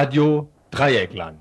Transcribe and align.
Radio 0.00 0.48
Dreieckland. 0.70 1.40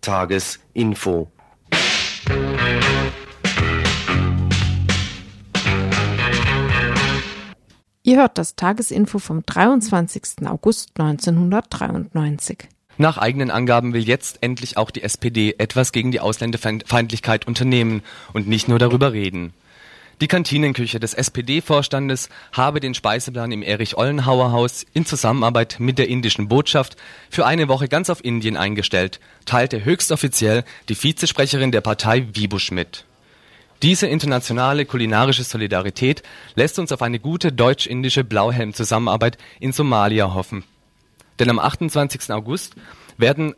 Tagesinfo. 0.00 1.30
Ihr 8.02 8.16
hört 8.16 8.36
das 8.36 8.56
Tagesinfo 8.56 9.20
vom 9.20 9.46
23. 9.46 10.48
August 10.48 10.98
1993. 10.98 12.66
Nach 12.98 13.16
eigenen 13.16 13.52
Angaben 13.52 13.92
will 13.92 14.02
jetzt 14.02 14.38
endlich 14.40 14.76
auch 14.76 14.90
die 14.90 15.04
SPD 15.04 15.54
etwas 15.56 15.92
gegen 15.92 16.10
die 16.10 16.18
Ausländerfeindlichkeit 16.18 17.46
unternehmen 17.46 18.02
und 18.32 18.48
nicht 18.48 18.66
nur 18.66 18.80
darüber 18.80 19.12
reden. 19.12 19.54
Die 20.20 20.28
Kantinenküche 20.28 21.00
des 21.00 21.14
SPD-Vorstandes 21.14 22.28
habe 22.52 22.80
den 22.80 22.92
Speiseplan 22.92 23.52
im 23.52 23.62
Erich-Ollenhauer-Haus 23.62 24.84
in 24.92 25.06
Zusammenarbeit 25.06 25.76
mit 25.78 25.98
der 25.98 26.08
indischen 26.08 26.46
Botschaft 26.46 26.96
für 27.30 27.46
eine 27.46 27.68
Woche 27.68 27.88
ganz 27.88 28.10
auf 28.10 28.22
Indien 28.22 28.58
eingestellt, 28.58 29.18
teilte 29.46 29.82
höchstoffiziell 29.82 30.64
die 30.90 31.02
Vizesprecherin 31.02 31.72
der 31.72 31.80
Partei 31.80 32.26
Wibusch 32.34 32.70
mit. 32.70 33.06
Diese 33.80 34.08
internationale 34.08 34.84
kulinarische 34.84 35.42
Solidarität 35.42 36.22
lässt 36.54 36.78
uns 36.78 36.92
auf 36.92 37.00
eine 37.00 37.18
gute 37.18 37.50
deutsch-indische 37.50 38.22
Blauhelm-Zusammenarbeit 38.22 39.38
in 39.58 39.72
Somalia 39.72 40.34
hoffen. 40.34 40.64
Denn 41.38 41.48
am 41.48 41.58
28. 41.58 42.30
August 42.30 42.74
werden 43.16 43.54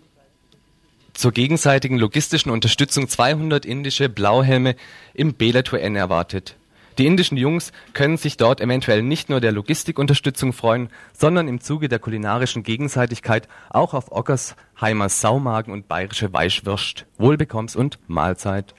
zur 1.14 1.32
gegenseitigen 1.32 1.98
logistischen 1.98 2.50
Unterstützung 2.52 3.08
200 3.08 3.66
indische 3.66 4.08
Blauhelme 4.08 4.76
im 5.12 5.34
Belatur 5.34 5.80
N 5.80 5.96
erwartet. 5.96 6.56
Die 6.98 7.06
indischen 7.06 7.36
Jungs 7.36 7.72
können 7.94 8.16
sich 8.16 8.36
dort 8.36 8.60
eventuell 8.60 9.02
nicht 9.02 9.30
nur 9.30 9.40
der 9.40 9.52
Logistikunterstützung 9.52 10.52
freuen, 10.52 10.90
sondern 11.12 11.48
im 11.48 11.60
Zuge 11.60 11.88
der 11.88 11.98
kulinarischen 11.98 12.62
Gegenseitigkeit 12.62 13.48
auch 13.70 13.94
auf 13.94 14.12
Ockersheimer 14.12 15.08
Saumagen 15.08 15.72
und 15.72 15.88
bayerische 15.88 16.32
Weichwürst, 16.32 17.06
Wohlbekommens 17.18 17.76
und 17.76 17.98
Mahlzeit. 18.08 18.74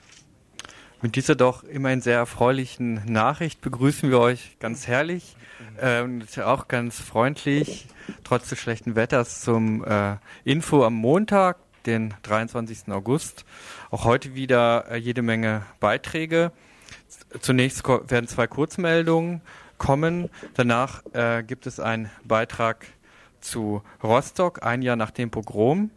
Mit 1.02 1.16
dieser 1.16 1.34
doch 1.34 1.64
immerhin 1.64 2.00
sehr 2.00 2.16
erfreulichen 2.16 3.02
Nachricht 3.04 3.60
begrüßen 3.60 4.10
wir 4.10 4.20
euch 4.20 4.56
ganz 4.58 4.86
herrlich 4.86 5.36
äh, 5.76 6.00
und 6.00 6.26
auch 6.38 6.66
ganz 6.66 6.98
freundlich, 6.98 7.86
trotz 8.22 8.48
des 8.48 8.58
schlechten 8.58 8.94
Wetters, 8.94 9.42
zum 9.42 9.84
äh, 9.84 10.16
Info 10.44 10.82
am 10.82 10.94
Montag, 10.94 11.58
den 11.84 12.14
23. 12.22 12.88
August. 12.88 13.44
Auch 13.90 14.04
heute 14.04 14.34
wieder 14.34 14.86
äh, 14.90 14.96
jede 14.96 15.20
Menge 15.20 15.66
Beiträge. 15.78 16.52
Zunächst 17.40 17.86
werden 17.86 18.28
zwei 18.28 18.46
Kurzmeldungen 18.46 19.40
kommen. 19.78 20.30
Danach 20.54 21.02
äh, 21.12 21.42
gibt 21.42 21.66
es 21.66 21.80
einen 21.80 22.10
Beitrag 22.24 22.86
zu 23.40 23.82
Rostock, 24.02 24.64
ein 24.64 24.82
Jahr 24.82 24.96
nach 24.96 25.10
dem 25.10 25.30
Pogrom. 25.30 25.90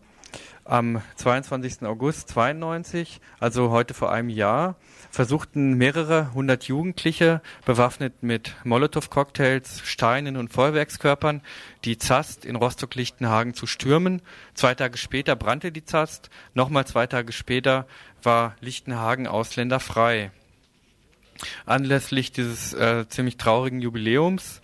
Am 0.65 1.01
22. 1.15 1.83
August 1.83 2.27
92, 2.29 3.21
also 3.39 3.69
heute 3.69 3.93
vor 3.93 4.11
einem 4.11 4.27
Jahr, 4.27 4.75
versuchten 5.09 5.75
mehrere 5.75 6.33
hundert 6.33 6.65
Jugendliche, 6.65 7.41
bewaffnet 7.65 8.21
mit 8.21 8.53
Molotow-Cocktails, 8.65 9.79
Steinen 9.85 10.35
und 10.35 10.51
Feuerwerkskörpern, 10.51 11.41
die 11.85 11.97
Zast 11.97 12.43
in 12.43 12.57
Rostock-Lichtenhagen 12.57 13.53
zu 13.53 13.65
stürmen. 13.65 14.21
Zwei 14.55 14.75
Tage 14.75 14.97
später 14.97 15.37
brannte 15.37 15.71
die 15.71 15.85
Zast. 15.85 16.29
Nochmal 16.53 16.85
zwei 16.85 17.07
Tage 17.07 17.31
später 17.31 17.87
war 18.21 18.57
Lichtenhagen 18.59 19.25
ausländerfrei. 19.25 20.31
Anlässlich 21.65 22.31
dieses 22.31 22.73
äh, 22.73 23.07
ziemlich 23.07 23.37
traurigen 23.37 23.81
Jubiläums 23.81 24.61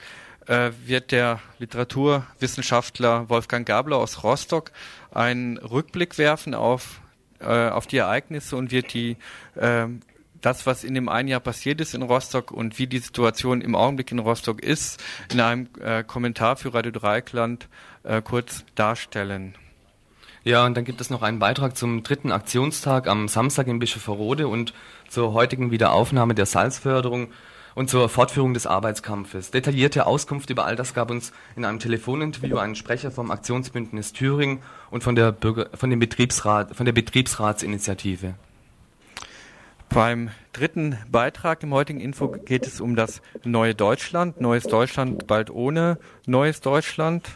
äh, 0.47 0.72
wird 0.85 1.11
der 1.11 1.39
Literaturwissenschaftler 1.59 3.29
Wolfgang 3.29 3.66
Gabler 3.66 3.97
aus 3.97 4.23
Rostock 4.23 4.72
einen 5.12 5.57
Rückblick 5.57 6.17
werfen 6.17 6.53
auf, 6.53 7.01
äh, 7.39 7.69
auf 7.69 7.88
die 7.88 7.97
Ereignisse 7.97 8.56
und 8.56 8.72
wird 8.72 8.94
die 8.94 9.17
äh, 9.56 9.88
das, 10.41 10.66
was 10.66 10.83
in 10.83 10.94
dem 10.94 11.07
einen 11.09 11.29
Jahr 11.29 11.39
passiert 11.39 11.79
ist 11.79 11.94
in 11.94 12.01
Rostock 12.01 12.51
und 12.51 12.78
wie 12.78 12.88
die 12.88 13.00
Situation 13.00 13.62
im 13.62 13.75
Augenblick 13.75 14.12
in 14.12 14.19
Rostock 14.19 14.62
ist, 14.62 15.01
in 15.31 15.39
einem 15.39 15.69
äh, 15.79 16.03
Kommentar 16.03 16.57
für 16.57 16.73
Radio 16.73 16.91
Dreikland 16.91 17.69
äh, 18.03 18.22
kurz 18.22 18.66
darstellen. 18.75 19.56
Ja, 20.44 20.66
und 20.66 20.75
dann 20.75 20.83
gibt 20.83 21.00
es 21.00 21.09
noch 21.09 21.22
einen 21.22 21.39
Beitrag 21.39 21.78
zum 21.78 22.03
dritten 22.03 22.33
Aktionstag 22.33 23.07
am 23.07 23.29
Samstag 23.29 23.67
in 23.67 23.79
Bischofferode 23.79 24.50
und 24.50 24.73
zur 25.13 25.34
heutigen 25.34 25.69
Wiederaufnahme 25.69 26.34
der 26.34 26.47
Salzförderung 26.47 27.28
und 27.75 27.88
zur 27.90 28.09
Fortführung 28.09 28.56
des 28.56 28.66
Arbeitskampfes. 28.66 29.51
Detaillierte 29.51 30.07
Auskunft 30.07 30.50
über 30.50 30.66
all 30.66 30.75
das 30.75 30.96
gab 30.96 31.12
uns 31.12 31.31
in 31.56 31.66
einem 31.66 31.79
Telefoninterview 31.79 32.57
ein 32.57 32.75
Sprecher 32.75 33.12
vom 33.12 33.29
Aktionsbündnis 33.29 34.13
Thüringen 34.13 34.59
und 34.90 35.03
von 35.03 35.16
der, 35.16 35.31
Bürger, 35.31 35.69
von 35.75 35.91
dem 35.91 36.00
Betriebsrat, 36.00 36.75
von 36.75 36.85
der 36.85 36.94
Betriebsratsinitiative. 36.94 38.34
Beim 39.90 40.31
dritten 40.51 40.97
Beitrag 41.12 41.62
im 41.62 41.74
heutigen 41.74 42.00
Info 42.00 42.30
geht 42.30 42.66
es 42.66 42.81
um 42.81 42.95
das 42.95 43.22
neue 43.44 43.75
Deutschland. 43.75 44.41
Neues 44.41 44.63
Deutschland 44.63 45.28
bald 45.28 45.51
ohne 45.51 46.00
Neues 46.25 46.62
Deutschland. 46.62 47.30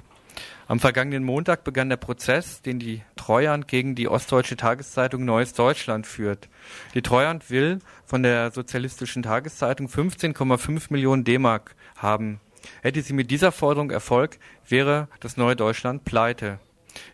Am 0.70 0.82
vergangenen 0.82 1.24
Montag 1.24 1.64
begann 1.64 1.88
der 1.88 1.96
Prozess, 1.96 2.62
den 2.62 2.78
die 2.78 3.02
Treuhand 3.16 3.70
gegen 3.70 3.96
die 3.96 4.10
ostdeutsche 4.10 4.58
Tageszeitung 4.58 5.24
Neues 5.24 5.54
Deutschland 5.54 6.06
führt. 6.06 6.50
Die 6.94 7.02
Treuhand 7.02 7.50
will 7.50 7.80
von 8.06 8.22
der 8.22 8.52
sozialistischen 8.52 9.24
Tageszeitung 9.24 9.88
15,5 9.88 10.88
Millionen 10.90 11.24
D-Mark 11.24 11.74
haben. 11.96 12.42
Hätte 12.82 13.02
sie 13.02 13.14
mit 13.14 13.32
dieser 13.32 13.54
Forderung 13.54 13.92
Erfolg, 13.92 14.40
wäre 14.68 15.08
das 15.22 15.38
Neue 15.38 15.56
Deutschland 15.56 16.04
pleite. 16.04 16.60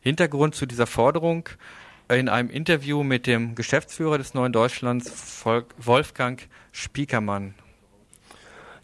Hintergrund 0.01 0.55
zu 0.55 0.65
dieser 0.65 0.87
Forderung 0.87 1.47
in 2.09 2.29
einem 2.29 2.49
Interview 2.49 3.03
mit 3.03 3.27
dem 3.27 3.53
Geschäftsführer 3.53 4.17
des 4.17 4.33
Neuen 4.33 4.51
Deutschlands, 4.51 5.45
Wolfgang 5.77 6.41
Spiekermann. 6.71 7.53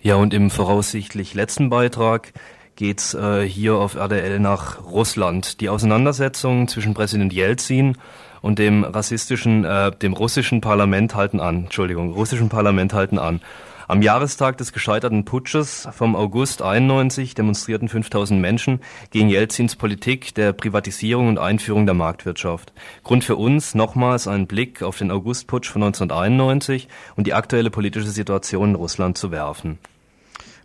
Ja, 0.01 0.15
und 0.15 0.33
im 0.33 0.51
voraussichtlich 0.51 1.33
letzten 1.33 1.69
Beitrag 1.69 2.33
geht's 2.79 3.13
äh, 3.13 3.43
hier 3.43 3.75
auf 3.75 3.95
RDL 3.95 4.39
nach 4.39 4.81
Russland. 4.85 5.59
Die 5.59 5.67
Auseinandersetzungen 5.67 6.69
zwischen 6.69 6.93
Präsident 6.93 7.33
Jelzin 7.33 7.97
und 8.41 8.57
dem 8.57 8.85
rassistischen, 8.85 9.65
äh, 9.65 9.91
dem 9.91 10.13
russischen 10.13 10.61
Parlament 10.61 11.13
halten 11.13 11.41
an. 11.41 11.65
Entschuldigung, 11.65 12.13
russischen 12.13 12.47
Parlament 12.47 12.93
halten 12.93 13.19
an. 13.19 13.41
Am 13.89 14.01
Jahrestag 14.01 14.57
des 14.57 14.71
gescheiterten 14.71 15.25
Putsches 15.25 15.89
vom 15.91 16.15
August 16.15 16.61
91 16.61 17.35
demonstrierten 17.35 17.89
5000 17.89 18.39
Menschen 18.39 18.79
gegen 19.11 19.27
Jelzins 19.27 19.75
Politik 19.75 20.33
der 20.35 20.53
Privatisierung 20.53 21.27
und 21.27 21.37
Einführung 21.37 21.85
der 21.85 21.95
Marktwirtschaft. 21.95 22.71
Grund 23.03 23.25
für 23.25 23.35
uns 23.35 23.75
nochmals 23.75 24.25
ein 24.25 24.47
Blick 24.47 24.83
auf 24.83 24.97
den 24.97 25.11
Augustputsch 25.11 25.69
von 25.69 25.83
1991 25.83 26.87
und 27.17 27.27
die 27.27 27.33
aktuelle 27.33 27.71
politische 27.71 28.09
Situation 28.09 28.69
in 28.69 28.75
Russland 28.75 29.17
zu 29.17 29.31
werfen. 29.31 29.79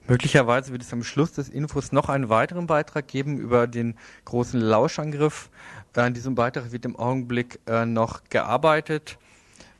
Möglicherweise 0.06 0.70
wird 0.72 0.82
es 0.82 0.92
am 0.92 1.03
Schluss 1.03 1.32
des 1.32 1.48
Infos 1.48 1.91
noch 1.91 2.10
einen 2.10 2.28
weiteren 2.28 2.66
Beitrag 2.66 3.09
geben 3.09 3.38
über 3.38 3.66
den 3.66 3.94
großen 4.26 4.60
Lauschangriff. 4.60 5.48
Äh, 5.97 6.00
an 6.00 6.12
diesem 6.12 6.34
Beitrag 6.34 6.72
wird 6.72 6.84
im 6.84 6.97
Augenblick 6.97 7.59
äh, 7.66 7.87
noch 7.87 8.22
gearbeitet. 8.28 9.16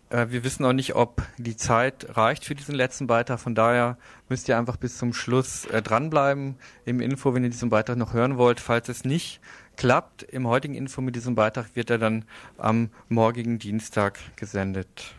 Äh, 0.09 0.29
wir 0.31 0.43
wissen 0.43 0.65
auch 0.65 0.73
nicht, 0.73 0.95
ob 0.95 1.23
die 1.37 1.59
Zeit 1.59 2.17
reicht 2.17 2.47
für 2.47 2.55
diesen 2.55 2.75
letzten 2.75 3.07
Beitrag. 3.07 3.39
Von 3.39 3.55
daher 3.55 3.99
müsst 4.31 4.49
ihr 4.49 4.57
einfach 4.57 4.79
bis 4.79 4.97
zum 4.97 5.13
Schluss 5.13 5.67
äh, 5.67 5.83
dranbleiben 5.83 6.57
im 6.87 7.01
Info, 7.01 7.35
wenn 7.35 7.45
ihr 7.45 7.51
diesen 7.51 7.69
Beitrag 7.69 7.99
noch 7.99 8.15
hören 8.15 8.39
wollt. 8.39 8.61
Falls 8.61 8.89
es 8.89 9.05
nicht 9.05 9.41
klappt, 9.77 10.23
im 10.23 10.47
heutigen 10.47 10.75
Info 10.75 11.03
mit 11.03 11.17
diesem 11.17 11.35
Beitrag 11.35 11.75
wird 11.75 11.91
er 11.91 11.99
dann 11.99 12.25
am 12.57 12.89
morgigen 13.11 13.59
Dienstag 13.59 14.19
gesendet. 14.37 15.15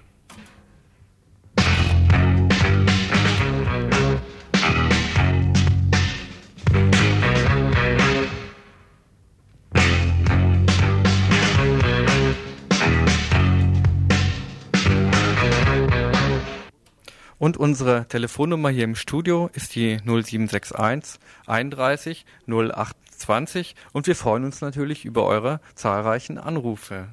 Und 17.38 17.58
unsere 17.58 18.08
Telefonnummer 18.08 18.70
hier 18.70 18.86
im 18.86 18.96
Studio 18.96 19.50
ist 19.54 19.76
die 19.76 19.98
0761 19.98 21.20
31 21.48 22.26
0820 22.48 23.76
und 23.92 24.08
wir 24.08 24.16
freuen 24.16 24.46
uns 24.46 24.62
natürlich 24.62 25.04
über 25.04 25.26
eure 25.26 25.60
zahlreichen 25.76 26.38
Anrufe. 26.38 27.10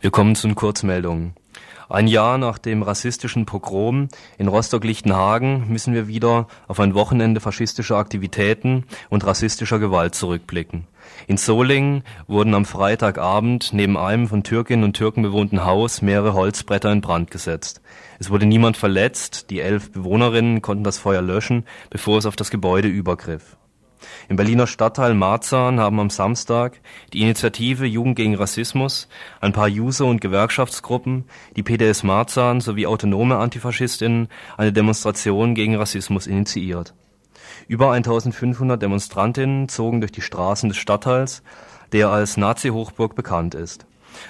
Wir 0.00 0.10
kommen 0.10 0.36
zu 0.36 0.46
den 0.46 0.54
Kurzmeldungen. 0.54 1.34
Ein 1.94 2.08
Jahr 2.08 2.38
nach 2.38 2.58
dem 2.58 2.82
rassistischen 2.82 3.46
Pogrom 3.46 4.08
in 4.36 4.48
Rostock-Lichtenhagen 4.48 5.68
müssen 5.68 5.94
wir 5.94 6.08
wieder 6.08 6.48
auf 6.66 6.80
ein 6.80 6.92
Wochenende 6.94 7.40
faschistischer 7.40 7.94
Aktivitäten 7.94 8.82
und 9.10 9.24
rassistischer 9.24 9.78
Gewalt 9.78 10.16
zurückblicken. 10.16 10.88
In 11.28 11.36
Solingen 11.36 12.02
wurden 12.26 12.52
am 12.54 12.64
Freitagabend 12.64 13.72
neben 13.72 13.96
einem 13.96 14.26
von 14.26 14.42
Türkinnen 14.42 14.82
und 14.82 14.96
Türken 14.96 15.22
bewohnten 15.22 15.64
Haus 15.64 16.02
mehrere 16.02 16.34
Holzbretter 16.34 16.90
in 16.90 17.00
Brand 17.00 17.30
gesetzt. 17.30 17.80
Es 18.18 18.28
wurde 18.28 18.46
niemand 18.46 18.76
verletzt, 18.76 19.50
die 19.50 19.60
elf 19.60 19.92
Bewohnerinnen 19.92 20.62
konnten 20.62 20.82
das 20.82 20.98
Feuer 20.98 21.22
löschen, 21.22 21.64
bevor 21.90 22.18
es 22.18 22.26
auf 22.26 22.34
das 22.34 22.50
Gebäude 22.50 22.88
übergriff. 22.88 23.56
Im 24.28 24.36
Berliner 24.36 24.66
Stadtteil 24.66 25.14
Marzahn 25.14 25.80
haben 25.80 26.00
am 26.00 26.10
Samstag 26.10 26.80
die 27.12 27.22
Initiative 27.22 27.86
Jugend 27.86 28.16
gegen 28.16 28.34
Rassismus, 28.34 29.08
ein 29.40 29.52
paar 29.52 29.68
User- 29.68 30.06
und 30.06 30.20
Gewerkschaftsgruppen, 30.20 31.24
die 31.56 31.62
PDS 31.62 32.02
Marzahn 32.02 32.60
sowie 32.60 32.86
autonome 32.86 33.36
Antifaschistinnen 33.36 34.28
eine 34.56 34.72
Demonstration 34.72 35.54
gegen 35.54 35.76
Rassismus 35.76 36.26
initiiert. 36.26 36.94
Über 37.68 37.92
1500 37.92 38.80
Demonstrantinnen 38.80 39.68
zogen 39.68 40.00
durch 40.00 40.12
die 40.12 40.20
Straßen 40.20 40.68
des 40.68 40.78
Stadtteils, 40.78 41.42
der 41.92 42.10
als 42.10 42.36
Nazi-Hochburg 42.36 43.14
bekannt 43.14 43.54
ist. 43.54 43.86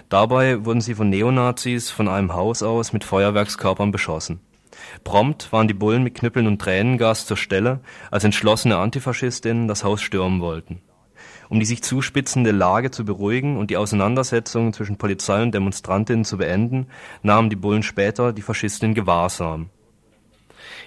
Dabei 0.08 0.64
wurden 0.64 0.80
sie 0.80 0.94
von 0.94 1.10
Neonazis 1.10 1.90
von 1.90 2.08
einem 2.08 2.32
Haus 2.32 2.62
aus 2.62 2.92
mit 2.92 3.04
Feuerwerkskörpern 3.04 3.90
beschossen 3.90 4.40
Prompt 5.02 5.52
waren 5.52 5.68
die 5.68 5.74
Bullen 5.74 6.02
mit 6.02 6.14
Knüppeln 6.14 6.46
und 6.46 6.60
Tränengas 6.60 7.26
zur 7.26 7.36
Stelle, 7.36 7.80
als 8.10 8.24
entschlossene 8.24 8.76
Antifaschistinnen 8.76 9.66
das 9.66 9.84
Haus 9.84 10.00
stürmen 10.00 10.40
wollten. 10.40 10.80
Um 11.48 11.60
die 11.60 11.66
sich 11.66 11.82
zuspitzende 11.82 12.52
Lage 12.52 12.90
zu 12.90 13.04
beruhigen 13.04 13.56
und 13.56 13.70
die 13.70 13.76
Auseinandersetzungen 13.76 14.72
zwischen 14.72 14.96
Polizei 14.96 15.42
und 15.42 15.52
Demonstrantinnen 15.52 16.24
zu 16.24 16.38
beenden, 16.38 16.86
nahmen 17.22 17.50
die 17.50 17.56
Bullen 17.56 17.82
später 17.82 18.32
die 18.32 18.42
Faschisten 18.42 18.90
in 18.90 18.94
Gewahrsam. 18.94 19.70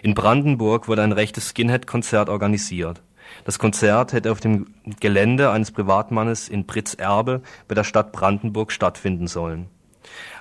In 0.01 0.13
Brandenburg 0.13 0.87
wurde 0.87 1.03
ein 1.03 1.11
rechtes 1.11 1.49
Skinhead-Konzert 1.49 2.29
organisiert. 2.29 3.01
Das 3.45 3.59
Konzert 3.59 4.13
hätte 4.13 4.31
auf 4.31 4.39
dem 4.39 4.67
Gelände 4.99 5.51
eines 5.51 5.71
Privatmannes 5.71 6.47
in 6.47 6.65
Pritz-Erbe 6.65 7.41
bei 7.67 7.75
der 7.75 7.83
Stadt 7.83 8.11
Brandenburg 8.11 8.71
stattfinden 8.71 9.27
sollen 9.27 9.69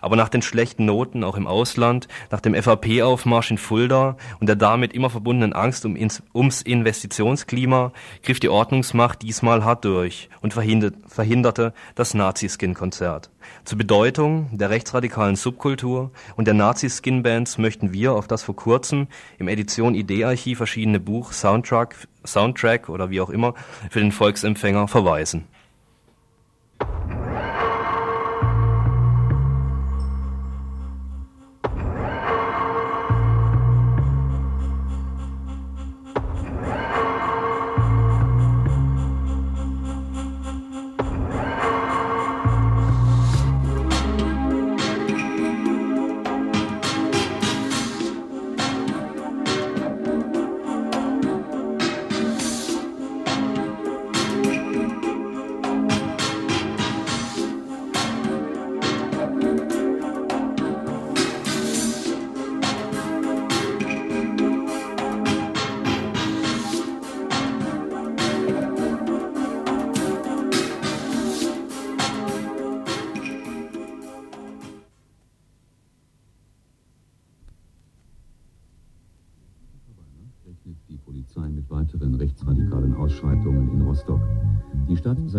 aber 0.00 0.16
nach 0.16 0.28
den 0.28 0.42
schlechten 0.42 0.84
Noten 0.84 1.24
auch 1.24 1.36
im 1.36 1.46
Ausland, 1.46 2.08
nach 2.30 2.40
dem 2.40 2.54
FAP-Aufmarsch 2.54 3.50
in 3.50 3.58
Fulda 3.58 4.16
und 4.40 4.48
der 4.48 4.56
damit 4.56 4.92
immer 4.92 5.10
verbundenen 5.10 5.52
Angst 5.52 5.84
um 5.84 5.96
ins, 5.96 6.22
ums 6.34 6.62
Investitionsklima 6.62 7.92
griff 8.22 8.40
die 8.40 8.48
Ordnungsmacht 8.48 9.22
diesmal 9.22 9.64
hart 9.64 9.84
durch 9.84 10.28
und 10.40 10.52
verhinderte 10.52 11.72
das 11.94 12.14
Nazi-Skin-Konzert. 12.14 13.30
Zur 13.64 13.78
Bedeutung 13.78 14.48
der 14.52 14.70
rechtsradikalen 14.70 15.36
Subkultur 15.36 16.10
und 16.36 16.46
der 16.46 16.54
Nazi-Skin-Bands 16.54 17.58
möchten 17.58 17.92
wir 17.92 18.12
auf 18.12 18.26
das 18.26 18.42
vor 18.42 18.56
kurzem 18.56 19.08
im 19.38 19.48
Edition 19.48 19.94
ID-Archiv 19.94 20.60
erschienene 20.60 21.00
Buch 21.00 21.32
Soundtrack, 21.32 21.94
Soundtrack 22.24 22.88
oder 22.88 23.10
wie 23.10 23.20
auch 23.20 23.30
immer 23.30 23.54
für 23.90 24.00
den 24.00 24.12
Volksempfänger 24.12 24.88
verweisen. 24.88 25.46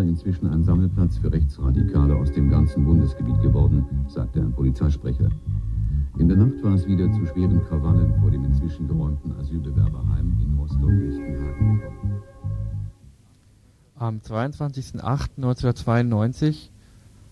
Inzwischen 0.08 0.48
ein 0.48 0.64
Sammelplatz 0.64 1.18
für 1.18 1.32
Rechtsradikale 1.32 2.16
aus 2.16 2.32
dem 2.32 2.50
ganzen 2.50 2.84
Bundesgebiet 2.84 3.40
geworden, 3.40 3.86
sagte 4.08 4.40
ein 4.40 4.52
Polizeisprecher. 4.52 5.28
In 6.18 6.28
der 6.28 6.36
Nacht 6.36 6.60
war 6.62 6.74
es 6.74 6.86
wieder 6.86 7.10
zu 7.12 7.24
schweren 7.26 7.64
Krawallen 7.64 8.20
vor 8.20 8.30
dem 8.30 8.44
inzwischen 8.44 8.86
geräumten 8.88 9.32
Asylbewerberheim 9.38 10.36
in 10.42 10.58
Rostock-Lichtenhagen 10.58 11.80
gekommen. 11.80 12.22
Am 13.94 14.18
22.08.1992 14.18 16.68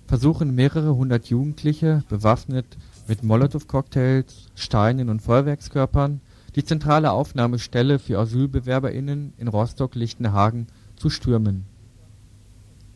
versuchen 0.07 0.55
mehrere 0.55 0.97
hundert 0.97 1.27
Jugendliche, 1.27 2.03
bewaffnet 2.09 2.79
mit 3.09 3.25
Molotow-Cocktails, 3.25 4.47
Steinen 4.55 5.11
und 5.11 5.21
Feuerwerkskörpern, 5.21 6.23
die 6.57 6.65
zentrale 6.65 7.13
Aufnahmestelle 7.13 7.99
für 7.99 8.19
AsylbewerberInnen 8.19 9.35
in 9.37 9.49
Rostock-Lichtenhagen 9.49 10.69
zu 10.97 11.11
stürmen. 11.11 11.67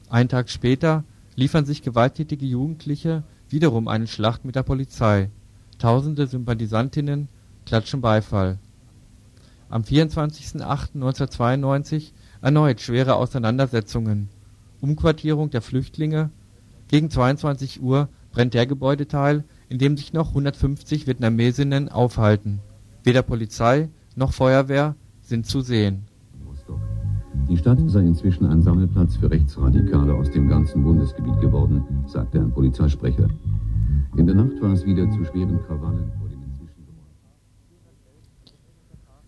Einen 0.08 0.30
Tag 0.30 0.48
später 0.48 1.04
liefern 1.36 1.66
sich 1.66 1.82
gewalttätige 1.82 2.46
Jugendliche 2.46 3.22
wiederum 3.50 3.86
eine 3.86 4.06
Schlacht 4.06 4.46
mit 4.46 4.56
der 4.56 4.62
Polizei. 4.62 5.28
Tausende 5.78 6.26
Sympathisantinnen 6.26 7.28
klatschen 7.66 8.00
Beifall. 8.00 8.58
Am 9.68 9.82
24.08.1992 9.82 12.12
erneut 12.40 12.80
schwere 12.80 13.16
Auseinandersetzungen. 13.16 14.30
Umquartierung 14.80 15.50
der 15.50 15.60
Flüchtlinge. 15.60 16.30
Gegen 16.88 17.10
22 17.10 17.82
Uhr 17.82 18.08
brennt 18.32 18.54
der 18.54 18.64
Gebäudeteil, 18.66 19.44
in 19.68 19.76
dem 19.78 19.98
sich 19.98 20.14
noch 20.14 20.30
150 20.30 21.06
Vietnamesinnen 21.06 21.90
aufhalten. 21.90 22.62
Weder 23.02 23.22
Polizei 23.22 23.88
noch 24.16 24.32
Feuerwehr 24.32 24.96
sind 25.22 25.46
zu 25.46 25.60
sehen 25.60 26.06
die 27.50 27.56
Stadt 27.56 27.80
sei 27.86 28.02
inzwischen 28.02 28.46
ein 28.46 28.62
Sammelplatz 28.62 29.16
für 29.16 29.28
Rechtsradikale 29.28 30.14
aus 30.14 30.30
dem 30.30 30.48
ganzen 30.48 30.84
Bundesgebiet 30.84 31.40
geworden, 31.40 31.84
sagte 32.06 32.38
ein 32.38 32.52
Polizeisprecher. 32.52 33.26
In 34.16 34.26
der 34.26 34.36
Nacht 34.36 34.62
war 34.62 34.72
es 34.72 34.86
wieder 34.86 35.10
zu 35.10 35.24
schweren 35.24 35.60
Krawallen 35.66 36.12
vor 36.16 36.28
dem 36.28 36.44
inzwischen 36.44 36.86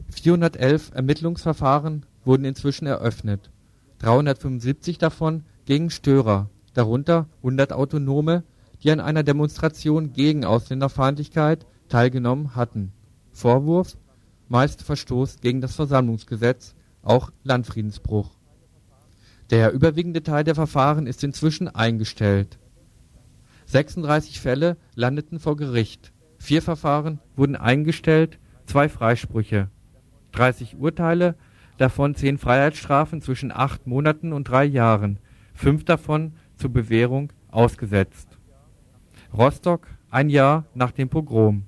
411 0.09 0.93
Ermittlungsverfahren 0.95 2.07
wurden 2.25 2.45
inzwischen 2.45 2.87
eröffnet. 2.87 3.50
375 3.99 4.99
davon 4.99 5.43
gegen 5.64 5.91
Störer, 5.91 6.49
darunter 6.75 7.26
100 7.38 7.73
Autonome, 7.73 8.45
die 8.85 8.93
an 8.93 9.00
einer 9.00 9.25
Demonstration 9.25 10.12
gegen 10.12 10.45
Ausländerfeindlichkeit 10.45 11.67
teilgenommen 11.88 12.55
hatten. 12.55 12.93
Vorwurf 13.33 13.97
meist 14.49 14.83
Verstoß 14.83 15.41
gegen 15.41 15.61
das 15.61 15.75
Versammlungsgesetz 15.75 16.75
auch 17.03 17.33
Landfriedensbruch. 17.43 18.31
Der 19.51 19.73
überwiegende 19.73 20.23
Teil 20.23 20.45
der 20.45 20.55
Verfahren 20.55 21.07
ist 21.07 21.25
inzwischen 21.25 21.69
eingestellt. 21.69 22.59
36 23.67 24.41
Fälle 24.41 24.77
landeten 24.95 25.41
vor 25.41 25.57
Gericht, 25.57 26.12
vier 26.39 26.62
Verfahren 26.62 27.21
wurden 27.37 27.57
eingestellt, 27.57 28.39
zwei 28.67 28.89
Freisprüche. 28.89 29.69
30 30.33 30.77
Urteile, 30.77 31.37
davon 31.79 32.15
zehn 32.15 32.39
Freiheitsstrafen 32.39 33.23
zwischen 33.23 33.53
acht 33.53 33.87
Monaten 33.87 34.33
und 34.33 34.49
drei 34.49 34.65
Jahren, 34.65 35.19
fünf 35.55 35.85
davon 35.85 36.35
zur 36.57 36.73
Bewährung 36.73 37.33
ausgesetzt. 37.51 38.39
Rostock, 39.37 39.89
ein 40.11 40.29
Jahr 40.29 40.67
nach 40.75 40.93
dem 40.93 41.09
Pogrom. 41.09 41.65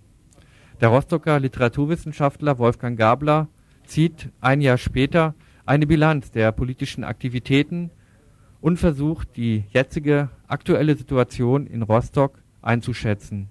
Der 0.85 0.91
Rostocker 0.91 1.41
Literaturwissenschaftler 1.41 2.59
Wolfgang 2.59 2.99
Gabler 2.99 3.49
zieht 3.87 4.29
ein 4.43 4.61
Jahr 4.61 4.77
später 4.77 5.35
eine 5.65 5.87
Bilanz 5.87 6.31
der 6.31 6.53
politischen 6.53 7.05
Aktivitäten 7.05 7.91
und 8.61 8.77
versucht, 8.77 9.35
die 9.39 9.65
jetzige 9.71 10.29
aktuelle 10.47 10.95
Situation 10.95 11.67
in 11.67 11.81
Rostock 11.81 12.35
einzuschätzen. 12.61 13.49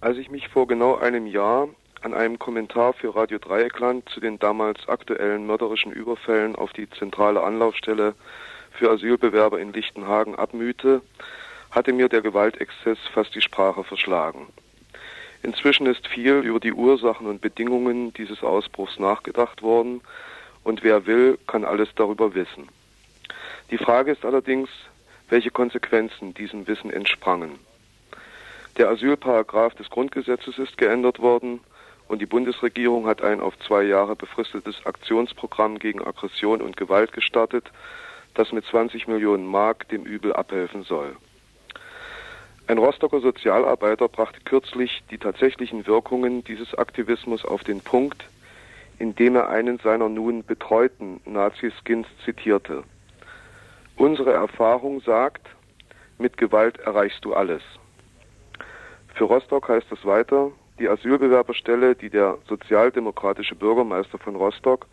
Als 0.00 0.16
ich 0.16 0.30
mich 0.30 0.46
vor 0.46 0.68
genau 0.68 0.94
einem 0.94 1.26
Jahr 1.26 1.66
an 2.02 2.14
einem 2.14 2.38
Kommentar 2.38 2.92
für 2.92 3.16
Radio 3.16 3.38
Dreieckland 3.38 4.08
zu 4.10 4.20
den 4.20 4.38
damals 4.38 4.88
aktuellen 4.88 5.44
mörderischen 5.44 5.90
Überfällen 5.90 6.54
auf 6.54 6.72
die 6.72 6.88
zentrale 6.88 7.42
Anlaufstelle 7.42 8.14
für 8.70 8.92
Asylbewerber 8.92 9.58
in 9.58 9.72
Lichtenhagen 9.72 10.36
abmühte, 10.36 11.02
hatte 11.72 11.92
mir 11.92 12.08
der 12.08 12.22
Gewaltexzess 12.22 12.98
fast 13.12 13.34
die 13.34 13.40
Sprache 13.40 13.82
verschlagen. 13.82 14.46
Inzwischen 15.42 15.86
ist 15.86 16.06
viel 16.06 16.34
über 16.34 16.60
die 16.60 16.72
Ursachen 16.72 17.26
und 17.26 17.40
Bedingungen 17.40 18.12
dieses 18.12 18.42
Ausbruchs 18.42 18.98
nachgedacht 18.98 19.62
worden 19.62 20.00
und 20.64 20.82
wer 20.82 21.06
will, 21.06 21.38
kann 21.46 21.64
alles 21.64 21.88
darüber 21.94 22.34
wissen. 22.34 22.68
Die 23.70 23.78
Frage 23.78 24.12
ist 24.12 24.24
allerdings, 24.24 24.68
welche 25.28 25.50
Konsequenzen 25.50 26.34
diesem 26.34 26.66
Wissen 26.66 26.90
entsprangen. 26.90 27.58
Der 28.76 28.88
Asylparagraph 28.88 29.74
des 29.74 29.90
Grundgesetzes 29.90 30.58
ist 30.58 30.78
geändert 30.78 31.18
worden 31.18 31.60
und 32.08 32.20
die 32.20 32.26
Bundesregierung 32.26 33.06
hat 33.06 33.22
ein 33.22 33.40
auf 33.40 33.58
zwei 33.60 33.82
Jahre 33.82 34.16
befristetes 34.16 34.86
Aktionsprogramm 34.86 35.78
gegen 35.78 36.02
Aggression 36.02 36.62
und 36.62 36.76
Gewalt 36.76 37.12
gestartet, 37.12 37.70
das 38.34 38.52
mit 38.52 38.64
20 38.64 39.08
Millionen 39.08 39.46
Mark 39.46 39.88
dem 39.88 40.04
Übel 40.04 40.32
abhelfen 40.32 40.84
soll. 40.84 41.16
Ein 42.68 42.76
Rostocker 42.76 43.20
Sozialarbeiter 43.20 44.08
brachte 44.08 44.40
kürzlich 44.44 45.02
die 45.10 45.16
tatsächlichen 45.16 45.86
Wirkungen 45.86 46.44
dieses 46.44 46.74
Aktivismus 46.74 47.42
auf 47.46 47.64
den 47.64 47.80
Punkt, 47.80 48.28
indem 48.98 49.36
er 49.36 49.48
einen 49.48 49.78
seiner 49.78 50.10
nun 50.10 50.44
betreuten 50.44 51.18
Naziskins 51.24 52.06
zitierte. 52.26 52.84
Unsere 53.96 54.34
Erfahrung 54.34 55.00
sagt, 55.00 55.48
mit 56.18 56.36
Gewalt 56.36 56.78
erreichst 56.80 57.24
du 57.24 57.32
alles. 57.32 57.62
Für 59.14 59.24
Rostock 59.24 59.70
heißt 59.70 59.90
es 59.90 60.04
weiter, 60.04 60.50
die 60.78 60.90
Asylbewerberstelle, 60.90 61.94
die 61.94 62.10
der 62.10 62.36
sozialdemokratische 62.46 63.54
Bürgermeister 63.54 64.18
von 64.18 64.36
Rostock 64.36 64.86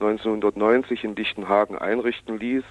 1990 0.00 1.04
in 1.04 1.14
Lichtenhagen 1.14 1.78
einrichten 1.78 2.40
ließ, 2.40 2.64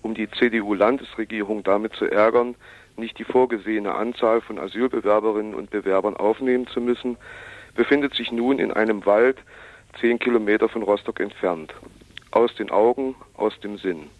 um 0.00 0.14
die 0.14 0.30
CDU-Landesregierung 0.30 1.62
damit 1.62 1.92
zu 1.92 2.06
ärgern, 2.06 2.54
nicht 2.98 3.18
die 3.18 3.24
vorgesehene 3.24 3.94
Anzahl 3.94 4.40
von 4.40 4.58
Asylbewerberinnen 4.58 5.54
und 5.54 5.70
Bewerbern 5.70 6.16
aufnehmen 6.16 6.66
zu 6.66 6.80
müssen, 6.80 7.16
befindet 7.74 8.14
sich 8.14 8.32
nun 8.32 8.58
in 8.58 8.72
einem 8.72 9.06
Wald 9.06 9.38
zehn 10.00 10.18
Kilometer 10.18 10.68
von 10.68 10.82
Rostock 10.82 11.20
entfernt. 11.20 11.74
Aus 12.30 12.54
den 12.56 12.70
Augen, 12.70 13.14
aus 13.34 13.58
dem 13.60 13.78
Sinn. 13.78 14.10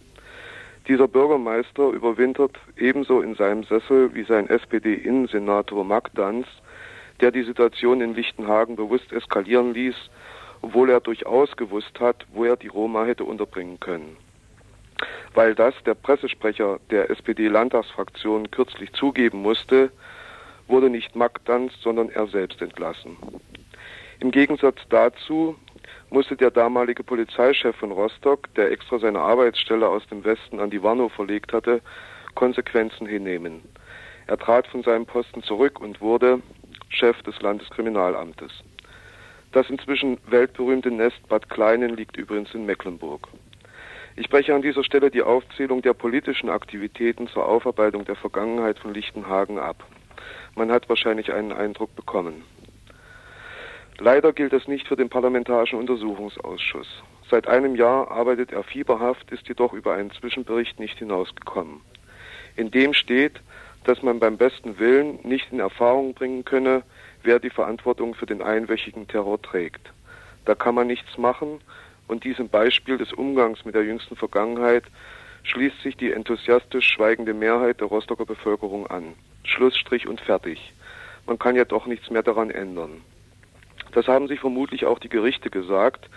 Dieser 0.86 1.08
Bürgermeister 1.08 1.90
überwintert 1.90 2.58
ebenso 2.78 3.20
in 3.20 3.34
seinem 3.34 3.64
Sessel 3.64 4.14
wie 4.14 4.24
sein 4.24 4.48
SPD-Innensenator 4.48 5.84
Magdans, 5.84 6.46
der 7.20 7.30
die 7.30 7.42
Situation 7.42 8.00
in 8.00 8.14
Lichtenhagen 8.14 8.76
bewusst 8.76 9.12
eskalieren 9.12 9.74
ließ, 9.74 9.96
obwohl 10.62 10.88
er 10.88 11.00
durchaus 11.00 11.54
gewusst 11.56 12.00
hat, 12.00 12.24
wo 12.32 12.44
er 12.44 12.56
die 12.56 12.68
Roma 12.68 13.04
hätte 13.04 13.24
unterbringen 13.24 13.78
können 13.80 14.16
weil 15.34 15.54
das 15.54 15.74
der 15.84 15.94
Pressesprecher 15.94 16.80
der 16.90 17.10
SPD-Landtagsfraktion 17.10 18.50
kürzlich 18.50 18.92
zugeben 18.92 19.42
musste, 19.42 19.90
wurde 20.66 20.90
nicht 20.90 21.16
Magdanz, 21.16 21.72
sondern 21.80 22.10
er 22.10 22.26
selbst 22.26 22.60
entlassen. 22.60 23.16
Im 24.20 24.30
Gegensatz 24.30 24.78
dazu 24.90 25.56
musste 26.10 26.36
der 26.36 26.50
damalige 26.50 27.04
Polizeichef 27.04 27.76
von 27.76 27.92
Rostock, 27.92 28.52
der 28.54 28.70
extra 28.70 28.98
seine 28.98 29.20
Arbeitsstelle 29.20 29.88
aus 29.88 30.06
dem 30.08 30.24
Westen 30.24 30.60
an 30.60 30.70
die 30.70 30.82
Warnow 30.82 31.12
verlegt 31.12 31.52
hatte, 31.52 31.80
Konsequenzen 32.34 33.06
hinnehmen. 33.06 33.62
Er 34.26 34.38
trat 34.38 34.66
von 34.66 34.82
seinem 34.82 35.06
Posten 35.06 35.42
zurück 35.42 35.80
und 35.80 36.00
wurde 36.00 36.40
Chef 36.88 37.22
des 37.22 37.40
Landeskriminalamtes. 37.40 38.52
Das 39.52 39.70
inzwischen 39.70 40.18
weltberühmte 40.26 40.90
Nest 40.90 41.26
Bad 41.28 41.48
Kleinen 41.48 41.96
liegt 41.96 42.16
übrigens 42.16 42.52
in 42.54 42.66
Mecklenburg. 42.66 43.28
Ich 44.20 44.28
breche 44.30 44.52
an 44.52 44.62
dieser 44.62 44.82
Stelle 44.82 45.12
die 45.12 45.22
Aufzählung 45.22 45.80
der 45.80 45.94
politischen 45.94 46.50
Aktivitäten 46.50 47.28
zur 47.28 47.46
Aufarbeitung 47.46 48.04
der 48.04 48.16
Vergangenheit 48.16 48.76
von 48.80 48.92
Lichtenhagen 48.92 49.60
ab. 49.60 49.86
Man 50.56 50.72
hat 50.72 50.88
wahrscheinlich 50.88 51.32
einen 51.32 51.52
Eindruck 51.52 51.94
bekommen. 51.94 52.42
Leider 53.98 54.32
gilt 54.32 54.52
das 54.52 54.66
nicht 54.66 54.88
für 54.88 54.96
den 54.96 55.08
Parlamentarischen 55.08 55.78
Untersuchungsausschuss. 55.78 56.88
Seit 57.30 57.46
einem 57.46 57.76
Jahr 57.76 58.10
arbeitet 58.10 58.50
er 58.50 58.64
fieberhaft, 58.64 59.30
ist 59.30 59.46
jedoch 59.46 59.72
über 59.72 59.94
einen 59.94 60.10
Zwischenbericht 60.10 60.80
nicht 60.80 60.98
hinausgekommen. 60.98 61.80
In 62.56 62.72
dem 62.72 62.94
steht, 62.94 63.40
dass 63.84 64.02
man 64.02 64.18
beim 64.18 64.36
besten 64.36 64.80
Willen 64.80 65.20
nicht 65.22 65.52
in 65.52 65.60
Erfahrung 65.60 66.14
bringen 66.14 66.44
könne, 66.44 66.82
wer 67.22 67.38
die 67.38 67.50
Verantwortung 67.50 68.16
für 68.16 68.26
den 68.26 68.42
einwöchigen 68.42 69.06
Terror 69.06 69.40
trägt. 69.40 69.92
Da 70.44 70.56
kann 70.56 70.74
man 70.74 70.88
nichts 70.88 71.16
machen, 71.18 71.60
und 72.08 72.24
diesem 72.24 72.48
Beispiel 72.48 72.98
des 72.98 73.12
Umgangs 73.12 73.64
mit 73.64 73.74
der 73.74 73.84
jüngsten 73.84 74.16
Vergangenheit 74.16 74.84
schließt 75.44 75.80
sich 75.82 75.96
die 75.96 76.12
enthusiastisch 76.12 76.88
schweigende 76.88 77.34
Mehrheit 77.34 77.80
der 77.80 77.88
Rostocker 77.88 78.26
Bevölkerung 78.26 78.86
an. 78.86 79.14
Schlussstrich 79.44 80.08
und 80.08 80.20
fertig. 80.20 80.72
Man 81.26 81.38
kann 81.38 81.56
ja 81.56 81.64
doch 81.64 81.86
nichts 81.86 82.10
mehr 82.10 82.22
daran 82.22 82.50
ändern. 82.50 83.02
Das 83.92 84.08
haben 84.08 84.28
sich 84.28 84.40
vermutlich 84.40 84.84
auch 84.84 84.98
die 84.98 85.08
Gerichte 85.08 85.50
gesagt. 85.50 86.08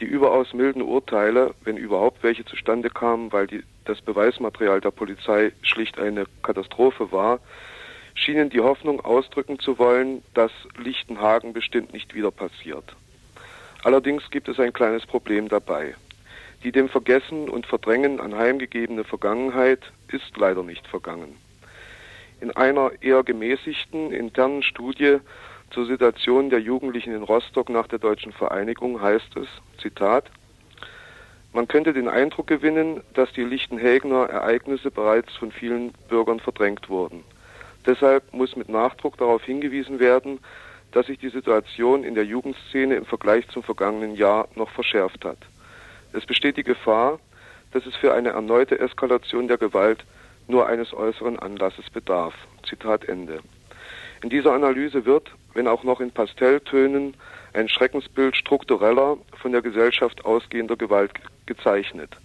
Die 0.00 0.04
überaus 0.04 0.54
milden 0.54 0.82
Urteile, 0.82 1.54
wenn 1.64 1.76
überhaupt 1.76 2.22
welche 2.22 2.44
zustande 2.44 2.90
kamen, 2.90 3.32
weil 3.32 3.46
die, 3.46 3.62
das 3.84 4.00
Beweismaterial 4.00 4.80
der 4.80 4.90
Polizei 4.90 5.52
schlicht 5.62 5.98
eine 5.98 6.24
Katastrophe 6.42 7.12
war, 7.12 7.40
schienen 8.14 8.50
die 8.50 8.60
Hoffnung 8.60 9.00
ausdrücken 9.00 9.58
zu 9.58 9.78
wollen, 9.78 10.22
dass 10.34 10.52
Lichtenhagen 10.78 11.52
bestimmt 11.52 11.92
nicht 11.92 12.14
wieder 12.14 12.30
passiert. 12.30 12.96
Allerdings 13.82 14.30
gibt 14.30 14.48
es 14.48 14.60
ein 14.60 14.72
kleines 14.72 15.06
Problem 15.06 15.48
dabei. 15.48 15.94
Die 16.62 16.72
dem 16.72 16.88
Vergessen 16.88 17.48
und 17.48 17.66
Verdrängen 17.66 18.20
anheimgegebene 18.20 19.04
Vergangenheit 19.04 19.80
ist 20.08 20.36
leider 20.36 20.62
nicht 20.62 20.86
vergangen. 20.86 21.36
In 22.40 22.50
einer 22.50 22.92
eher 23.00 23.22
gemäßigten 23.22 24.12
internen 24.12 24.62
Studie 24.62 25.18
zur 25.70 25.86
Situation 25.86 26.50
der 26.50 26.60
Jugendlichen 26.60 27.14
in 27.14 27.22
Rostock 27.22 27.70
nach 27.70 27.86
der 27.86 27.98
deutschen 27.98 28.32
Vereinigung 28.32 29.00
heißt 29.00 29.36
es, 29.36 29.48
Zitat, 29.80 30.30
man 31.52 31.66
könnte 31.66 31.92
den 31.92 32.08
Eindruck 32.08 32.46
gewinnen, 32.46 33.02
dass 33.14 33.32
die 33.32 33.44
Lichtenhägener 33.44 34.26
Ereignisse 34.26 34.90
bereits 34.90 35.34
von 35.36 35.50
vielen 35.50 35.92
Bürgern 36.08 36.40
verdrängt 36.40 36.88
wurden. 36.88 37.24
Deshalb 37.86 38.32
muss 38.32 38.56
mit 38.56 38.68
Nachdruck 38.68 39.16
darauf 39.16 39.42
hingewiesen 39.44 39.98
werden, 39.98 40.38
dass 40.92 41.06
sich 41.06 41.18
die 41.18 41.28
Situation 41.28 42.04
in 42.04 42.14
der 42.14 42.24
Jugendszene 42.24 42.96
im 42.96 43.04
Vergleich 43.04 43.48
zum 43.48 43.62
vergangenen 43.62 44.16
Jahr 44.16 44.48
noch 44.54 44.70
verschärft 44.70 45.24
hat. 45.24 45.38
Es 46.12 46.26
besteht 46.26 46.56
die 46.56 46.64
Gefahr, 46.64 47.20
dass 47.72 47.86
es 47.86 47.94
für 47.94 48.12
eine 48.12 48.30
erneute 48.30 48.78
Eskalation 48.80 49.48
der 49.48 49.58
Gewalt 49.58 50.04
nur 50.48 50.66
eines 50.66 50.92
äußeren 50.92 51.38
Anlasses 51.38 51.88
bedarf. 51.90 52.34
Zitat 52.68 53.04
Ende. 53.04 53.40
In 54.22 54.28
dieser 54.28 54.52
Analyse 54.52 55.06
wird, 55.06 55.30
wenn 55.54 55.68
auch 55.68 55.84
noch 55.84 56.00
in 56.00 56.10
Pastelltönen, 56.10 57.14
ein 57.52 57.68
Schreckensbild 57.68 58.36
struktureller, 58.36 59.16
von 59.40 59.52
der 59.52 59.62
Gesellschaft 59.62 60.24
ausgehender 60.24 60.76
Gewalt 60.76 61.12
gezeichnet. 61.46 62.16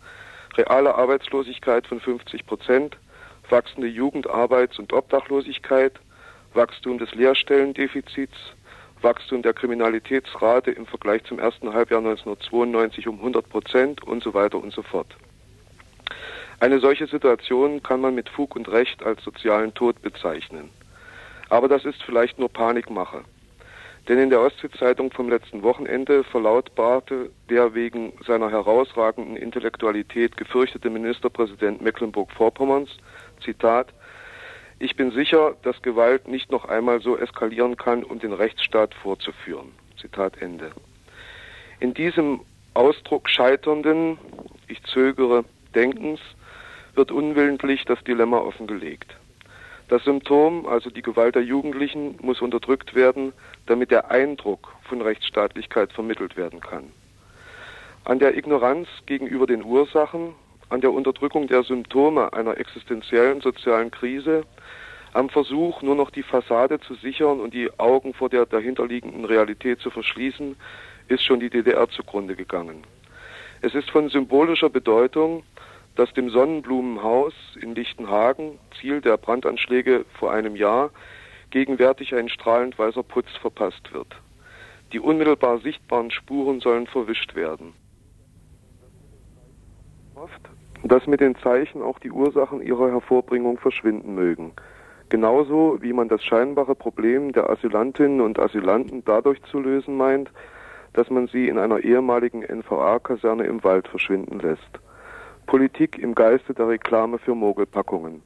Reale 0.56 0.96
Arbeitslosigkeit 0.96 1.88
von 1.88 2.00
50 2.00 2.46
Prozent, 2.46 2.98
wachsende 3.50 3.88
Jugendarbeits- 3.88 4.80
und 4.80 4.94
Obdachlosigkeit, 4.94 5.94
Wachstum 6.54 6.98
des 6.98 7.14
Lehrstellendefizits, 7.14 8.55
Wachstum 9.06 9.44
der 9.44 9.54
Kriminalitätsrate 9.54 10.72
im 10.72 10.88
Vergleich 10.88 11.24
zum 11.26 11.40
ersten 11.40 11.72
Halbjahr 11.74 12.00
1992 12.00 13.08
um 13.08 13.20
100 13.20 13.48
Prozent 13.48 14.04
und 14.04 14.24
so 14.24 14.34
weiter 14.34 14.58
und 14.58 14.74
so 14.74 14.82
fort. 14.82 15.16
Eine 16.60 16.80
solche 16.80 17.06
Situation 17.06 17.84
kann 17.84 18.02
man 18.02 18.16
mit 18.16 18.28
Fug 18.28 18.56
und 18.56 18.68
Recht 18.68 19.04
als 19.04 19.24
sozialen 19.24 19.74
Tod 19.76 20.02
bezeichnen. 20.02 20.72
Aber 21.50 21.68
das 21.68 21.86
ist 21.86 22.02
vielleicht 22.02 22.40
nur 22.40 22.50
Panikmache. 22.50 23.24
Denn 24.08 24.18
in 24.18 24.30
der 24.30 24.42
Ostsee-Zeitung 24.42 25.12
vom 25.12 25.30
letzten 25.30 25.64
Wochenende 25.64 26.24
verlautbarte 26.24 27.30
der 27.50 27.76
wegen 27.76 28.14
seiner 28.26 28.50
herausragenden 28.50 29.38
Intellektualität 29.38 30.36
gefürchtete 30.38 30.90
Ministerpräsident 30.90 31.82
Mecklenburg-Vorpommerns, 31.82 32.90
Zitat, 33.44 33.94
ich 34.80 34.96
bin 34.96 35.12
sicher, 35.12 35.56
dass 35.64 35.82
Gewalt 35.82 36.28
nicht 36.28 36.52
noch 36.52 36.66
einmal 36.66 37.02
so 37.02 37.18
eskalieren 37.18 37.78
kann, 37.78 38.04
um 38.04 38.20
den 38.20 38.34
Rechtsstaat 38.34 38.94
vorzuführen. 38.94 39.72
Zitat 40.00 40.42
Ende. 40.42 40.72
In 41.80 41.94
diesem 41.94 42.42
Ausdruck 42.74 43.30
scheiternden, 43.30 44.18
ich 44.68 44.84
zögere, 44.84 45.46
Denkens 45.74 46.20
wird 46.94 47.12
unwillentlich 47.12 47.86
das 47.86 48.04
Dilemma 48.04 48.38
offengelegt. 48.38 49.16
Das 49.88 50.04
Symptom, 50.04 50.66
also 50.66 50.90
die 50.90 51.02
Gewalt 51.02 51.36
der 51.36 51.44
Jugendlichen, 51.44 52.18
muss 52.22 52.42
unterdrückt 52.42 52.96
werden, 52.96 53.34
damit 53.68 53.92
der 53.92 54.10
Eindruck 54.10 54.74
von 54.84 55.02
Rechtsstaatlichkeit 55.02 55.94
vermittelt 55.94 56.38
werden 56.38 56.60
kann. 56.60 56.92
An 58.04 58.20
der 58.20 58.36
Ignoranz 58.36 58.88
gegenüber 59.06 59.48
den 59.48 59.64
Ursachen, 59.64 60.34
an 60.70 60.82
der 60.82 60.92
Unterdrückung 60.92 61.48
der 61.48 61.64
Symptome 61.64 62.34
einer 62.34 62.58
existenziellen 62.58 63.42
sozialen 63.42 63.92
Krise 63.92 64.44
am 65.16 65.30
Versuch, 65.30 65.82
nur 65.82 65.96
noch 65.96 66.12
die 66.12 66.24
Fassade 66.24 66.80
zu 66.82 66.94
sichern 66.96 67.40
und 67.40 67.54
die 67.54 67.70
Augen 67.80 68.14
vor 68.14 68.30
der 68.30 68.46
dahinterliegenden 68.46 69.24
Realität 69.24 69.80
zu 69.80 69.90
verschließen, 69.90 70.58
ist 71.08 71.24
schon 71.24 71.40
die 71.40 71.50
DDR 71.50 71.88
zugrunde 71.90 72.36
gegangen. 72.36 72.84
Es 73.62 73.74
ist 73.74 73.90
von 73.90 74.10
symbolischer 74.10 74.70
Bedeutung, 74.70 75.44
dass 75.96 76.12
dem 76.14 76.30
Sonnenblumenhaus 76.30 77.34
in 77.62 77.74
Lichtenhagen, 77.76 78.60
Ziel 78.80 79.00
der 79.00 79.16
Brandanschläge 79.16 80.04
vor 80.20 80.34
einem 80.34 80.58
Jahr, 80.58 80.92
gegenwärtig 81.50 82.14
ein 82.14 82.28
strahlend 82.28 82.78
weißer 82.78 83.04
Putz 83.04 83.30
verpasst 83.40 83.94
wird. 83.94 84.14
Die 84.92 85.00
unmittelbar 85.00 85.60
sichtbaren 85.60 86.12
Spuren 86.12 86.60
sollen 86.60 86.88
verwischt 86.88 87.36
werden. 87.36 87.74
Dass 90.84 91.08
mit 91.08 91.22
den 91.22 91.36
Zeichen 91.38 91.82
auch 91.82 92.00
die 92.00 92.12
Ursachen 92.12 92.62
ihrer 92.62 92.92
Hervorbringung 92.92 93.58
verschwinden 93.58 94.14
mögen. 94.14 94.54
Genauso 95.10 95.78
wie 95.82 95.94
man 95.94 96.10
das 96.10 96.24
scheinbare 96.24 96.76
Problem 96.76 97.32
der 97.32 97.50
Asylantinnen 97.50 98.22
und 98.22 98.40
Asylanten 98.40 99.04
dadurch 99.06 99.42
zu 99.44 99.60
lösen 99.60 99.98
meint, 99.98 100.32
dass 100.94 101.10
man 101.10 101.28
sie 101.28 101.48
in 101.48 101.60
einer 101.60 101.80
ehemaligen 101.80 102.42
NVA-Kaserne 102.42 103.44
im 103.44 103.64
Wald 103.64 103.88
verschwinden 103.88 104.40
lässt. 104.40 104.62
Politik 105.46 106.00
im 106.00 106.16
Geiste 106.16 106.54
der 106.54 106.70
Reklame 106.70 107.20
für 107.20 107.36
Mogelpackungen. 107.36 108.22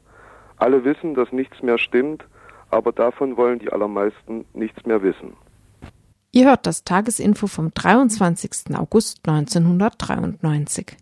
Alle 0.58 0.84
wissen, 0.84 1.16
dass 1.16 1.32
nichts 1.32 1.62
mehr 1.62 1.78
stimmt, 1.78 2.26
aber 2.70 2.92
davon 2.92 3.38
wollen 3.38 3.60
die 3.60 3.72
allermeisten 3.72 4.46
nichts 4.54 4.86
mehr 4.86 5.02
wissen. 5.02 5.34
Ihr 6.32 6.48
hört 6.48 6.68
das 6.68 6.84
Tagesinfo 6.84 7.48
vom 7.48 7.74
23. 7.74 8.76
August 8.78 9.28
1993. 9.28 10.96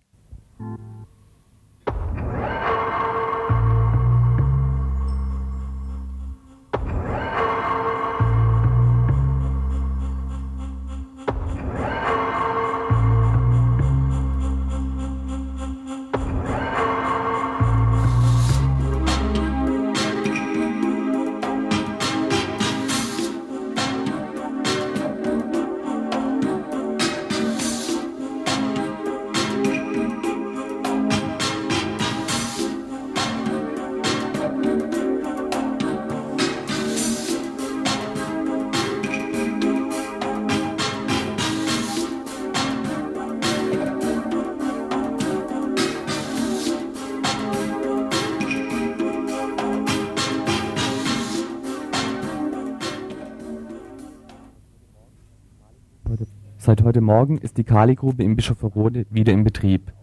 heute 56.98 57.06
Morgen 57.06 57.38
ist 57.38 57.60
die 57.60 57.64
Kaligrube 57.64 58.24
in 58.24 58.36
Bischofferode 58.36 59.06
wieder 59.12 59.32
in 59.32 59.44
Betrieb. 59.44 59.94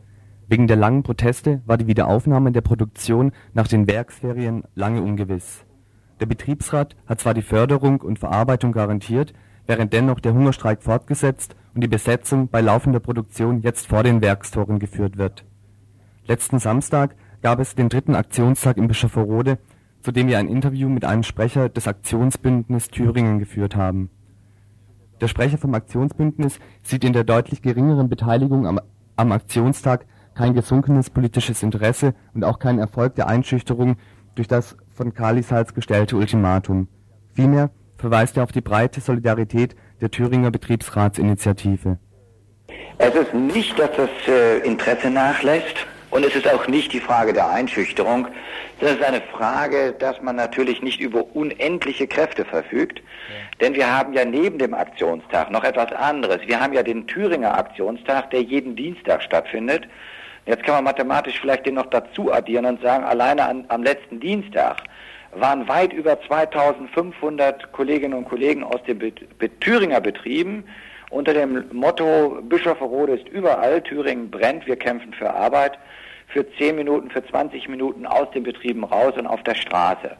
Wegen 0.46 0.68
der 0.68 0.76
langen 0.76 1.02
Proteste 1.02 1.60
war 1.66 1.76
die 1.76 1.88
Wiederaufnahme 1.88 2.52
der 2.52 2.60
Produktion 2.60 3.32
nach 3.52 3.66
den 3.66 3.88
Werksferien 3.88 4.62
lange 4.76 5.02
ungewiss. 5.02 5.64
Der 6.20 6.26
Betriebsrat 6.26 6.94
hat 7.06 7.20
zwar 7.20 7.34
die 7.34 7.42
Förderung 7.42 8.00
und 8.00 8.20
Verarbeitung 8.20 8.70
garantiert, 8.70 9.32
während 9.66 9.92
dennoch 9.92 10.20
der 10.20 10.34
Hungerstreik 10.34 10.84
fortgesetzt 10.84 11.56
und 11.74 11.80
die 11.80 11.88
Besetzung 11.88 12.46
bei 12.46 12.60
laufender 12.60 13.00
Produktion 13.00 13.60
jetzt 13.60 13.88
vor 13.88 14.04
den 14.04 14.22
Werkstoren 14.22 14.78
geführt 14.78 15.18
wird. 15.18 15.44
Letzten 16.28 16.60
Samstag 16.60 17.16
gab 17.42 17.58
es 17.58 17.74
den 17.74 17.88
dritten 17.88 18.14
Aktionstag 18.14 18.76
in 18.76 18.86
Bischofferode, 18.86 19.58
zu 20.00 20.12
dem 20.12 20.28
wir 20.28 20.38
ein 20.38 20.46
Interview 20.46 20.88
mit 20.88 21.04
einem 21.04 21.24
Sprecher 21.24 21.68
des 21.68 21.88
Aktionsbündnis 21.88 22.86
Thüringen 22.86 23.40
geführt 23.40 23.74
haben 23.74 24.10
der 25.20 25.28
Sprecher 25.28 25.58
vom 25.58 25.74
Aktionsbündnis 25.74 26.58
sieht 26.82 27.04
in 27.04 27.12
der 27.12 27.24
deutlich 27.24 27.62
geringeren 27.62 28.08
Beteiligung 28.08 28.66
am, 28.66 28.80
am 29.16 29.32
Aktionstag 29.32 30.06
kein 30.34 30.54
gesunkenes 30.54 31.10
politisches 31.10 31.62
Interesse 31.62 32.14
und 32.34 32.44
auch 32.44 32.58
keinen 32.58 32.78
Erfolg 32.78 33.14
der 33.14 33.28
Einschüchterung 33.28 33.96
durch 34.34 34.48
das 34.48 34.76
von 34.92 35.14
Kalisals 35.14 35.74
gestellte 35.74 36.16
Ultimatum. 36.16 36.88
Vielmehr 37.34 37.70
verweist 37.96 38.36
er 38.36 38.42
auf 38.42 38.52
die 38.52 38.60
breite 38.60 39.00
Solidarität 39.00 39.76
der 40.00 40.10
Thüringer 40.10 40.50
Betriebsratsinitiative. 40.50 41.98
Es 42.98 43.14
ist 43.14 43.34
nicht, 43.34 43.78
dass 43.78 43.90
das 43.96 44.10
äh, 44.28 44.58
Interesse 44.58 45.10
nachlässt 45.10 45.86
und 46.14 46.24
es 46.24 46.36
ist 46.36 46.48
auch 46.48 46.68
nicht 46.68 46.92
die 46.92 47.00
Frage 47.00 47.32
der 47.32 47.50
Einschüchterung. 47.50 48.28
Das 48.78 48.92
ist 48.92 49.02
eine 49.02 49.20
Frage, 49.20 49.96
dass 49.98 50.22
man 50.22 50.36
natürlich 50.36 50.80
nicht 50.80 51.00
über 51.00 51.24
unendliche 51.34 52.06
Kräfte 52.06 52.44
verfügt. 52.44 53.02
Denn 53.60 53.74
wir 53.74 53.92
haben 53.92 54.12
ja 54.12 54.24
neben 54.24 54.58
dem 54.58 54.74
Aktionstag 54.74 55.50
noch 55.50 55.64
etwas 55.64 55.90
anderes. 55.90 56.38
Wir 56.46 56.60
haben 56.60 56.72
ja 56.72 56.84
den 56.84 57.08
Thüringer 57.08 57.58
Aktionstag, 57.58 58.30
der 58.30 58.42
jeden 58.42 58.76
Dienstag 58.76 59.24
stattfindet. 59.24 59.88
Jetzt 60.46 60.62
kann 60.62 60.76
man 60.76 60.84
mathematisch 60.84 61.40
vielleicht 61.40 61.66
den 61.66 61.74
noch 61.74 61.86
dazu 61.86 62.32
addieren 62.32 62.66
und 62.66 62.80
sagen, 62.80 63.02
alleine 63.02 63.46
an, 63.46 63.64
am 63.66 63.82
letzten 63.82 64.20
Dienstag 64.20 64.84
waren 65.32 65.66
weit 65.66 65.92
über 65.92 66.20
2500 66.20 67.72
Kolleginnen 67.72 68.14
und 68.14 68.28
Kollegen 68.28 68.62
aus 68.62 68.80
den 68.86 69.00
Thüringer 69.58 70.00
Betrieben 70.00 70.62
unter 71.10 71.32
dem 71.32 71.64
Motto 71.72 72.40
Bischofferode 72.42 73.14
ist 73.14 73.28
überall, 73.28 73.80
Thüringen 73.82 74.30
brennt, 74.30 74.66
wir 74.66 74.76
kämpfen 74.76 75.12
für 75.12 75.32
Arbeit, 75.32 75.78
für 76.28 76.46
10 76.56 76.76
Minuten, 76.76 77.10
für 77.10 77.24
20 77.24 77.68
Minuten 77.68 78.06
aus 78.06 78.30
den 78.32 78.42
Betrieben 78.42 78.84
raus 78.84 79.14
und 79.16 79.26
auf 79.26 79.42
der 79.42 79.54
Straße. 79.54 80.16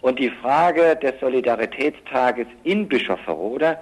Und 0.00 0.18
die 0.18 0.30
Frage 0.30 0.96
des 0.96 1.18
Solidaritätstages 1.20 2.46
in 2.64 2.88
Bischofferode, 2.88 3.78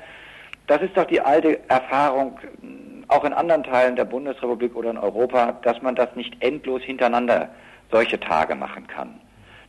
das 0.66 0.82
ist 0.82 0.96
doch 0.96 1.04
die 1.04 1.20
alte 1.20 1.60
Erfahrung, 1.68 2.38
auch 3.08 3.24
in 3.24 3.32
anderen 3.32 3.62
Teilen 3.62 3.96
der 3.96 4.04
Bundesrepublik 4.04 4.74
oder 4.74 4.90
in 4.90 4.98
Europa, 4.98 5.52
dass 5.62 5.82
man 5.82 5.94
das 5.94 6.14
nicht 6.16 6.36
endlos 6.40 6.82
hintereinander 6.82 7.50
solche 7.90 8.18
Tage 8.18 8.54
machen 8.54 8.86
kann. 8.86 9.20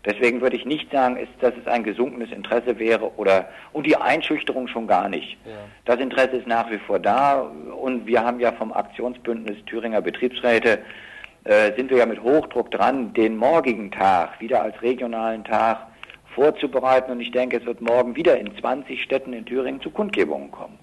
Deswegen 0.06 0.40
würde 0.42 0.56
ich 0.56 0.66
nicht 0.66 0.92
sagen, 0.92 1.18
ist, 1.18 1.32
dass 1.42 1.54
es 1.60 1.68
ein 1.68 1.84
gesunkenes 1.84 2.32
Interesse 2.32 2.78
wäre 2.78 3.12
oder 3.18 3.50
und 3.74 3.88
die 3.88 3.98
Einschüchterung 3.98 4.68
schon 4.68 4.88
gar 4.88 5.10
nicht. 5.10 5.38
Ja. 5.46 5.54
Das 5.86 6.00
Interesse 6.00 6.38
ist 6.38 6.48
nach 6.48 6.70
wie 6.70 6.78
vor 6.78 7.00
da 7.00 7.40
und 7.40 8.06
wir 8.06 8.24
haben 8.24 8.40
ja 8.40 8.52
vom 8.52 8.72
Aktionsbündnis 8.72 9.58
Thüringer 9.66 10.02
Betriebsräte 10.02 10.80
sind 11.76 11.92
wir 11.92 11.98
ja 11.98 12.06
mit 12.06 12.24
Hochdruck 12.24 12.72
dran, 12.72 13.14
den 13.14 13.38
morgigen 13.38 13.92
Tag 13.92 14.42
wieder 14.42 14.64
als 14.64 14.82
regionalen 14.82 15.44
Tag 15.44 15.88
vorzubereiten. 16.34 17.12
Und 17.12 17.22
ich 17.22 17.32
denke, 17.32 17.58
es 17.58 17.66
wird 17.66 17.82
morgen 17.82 18.16
wieder 18.16 18.40
in 18.40 18.52
20 18.60 19.02
Städten 19.02 19.32
in 19.34 19.46
Thüringen 19.46 19.80
zu 19.82 19.92
Kundgebungen 19.92 20.52
kommen. 20.52 20.78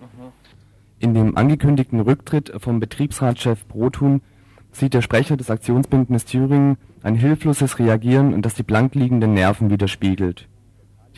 In 1.00 1.14
dem 1.14 1.36
angekündigten 1.36 2.00
Rücktritt 2.00 2.52
vom 2.58 2.78
Betriebsratschef 2.78 3.66
Brothuhn 3.66 4.22
sieht 4.70 4.94
der 4.94 5.02
Sprecher 5.02 5.36
des 5.36 5.50
Aktionsbündnisses 5.50 6.26
Thüringen 6.26 6.78
ein 7.02 7.16
hilfloses 7.16 7.78
Reagieren, 7.80 8.40
das 8.40 8.54
die 8.54 8.62
blank 8.62 8.94
liegenden 8.94 9.34
Nerven 9.34 9.68
widerspiegelt. 9.68 10.48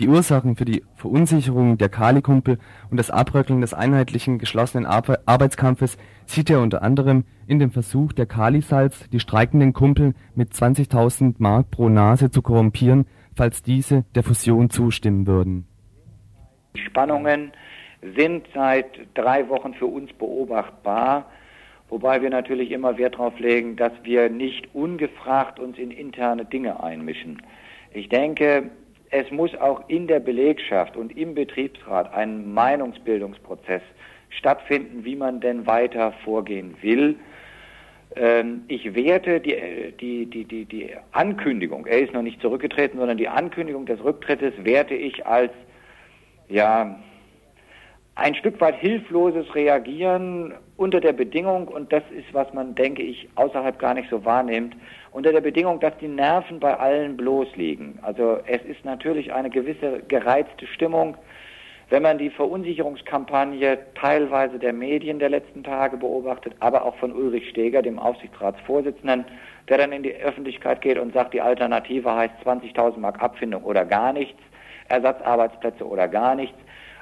Die 0.00 0.08
Ursachen 0.08 0.56
für 0.56 0.64
die 0.64 0.82
Verunsicherung 0.96 1.78
der 1.78 1.88
Kali-Kumpel 1.88 2.58
und 2.90 2.96
das 2.96 3.12
Abröckeln 3.12 3.60
des 3.60 3.74
einheitlichen 3.74 4.38
geschlossenen 4.38 4.86
Ar 4.86 5.04
Arbeitskampfes 5.24 5.98
sieht 6.26 6.50
er 6.50 6.60
unter 6.60 6.82
anderem 6.82 7.24
in 7.46 7.60
dem 7.60 7.70
Versuch 7.70 8.12
der 8.12 8.26
Kali-Salz, 8.26 9.08
die 9.10 9.20
streikenden 9.20 9.72
Kumpel 9.72 10.14
mit 10.34 10.52
20.000 10.52 11.36
Mark 11.38 11.70
pro 11.70 11.88
Nase 11.88 12.32
zu 12.32 12.42
korrumpieren, 12.42 13.06
falls 13.36 13.62
diese 13.62 14.04
der 14.16 14.24
Fusion 14.24 14.68
zustimmen 14.68 15.28
würden. 15.28 15.68
Die 16.74 16.80
Spannungen 16.80 17.52
sind 18.16 18.48
seit 18.52 18.86
drei 19.14 19.48
Wochen 19.48 19.74
für 19.74 19.86
uns 19.86 20.12
beobachtbar, 20.14 21.26
wobei 21.88 22.20
wir 22.20 22.30
natürlich 22.30 22.72
immer 22.72 22.98
Wert 22.98 23.14
darauf 23.14 23.38
legen, 23.38 23.76
dass 23.76 23.92
wir 24.02 24.28
nicht 24.28 24.74
ungefragt 24.74 25.60
uns 25.60 25.78
in 25.78 25.92
interne 25.92 26.44
Dinge 26.44 26.82
einmischen. 26.82 27.40
Ich 27.92 28.08
denke, 28.08 28.72
es 29.10 29.30
muss 29.30 29.54
auch 29.56 29.88
in 29.88 30.06
der 30.06 30.20
Belegschaft 30.20 30.96
und 30.96 31.16
im 31.16 31.34
Betriebsrat 31.34 32.12
ein 32.12 32.52
Meinungsbildungsprozess 32.52 33.82
stattfinden, 34.30 35.04
wie 35.04 35.16
man 35.16 35.40
denn 35.40 35.66
weiter 35.66 36.12
vorgehen 36.24 36.76
will. 36.82 37.16
Ähm, 38.16 38.64
ich 38.68 38.94
werte 38.94 39.40
die, 39.40 39.92
die, 40.00 40.26
die, 40.26 40.44
die, 40.44 40.64
die 40.64 40.90
Ankündigung, 41.12 41.86
er 41.86 42.00
ist 42.00 42.12
noch 42.12 42.22
nicht 42.22 42.40
zurückgetreten, 42.40 42.98
sondern 42.98 43.18
die 43.18 43.28
Ankündigung 43.28 43.86
des 43.86 44.02
Rücktrittes 44.02 44.52
werte 44.58 44.94
ich 44.94 45.26
als, 45.26 45.52
ja, 46.48 46.98
ein 48.16 48.34
Stück 48.36 48.60
weit 48.60 48.76
hilfloses 48.76 49.52
Reagieren 49.54 50.54
unter 50.76 51.00
der 51.00 51.12
Bedingung, 51.12 51.68
und 51.68 51.92
das 51.92 52.02
ist, 52.16 52.32
was 52.32 52.52
man, 52.52 52.74
denke 52.74 53.02
ich, 53.02 53.28
außerhalb 53.36 53.78
gar 53.78 53.94
nicht 53.94 54.10
so 54.10 54.24
wahrnimmt, 54.24 54.76
unter 55.12 55.32
der 55.32 55.40
Bedingung, 55.40 55.78
dass 55.78 55.96
die 55.98 56.08
Nerven 56.08 56.58
bei 56.58 56.76
allen 56.76 57.16
bloß 57.16 57.54
liegen. 57.56 57.98
Also 58.02 58.38
es 58.46 58.62
ist 58.64 58.84
natürlich 58.84 59.32
eine 59.32 59.50
gewisse 59.50 60.02
gereizte 60.08 60.66
Stimmung. 60.66 61.16
Wenn 61.90 62.02
man 62.02 62.18
die 62.18 62.30
Verunsicherungskampagne 62.30 63.78
teilweise 63.94 64.58
der 64.58 64.72
Medien 64.72 65.18
der 65.18 65.28
letzten 65.28 65.62
Tage 65.62 65.96
beobachtet, 65.96 66.54
aber 66.58 66.84
auch 66.84 66.96
von 66.96 67.12
Ulrich 67.12 67.48
Steger, 67.50 67.82
dem 67.82 67.98
Aufsichtsratsvorsitzenden, 67.98 69.24
der 69.68 69.78
dann 69.78 69.92
in 69.92 70.02
die 70.02 70.14
Öffentlichkeit 70.14 70.80
geht 70.80 70.98
und 70.98 71.12
sagt, 71.12 71.34
die 71.34 71.40
Alternative 71.40 72.12
heißt 72.12 72.34
20.000 72.44 72.98
Mark 72.98 73.22
Abfindung 73.22 73.62
oder 73.62 73.84
gar 73.84 74.12
nichts, 74.12 74.40
Ersatzarbeitsplätze 74.88 75.86
oder 75.86 76.08
gar 76.08 76.34
nichts. 76.34 76.58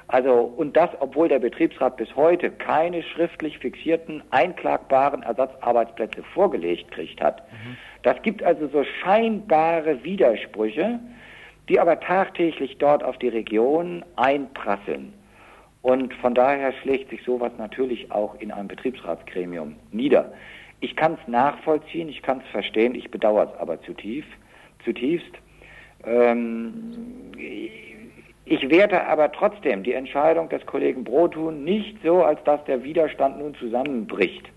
Also, 0.07 0.33
und 0.33 0.75
das, 0.75 0.89
obwohl 0.99 1.27
der 1.27 1.39
Betriebsrat 1.39 1.97
bis 1.97 2.13
heute 2.15 2.51
keine 2.51 3.03
schriftlich 3.03 3.57
fixierten, 3.57 4.21
einklagbaren 4.31 5.23
Ersatzarbeitsplätze 5.23 6.23
vorgelegt 6.33 6.91
kriegt 6.91 7.21
hat. 7.21 7.41
Mhm. 7.51 7.77
Das 8.03 8.21
gibt 8.21 8.43
also 8.43 8.67
so 8.67 8.83
scheinbare 9.01 10.03
Widersprüche, 10.03 10.99
die 11.69 11.79
aber 11.79 11.99
tagtäglich 11.99 12.77
dort 12.77 13.03
auf 13.03 13.17
die 13.17 13.29
Region 13.29 14.03
einprasseln. 14.17 15.13
Und 15.81 16.13
von 16.15 16.33
daher 16.33 16.73
schlägt 16.73 17.09
sich 17.09 17.23
sowas 17.23 17.51
natürlich 17.57 18.11
auch 18.11 18.39
in 18.39 18.51
einem 18.51 18.67
Betriebsratsgremium 18.67 19.75
nieder. 19.91 20.33
Ich 20.79 20.95
kann 20.95 21.13
es 21.13 21.27
nachvollziehen, 21.27 22.09
ich 22.09 22.21
kann 22.21 22.39
es 22.39 22.51
verstehen, 22.51 22.95
ich 22.95 23.09
bedauere 23.09 23.51
es 23.53 23.59
aber 23.59 23.81
zutiefst. 23.81 24.31
zutiefst. 24.83 25.31
Ähm, 26.05 27.31
ich 28.45 28.69
werte 28.69 29.07
aber 29.07 29.31
trotzdem 29.31 29.83
die 29.83 29.93
Entscheidung 29.93 30.49
des 30.49 30.65
Kollegen 30.65 31.03
Brothuhn 31.03 31.63
nicht 31.63 31.97
so, 32.03 32.23
als 32.23 32.43
dass 32.43 32.63
der 32.65 32.83
Widerstand 32.83 33.39
nun 33.39 33.55
zusammenbricht. 33.55 34.49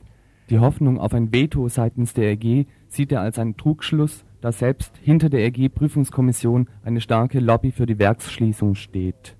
Die 0.50 0.58
Hoffnung 0.58 0.98
auf 0.98 1.12
ein 1.12 1.32
Veto 1.32 1.68
seitens 1.68 2.14
der 2.14 2.32
EG 2.32 2.66
sieht 2.88 3.12
er 3.12 3.20
als 3.20 3.38
einen 3.38 3.56
Trugschluss 3.56 4.24
da 4.40 4.52
selbst 4.52 4.96
hinter 4.98 5.28
der 5.28 5.40
EG-Prüfungskommission 5.40 6.68
eine 6.84 7.00
starke 7.00 7.40
Lobby 7.40 7.72
für 7.72 7.86
die 7.86 7.98
Werksschließung 7.98 8.76
steht. 8.76 9.34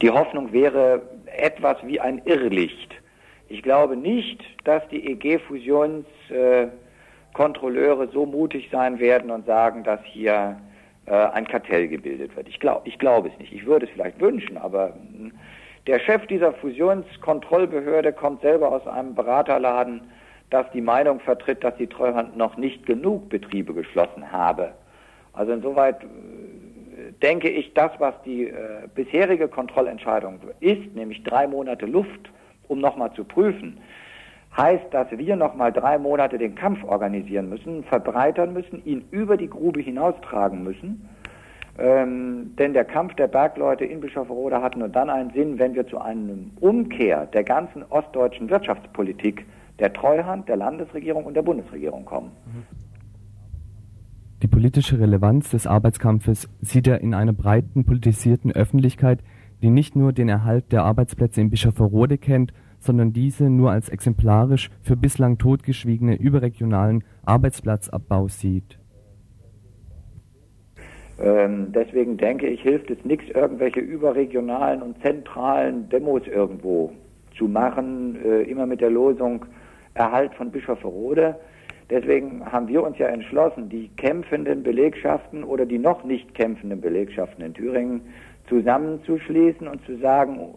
Die 0.00 0.10
Hoffnung 0.10 0.52
wäre 0.52 1.02
etwas 1.36 1.76
wie 1.84 2.00
ein 2.00 2.22
Irrlicht. 2.24 2.94
Ich 3.48 3.62
glaube 3.62 3.96
nicht, 3.96 4.42
dass 4.64 4.88
die 4.88 5.06
EG-Fusionskontrolleure 5.10 8.08
so 8.08 8.24
mutig 8.24 8.70
sein 8.72 8.98
werden 8.98 9.30
und 9.30 9.44
sagen, 9.44 9.84
dass 9.84 10.00
hier 10.04 10.56
äh, 11.06 11.12
ein 11.12 11.46
Kartell 11.46 11.88
gebildet 11.88 12.36
wird. 12.36 12.48
Ich, 12.48 12.60
glaub, 12.60 12.86
ich 12.86 12.98
glaube 12.98 13.28
es 13.28 13.38
nicht. 13.38 13.52
Ich 13.52 13.66
würde 13.66 13.86
es 13.86 13.92
vielleicht 13.92 14.20
wünschen, 14.20 14.56
aber 14.56 14.94
hm, 14.94 15.32
der 15.86 15.98
Chef 15.98 16.26
dieser 16.26 16.52
Fusionskontrollbehörde 16.54 18.12
kommt 18.12 18.40
selber 18.42 18.72
aus 18.72 18.86
einem 18.86 19.14
Beraterladen 19.14 20.00
das 20.50 20.66
die 20.72 20.80
Meinung 20.80 21.20
vertritt, 21.20 21.64
dass 21.64 21.76
die 21.76 21.88
Treuhand 21.88 22.36
noch 22.36 22.56
nicht 22.56 22.86
genug 22.86 23.28
Betriebe 23.28 23.74
geschlossen 23.74 24.30
habe. 24.30 24.72
Also 25.32 25.52
insoweit 25.52 26.02
äh, 26.02 27.12
denke 27.22 27.48
ich, 27.48 27.74
das, 27.74 27.90
was 27.98 28.14
die 28.24 28.48
äh, 28.48 28.88
bisherige 28.94 29.48
Kontrollentscheidung 29.48 30.38
ist, 30.60 30.94
nämlich 30.94 31.24
drei 31.24 31.48
Monate 31.48 31.86
Luft, 31.86 32.30
um 32.68 32.78
nochmal 32.78 33.12
zu 33.14 33.24
prüfen, 33.24 33.78
heißt, 34.56 34.92
dass 34.92 35.10
wir 35.10 35.36
nochmal 35.36 35.72
drei 35.72 35.98
Monate 35.98 36.38
den 36.38 36.54
Kampf 36.54 36.84
organisieren 36.84 37.48
müssen, 37.48 37.84
verbreitern 37.84 38.52
müssen, 38.52 38.84
ihn 38.84 39.04
über 39.10 39.36
die 39.36 39.48
Grube 39.48 39.80
hinaustragen 39.80 40.62
müssen. 40.62 41.08
Ähm, 41.76 42.54
denn 42.56 42.72
der 42.72 42.84
Kampf 42.84 43.14
der 43.14 43.26
Bergleute 43.26 43.84
in 43.84 44.00
Bischofferode 44.00 44.62
hat 44.62 44.76
nur 44.76 44.88
dann 44.88 45.10
einen 45.10 45.30
Sinn, 45.30 45.58
wenn 45.58 45.74
wir 45.74 45.86
zu 45.88 46.00
einem 46.00 46.52
Umkehr 46.60 47.26
der 47.26 47.42
ganzen 47.42 47.82
ostdeutschen 47.90 48.48
Wirtschaftspolitik 48.48 49.44
der 49.80 49.92
Treuhand, 49.92 50.48
der 50.48 50.56
Landesregierung 50.56 51.24
und 51.24 51.34
der 51.34 51.42
Bundesregierung 51.42 52.04
kommen. 52.04 52.30
Die 54.42 54.46
politische 54.46 55.00
Relevanz 55.00 55.50
des 55.50 55.66
Arbeitskampfes 55.66 56.48
sieht 56.60 56.86
er 56.86 57.00
in 57.00 57.12
einer 57.12 57.32
breiten 57.32 57.84
politisierten 57.84 58.52
Öffentlichkeit, 58.52 59.20
die 59.62 59.70
nicht 59.70 59.96
nur 59.96 60.12
den 60.12 60.28
Erhalt 60.28 60.70
der 60.70 60.84
Arbeitsplätze 60.84 61.40
in 61.40 61.50
Bischofferode 61.50 62.18
kennt, 62.18 62.52
sondern 62.84 63.12
diese 63.12 63.50
nur 63.50 63.70
als 63.70 63.88
exemplarisch 63.88 64.70
für 64.82 64.96
bislang 64.96 65.38
totgeschwiegene 65.38 66.16
überregionalen 66.16 67.04
Arbeitsplatzabbau 67.24 68.28
sieht. 68.28 68.78
Ähm, 71.22 71.72
deswegen 71.72 72.16
denke 72.16 72.46
ich, 72.46 72.60
hilft 72.62 72.90
es 72.90 73.04
nichts, 73.04 73.28
irgendwelche 73.34 73.80
überregionalen 73.80 74.82
und 74.82 75.00
zentralen 75.00 75.88
Demos 75.88 76.26
irgendwo 76.26 76.92
zu 77.36 77.46
machen, 77.46 78.16
äh, 78.24 78.42
immer 78.42 78.66
mit 78.66 78.80
der 78.80 78.90
Losung, 78.90 79.44
Erhalt 79.94 80.34
von 80.34 80.50
Bischofferode. 80.50 81.36
Deswegen 81.88 82.44
haben 82.44 82.66
wir 82.66 82.82
uns 82.82 82.98
ja 82.98 83.06
entschlossen, 83.06 83.68
die 83.68 83.88
kämpfenden 83.96 84.62
Belegschaften 84.62 85.44
oder 85.44 85.66
die 85.66 85.78
noch 85.78 86.02
nicht 86.02 86.34
kämpfenden 86.34 86.80
Belegschaften 86.80 87.44
in 87.44 87.54
Thüringen 87.54 88.00
zusammenzuschließen 88.48 89.68
und 89.68 89.84
zu 89.86 89.96
sagen, 89.98 90.54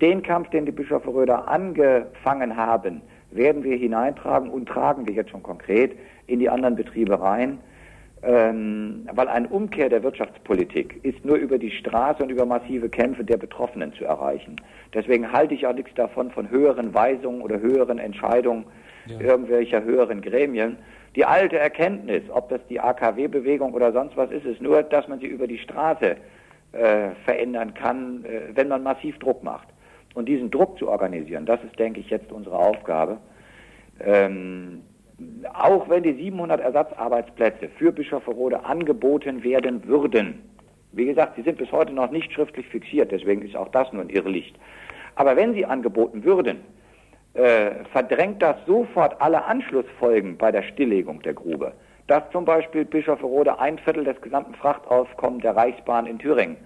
den 0.00 0.22
Kampf, 0.22 0.50
den 0.50 0.66
die 0.66 0.72
Bischofferöder 0.72 1.48
angefangen 1.48 2.56
haben, 2.56 3.02
werden 3.30 3.64
wir 3.64 3.76
hineintragen 3.76 4.50
und 4.50 4.68
tragen 4.68 5.06
wir 5.06 5.14
jetzt 5.14 5.30
schon 5.30 5.42
konkret 5.42 5.96
in 6.26 6.38
die 6.38 6.48
anderen 6.48 6.76
Betriebe 6.76 7.20
rein. 7.20 7.58
Ähm, 8.26 9.06
weil 9.12 9.28
eine 9.28 9.48
Umkehr 9.48 9.90
der 9.90 10.02
Wirtschaftspolitik 10.02 10.98
ist 11.04 11.22
nur 11.26 11.36
über 11.36 11.58
die 11.58 11.70
Straße 11.70 12.22
und 12.22 12.30
über 12.30 12.46
massive 12.46 12.88
Kämpfe 12.88 13.22
der 13.22 13.36
Betroffenen 13.36 13.92
zu 13.92 14.06
erreichen. 14.06 14.56
Deswegen 14.94 15.30
halte 15.30 15.52
ich 15.52 15.66
auch 15.66 15.74
nichts 15.74 15.92
davon 15.94 16.30
von 16.30 16.48
höheren 16.48 16.94
Weisungen 16.94 17.42
oder 17.42 17.60
höheren 17.60 17.98
Entscheidungen 17.98 18.64
ja. 19.06 19.20
irgendwelcher 19.20 19.84
höheren 19.84 20.22
Gremien. 20.22 20.78
Die 21.16 21.26
alte 21.26 21.58
Erkenntnis, 21.58 22.22
ob 22.30 22.48
das 22.48 22.60
die 22.68 22.80
AKW-Bewegung 22.80 23.74
oder 23.74 23.92
sonst 23.92 24.16
was 24.16 24.30
ist, 24.30 24.46
ist 24.46 24.62
nur, 24.62 24.82
dass 24.82 25.06
man 25.06 25.20
sie 25.20 25.26
über 25.26 25.46
die 25.46 25.58
Straße 25.58 26.16
äh, 26.72 27.10
verändern 27.24 27.74
kann, 27.74 28.24
äh, 28.24 28.56
wenn 28.56 28.68
man 28.68 28.82
massiv 28.82 29.18
Druck 29.18 29.44
macht. 29.44 29.68
Und 30.14 30.28
diesen 30.28 30.50
Druck 30.50 30.78
zu 30.78 30.88
organisieren, 30.88 31.44
das 31.44 31.62
ist, 31.64 31.78
denke 31.78 32.00
ich, 32.00 32.08
jetzt 32.08 32.30
unsere 32.32 32.56
Aufgabe. 32.56 33.18
Ähm, 34.00 34.82
auch 35.52 35.88
wenn 35.88 36.02
die 36.02 36.14
700 36.14 36.60
Ersatzarbeitsplätze 36.60 37.68
für 37.78 37.92
Bischofferode 37.92 38.64
angeboten 38.64 39.42
werden 39.44 39.86
würden, 39.86 40.42
wie 40.92 41.06
gesagt, 41.06 41.36
sie 41.36 41.42
sind 41.42 41.58
bis 41.58 41.70
heute 41.72 41.92
noch 41.92 42.10
nicht 42.10 42.32
schriftlich 42.32 42.66
fixiert, 42.68 43.10
deswegen 43.10 43.42
ist 43.42 43.56
auch 43.56 43.68
das 43.68 43.92
nur 43.92 44.02
ein 44.02 44.10
Irrlicht. 44.10 44.56
Aber 45.16 45.36
wenn 45.36 45.54
sie 45.54 45.64
angeboten 45.64 46.24
würden, 46.24 46.60
äh, 47.34 47.84
verdrängt 47.92 48.42
das 48.42 48.56
sofort 48.66 49.20
alle 49.20 49.44
Anschlussfolgen 49.44 50.36
bei 50.36 50.52
der 50.52 50.62
Stilllegung 50.62 51.20
der 51.22 51.34
Grube. 51.34 51.72
Dass 52.06 52.22
zum 52.30 52.44
Beispiel 52.44 52.84
Bischofferode 52.84 53.58
ein 53.58 53.78
Viertel 53.78 54.04
des 54.04 54.20
gesamten 54.20 54.54
Frachtaufkommens 54.54 55.42
der 55.42 55.56
Reichsbahn 55.56 56.06
in 56.06 56.18
Thüringen 56.18 56.56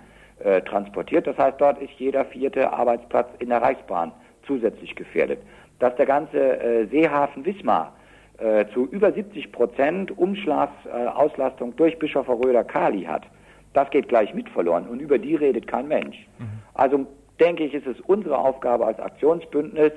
äh, 0.40 0.60
transportiert. 0.62 1.26
Das 1.26 1.36
heißt, 1.38 1.60
dort 1.60 1.80
ist 1.80 1.92
jeder 1.98 2.24
vierte 2.24 2.72
Arbeitsplatz 2.72 3.28
in 3.38 3.48
der 3.48 3.62
Reichsbahn 3.62 4.12
zusätzlich 4.46 4.94
gefährdet. 4.94 5.40
Dass 5.78 5.94
der 5.96 6.06
ganze 6.06 6.60
äh, 6.60 6.86
Seehafen 6.86 7.44
Wismar 7.44 7.92
äh, 8.38 8.66
zu 8.72 8.86
über 8.86 9.12
70 9.12 9.52
Prozent 9.52 10.16
Umschlagsauslastung 10.16 11.70
äh, 11.70 11.74
durch 11.76 11.98
Bischofferöder 11.98 12.64
Kali 12.64 13.04
hat, 13.04 13.26
das 13.74 13.90
geht 13.90 14.08
gleich 14.08 14.34
mit 14.34 14.48
verloren 14.48 14.86
und 14.88 15.00
über 15.00 15.18
die 15.18 15.34
redet 15.34 15.66
kein 15.66 15.88
Mensch. 15.88 16.16
Mhm. 16.38 16.46
Also 16.74 17.06
denke 17.38 17.64
ich, 17.64 17.74
ist 17.74 17.86
es 17.86 18.00
unsere 18.00 18.38
Aufgabe 18.38 18.86
als 18.86 18.98
Aktionsbündnis, 18.98 19.92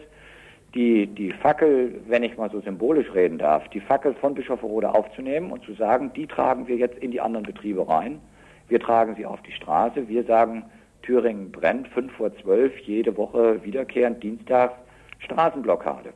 die, 0.74 1.08
die 1.08 1.32
Fackel, 1.32 2.00
wenn 2.08 2.24
ich 2.24 2.38
mal 2.38 2.50
so 2.50 2.62
symbolisch 2.62 3.14
reden 3.14 3.38
darf, 3.38 3.68
die 3.70 3.82
Fackel 3.82 4.14
von 4.14 4.34
Bischofferode 4.34 4.94
aufzunehmen 4.94 5.52
und 5.52 5.64
zu 5.66 5.74
sagen, 5.74 6.12
die 6.16 6.28
tragen 6.28 6.68
wir 6.68 6.78
jetzt 6.78 6.98
in 7.00 7.12
die 7.12 7.20
anderen 7.20 7.46
Betriebe 7.46 7.88
rein. 7.88 8.22
Wir 8.72 8.80
tragen 8.80 9.16
sie 9.18 9.26
auf 9.26 9.42
die 9.42 9.52
Straße. 9.52 10.08
Wir 10.08 10.24
sagen, 10.24 10.64
Thüringen 11.02 11.52
brennt, 11.52 11.90
5 11.90 12.14
vor 12.14 12.34
12, 12.38 12.78
jede 12.78 13.18
Woche 13.18 13.62
wiederkehrend, 13.66 14.24
Dienstag, 14.24 14.72
Straßenblockade. 15.20 16.14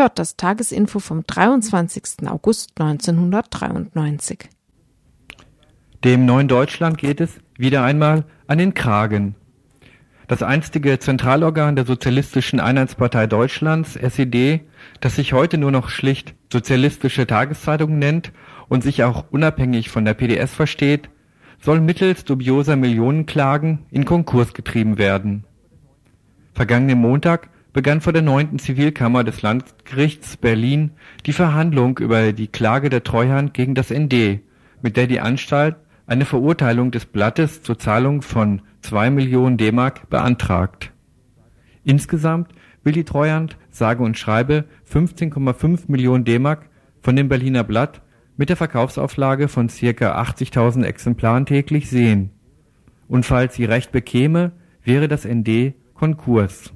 Ihr 0.00 0.04
hört 0.04 0.18
das 0.18 0.34
Tagesinfo 0.34 0.98
vom 0.98 1.26
23. 1.26 2.26
August 2.26 2.70
1993. 2.80 4.48
Dem 6.02 6.24
neuen 6.24 6.48
Deutschland 6.48 6.96
geht 6.96 7.20
es 7.20 7.38
wieder 7.58 7.84
einmal 7.84 8.24
an 8.46 8.56
den 8.56 8.72
Kragen. 8.72 9.34
Das 10.26 10.42
einstige 10.42 10.98
Zentralorgan 11.00 11.76
der 11.76 11.84
Sozialistischen 11.84 12.60
Einheitspartei 12.60 13.26
Deutschlands, 13.26 13.94
SED, 13.94 14.62
das 15.02 15.16
sich 15.16 15.34
heute 15.34 15.58
nur 15.58 15.70
noch 15.70 15.90
schlicht 15.90 16.34
Sozialistische 16.50 17.26
Tageszeitung 17.26 17.98
nennt 17.98 18.32
und 18.70 18.82
sich 18.82 19.04
auch 19.04 19.26
unabhängig 19.30 19.90
von 19.90 20.06
der 20.06 20.14
PDS 20.14 20.54
versteht, 20.54 21.10
soll 21.60 21.78
mittels 21.82 22.24
dubioser 22.24 22.76
Millionenklagen 22.76 23.80
in 23.90 24.06
Konkurs 24.06 24.54
getrieben 24.54 24.96
werden. 24.96 25.44
Vergangenen 26.54 26.98
Montag 26.98 27.50
begann 27.72 28.00
vor 28.00 28.12
der 28.12 28.22
neunten 28.22 28.58
Zivilkammer 28.58 29.24
des 29.24 29.42
Landgerichts 29.42 30.36
Berlin 30.36 30.92
die 31.26 31.32
Verhandlung 31.32 31.98
über 31.98 32.32
die 32.32 32.48
Klage 32.48 32.90
der 32.90 33.04
Treuhand 33.04 33.54
gegen 33.54 33.74
das 33.74 33.90
ND, 33.90 34.40
mit 34.82 34.96
der 34.96 35.06
die 35.06 35.20
Anstalt 35.20 35.76
eine 36.06 36.24
Verurteilung 36.24 36.90
des 36.90 37.06
Blattes 37.06 37.62
zur 37.62 37.78
Zahlung 37.78 38.22
von 38.22 38.62
zwei 38.80 39.10
Millionen 39.10 39.56
D-Mark 39.56 40.10
beantragt. 40.10 40.92
Insgesamt 41.84 42.48
will 42.82 42.92
die 42.92 43.04
Treuhand 43.04 43.56
sage 43.70 44.02
und 44.02 44.18
schreibe 44.18 44.64
15,5 44.90 45.82
Millionen 45.86 46.24
D-Mark 46.24 46.68
von 47.00 47.14
dem 47.14 47.28
Berliner 47.28 47.64
Blatt 47.64 48.02
mit 48.36 48.48
der 48.48 48.56
Verkaufsauflage 48.56 49.48
von 49.48 49.68
circa 49.68 50.20
80.000 50.20 50.84
Exemplaren 50.84 51.46
täglich 51.46 51.88
sehen. 51.88 52.30
Und 53.06 53.26
falls 53.26 53.54
sie 53.54 53.64
Recht 53.64 53.92
bekäme, 53.92 54.52
wäre 54.82 55.08
das 55.08 55.26
ND 55.26 55.74
Konkurs. 55.94 56.72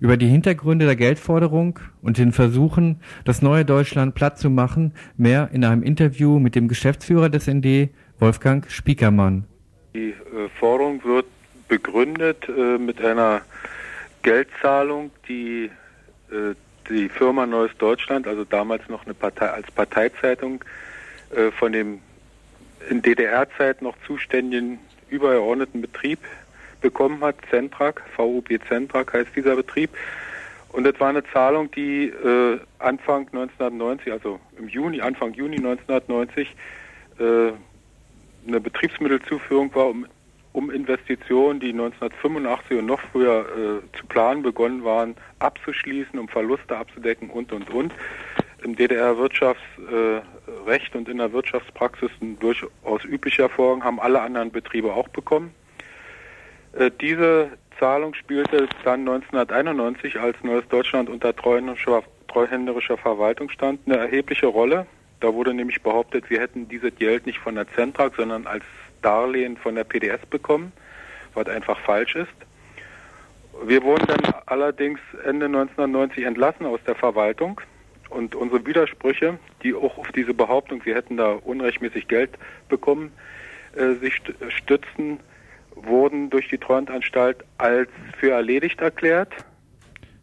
Über 0.00 0.16
die 0.16 0.28
Hintergründe 0.28 0.86
der 0.86 0.94
Geldforderung 0.94 1.80
und 2.02 2.18
den 2.18 2.32
Versuchen, 2.32 3.00
das 3.24 3.42
neue 3.42 3.64
Deutschland 3.64 4.14
platt 4.14 4.38
zu 4.38 4.48
machen, 4.48 4.94
mehr 5.16 5.50
in 5.52 5.64
einem 5.64 5.82
Interview 5.82 6.38
mit 6.38 6.54
dem 6.54 6.68
Geschäftsführer 6.68 7.28
des 7.28 7.48
ND, 7.48 7.90
Wolfgang 8.20 8.70
Spiekermann. 8.70 9.44
Die 9.94 10.10
äh, 10.10 10.48
Forderung 10.60 11.02
wird 11.04 11.26
begründet 11.66 12.48
äh, 12.48 12.78
mit 12.78 13.04
einer 13.04 13.42
Geldzahlung, 14.22 15.10
die 15.28 15.70
äh, 16.30 16.54
die 16.88 17.08
Firma 17.08 17.44
Neues 17.44 17.72
Deutschland, 17.78 18.26
also 18.26 18.44
damals 18.44 18.88
noch 18.88 19.04
eine 19.04 19.12
Partei 19.12 19.50
als 19.50 19.70
Parteizeitung, 19.70 20.64
von 21.58 21.72
dem 21.72 21.98
in 22.88 23.02
DDR-Zeit 23.02 23.82
noch 23.82 23.94
zuständigen 24.06 24.78
übergeordneten 25.10 25.82
Betrieb 25.82 26.20
bekommen 26.80 27.20
hat, 27.22 27.36
Zentrak, 27.50 28.02
VUB 28.16 28.48
Zentrak 28.68 29.12
heißt 29.12 29.30
dieser 29.34 29.56
Betrieb. 29.56 29.90
Und 30.70 30.84
das 30.84 31.00
war 31.00 31.08
eine 31.08 31.24
Zahlung, 31.32 31.70
die 31.70 32.08
äh, 32.08 32.60
Anfang 32.78 33.26
1990, 33.28 34.12
also 34.12 34.38
im 34.58 34.68
Juni, 34.68 35.00
Anfang 35.00 35.32
Juni 35.32 35.56
1990, 35.56 36.54
äh, 37.18 37.52
eine 38.46 38.60
Betriebsmittelzuführung 38.60 39.74
war, 39.74 39.88
um, 39.88 40.06
um 40.52 40.70
Investitionen, 40.70 41.60
die 41.60 41.70
1985 41.70 42.78
und 42.78 42.86
noch 42.86 43.00
früher 43.12 43.40
äh, 43.40 43.80
zu 43.98 44.06
planen 44.06 44.42
begonnen 44.42 44.84
waren, 44.84 45.14
abzuschließen, 45.38 46.18
um 46.18 46.28
Verluste 46.28 46.76
abzudecken 46.76 47.30
und, 47.30 47.52
und, 47.52 47.70
und. 47.70 47.94
Im 48.62 48.74
DDR-Wirtschaftsrecht 48.74 50.94
und 50.94 51.08
in 51.08 51.18
der 51.18 51.32
Wirtschaftspraxis 51.32 52.10
ein 52.20 52.38
durchaus 52.40 53.04
üblicher 53.04 53.48
Vorgang, 53.48 53.84
haben 53.84 54.00
alle 54.00 54.20
anderen 54.20 54.50
Betriebe 54.50 54.92
auch 54.92 55.08
bekommen. 55.08 55.54
Äh, 56.72 56.90
diese 57.00 57.50
Zahlung 57.78 58.14
spielte 58.14 58.68
dann 58.84 59.00
1991, 59.00 60.18
als 60.18 60.36
Neues 60.42 60.66
Deutschland 60.68 61.08
unter 61.08 61.34
treuhänderischer, 61.34 62.98
Verwaltung 62.98 63.50
stand, 63.50 63.80
eine 63.86 63.98
erhebliche 63.98 64.46
Rolle. 64.46 64.86
Da 65.20 65.32
wurde 65.32 65.54
nämlich 65.54 65.82
behauptet, 65.82 66.28
wir 66.30 66.40
hätten 66.40 66.68
dieses 66.68 66.94
Geld 66.96 67.26
nicht 67.26 67.38
von 67.38 67.54
der 67.54 67.68
Zentrak, 67.74 68.14
sondern 68.16 68.46
als 68.46 68.64
Darlehen 69.02 69.56
von 69.56 69.74
der 69.74 69.84
PDS 69.84 70.24
bekommen, 70.26 70.72
was 71.34 71.48
einfach 71.48 71.78
falsch 71.80 72.16
ist. 72.16 72.28
Wir 73.64 73.82
wurden 73.82 74.06
dann 74.06 74.34
allerdings 74.46 75.00
Ende 75.24 75.46
1990 75.46 76.24
entlassen 76.24 76.66
aus 76.66 76.80
der 76.86 76.94
Verwaltung 76.94 77.60
und 78.08 78.34
unsere 78.34 78.64
Widersprüche, 78.64 79.38
die 79.62 79.74
auch 79.74 79.98
auf 79.98 80.12
diese 80.12 80.34
Behauptung, 80.34 80.84
wir 80.84 80.94
hätten 80.94 81.16
da 81.16 81.32
unrechtmäßig 81.32 82.06
Geld 82.08 82.30
bekommen, 82.68 83.12
äh, 83.76 83.94
sich 83.94 84.20
stützen, 84.48 85.20
wurden 85.84 86.30
durch 86.30 86.48
die 86.48 86.58
Treuhandanstalt 86.58 87.44
als 87.58 87.88
für 88.18 88.30
erledigt 88.30 88.80
erklärt. 88.80 89.32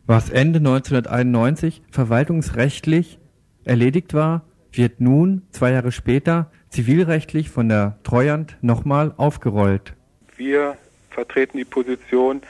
Was 0.06 0.30
Ende 0.30 0.60
1991 0.60 1.82
verwaltungsrechtlich 1.90 3.20
erledigt 3.64 4.14
war, 4.14 4.46
wird 4.72 5.02
nun, 5.02 5.44
zwei 5.52 5.72
Jahre 5.72 5.92
später, 5.92 6.52
zivilrechtlich 6.70 7.50
von 7.50 7.70
der 7.70 7.98
Treuhand 8.04 8.58
nochmal 8.62 9.14
aufgerollt. 9.18 9.94
Wir 10.36 10.78
vertreten 11.10 11.58
die 11.58 11.66
Position, 11.66 12.42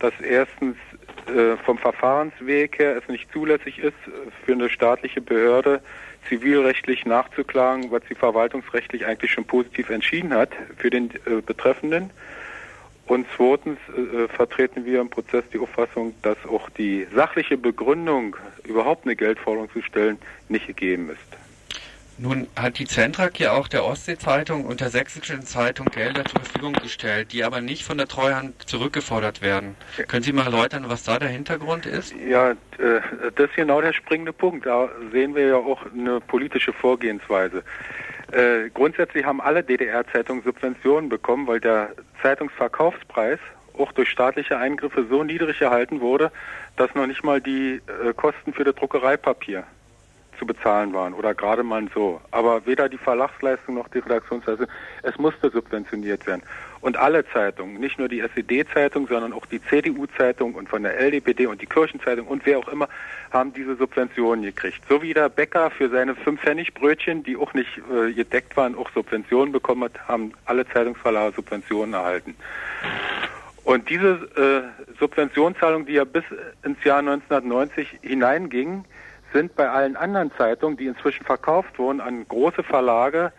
dass 0.00 0.12
erstens 0.20 0.76
äh, 1.28 1.56
vom 1.64 1.78
Verfahrensweg 1.78 2.78
her 2.78 2.96
es 2.96 3.08
nicht 3.08 3.30
zulässig 3.32 3.78
ist, 3.78 3.96
für 4.44 4.52
eine 4.52 4.68
staatliche 4.68 5.20
Behörde 5.20 5.80
zivilrechtlich 6.28 7.06
nachzuklagen, 7.06 7.90
was 7.90 8.02
sie 8.08 8.14
verwaltungsrechtlich 8.14 9.06
eigentlich 9.06 9.32
schon 9.32 9.44
positiv 9.44 9.90
entschieden 9.90 10.34
hat 10.34 10.50
für 10.76 10.90
den 10.90 11.10
äh, 11.10 11.40
Betreffenden. 11.44 12.10
Und 13.08 13.26
zweitens 13.34 13.78
äh, 13.88 14.28
vertreten 14.28 14.84
wir 14.84 15.00
im 15.00 15.08
Prozess 15.08 15.42
die 15.52 15.58
Auffassung, 15.58 16.14
dass 16.22 16.36
auch 16.46 16.68
die 16.70 17.06
sachliche 17.14 17.56
Begründung, 17.56 18.36
überhaupt 18.64 19.06
eine 19.06 19.16
Geldforderung 19.16 19.70
zu 19.72 19.80
stellen, 19.82 20.18
nicht 20.50 20.66
gegeben 20.66 21.08
ist. 21.10 21.38
Nun 22.20 22.48
hat 22.56 22.78
die 22.78 22.84
Zentrak 22.84 23.38
ja 23.38 23.52
auch 23.52 23.68
der 23.68 23.84
Ostsee-Zeitung 23.84 24.64
und 24.64 24.80
der 24.80 24.90
Sächsischen 24.90 25.42
Zeitung 25.42 25.86
Gelder 25.86 26.24
zur 26.24 26.40
Verfügung 26.40 26.72
gestellt, 26.74 27.32
die 27.32 27.44
aber 27.44 27.60
nicht 27.60 27.84
von 27.84 27.96
der 27.96 28.08
Treuhand 28.08 28.68
zurückgefordert 28.68 29.40
werden. 29.40 29.76
Ja. 29.96 30.04
Können 30.04 30.24
Sie 30.24 30.32
mal 30.32 30.44
erläutern, 30.44 30.84
was 30.88 31.04
da 31.04 31.18
der 31.18 31.28
Hintergrund 31.28 31.86
ist? 31.86 32.12
Ja, 32.28 32.50
äh, 32.50 32.56
das 33.36 33.48
ist 33.48 33.56
genau 33.56 33.80
der 33.80 33.92
springende 33.92 34.32
Punkt. 34.32 34.66
Da 34.66 34.90
sehen 35.12 35.34
wir 35.34 35.46
ja 35.46 35.56
auch 35.56 35.80
eine 35.92 36.20
politische 36.20 36.72
Vorgehensweise. 36.72 37.62
Äh, 38.32 38.68
grundsätzlich 38.74 39.24
haben 39.24 39.40
alle 39.40 39.62
DDR-Zeitungen 39.62 40.42
Subventionen 40.42 41.08
bekommen, 41.08 41.46
weil 41.46 41.60
der 41.60 41.90
Zeitungsverkaufspreis 42.22 43.38
auch 43.78 43.92
durch 43.92 44.10
staatliche 44.10 44.58
Eingriffe 44.58 45.06
so 45.08 45.24
niedrig 45.24 45.60
erhalten 45.60 46.00
wurde, 46.00 46.30
dass 46.76 46.94
noch 46.94 47.06
nicht 47.06 47.24
mal 47.24 47.40
die 47.40 47.80
äh, 48.04 48.12
Kosten 48.14 48.52
für 48.52 48.64
das 48.64 48.74
Druckereipapier 48.74 49.64
zu 50.38 50.46
bezahlen 50.46 50.92
waren 50.92 51.14
oder 51.14 51.34
gerade 51.34 51.62
mal 51.62 51.86
so. 51.94 52.20
Aber 52.30 52.66
weder 52.66 52.88
die 52.88 52.98
Verlagsleistung 52.98 53.74
noch 53.74 53.88
die 53.88 53.98
Redaktionsleistung, 53.98 54.66
es 55.02 55.18
musste 55.18 55.50
subventioniert 55.50 56.26
werden. 56.26 56.42
Und 56.80 56.96
alle 56.96 57.26
Zeitungen, 57.28 57.80
nicht 57.80 57.98
nur 57.98 58.08
die 58.08 58.20
SED-Zeitung, 58.20 59.08
sondern 59.08 59.32
auch 59.32 59.46
die 59.46 59.60
CDU-Zeitung 59.62 60.54
und 60.54 60.68
von 60.68 60.82
der 60.82 60.98
LDPD 60.98 61.46
und 61.46 61.60
die 61.60 61.66
Kirchenzeitung 61.66 62.26
und 62.26 62.46
wer 62.46 62.58
auch 62.58 62.68
immer, 62.68 62.88
haben 63.32 63.52
diese 63.52 63.76
Subventionen 63.76 64.44
gekriegt. 64.44 64.80
So 64.88 65.02
wie 65.02 65.12
der 65.12 65.28
Bäcker 65.28 65.70
für 65.70 65.88
seine 65.88 66.14
5 66.14 66.40
Pfennig 66.40 66.74
Brötchen, 66.74 67.22
die 67.24 67.36
auch 67.36 67.52
nicht 67.54 67.80
äh, 67.92 68.12
gedeckt 68.12 68.56
waren, 68.56 68.76
auch 68.76 68.90
Subventionen 68.92 69.52
bekommen 69.52 69.84
hat, 69.84 70.08
haben 70.08 70.32
alle 70.44 70.66
Zeitungsverlage 70.68 71.34
Subventionen 71.34 71.94
erhalten. 71.94 72.34
Und 73.64 73.90
diese 73.90 74.72
äh, 74.88 74.94
Subventionszahlung, 74.98 75.84
die 75.84 75.92
ja 75.92 76.04
bis 76.04 76.24
ins 76.64 76.82
Jahr 76.84 77.00
1990 77.00 77.98
hineinging, 78.00 78.84
sind 79.32 79.54
bei 79.56 79.68
allen 79.68 79.96
anderen 79.96 80.32
Zeitungen, 80.38 80.76
die 80.76 80.86
inzwischen 80.86 81.24
verkauft 81.24 81.78
wurden 81.78 82.00
an 82.00 82.26
große 82.26 82.62
Verlage, 82.62 83.32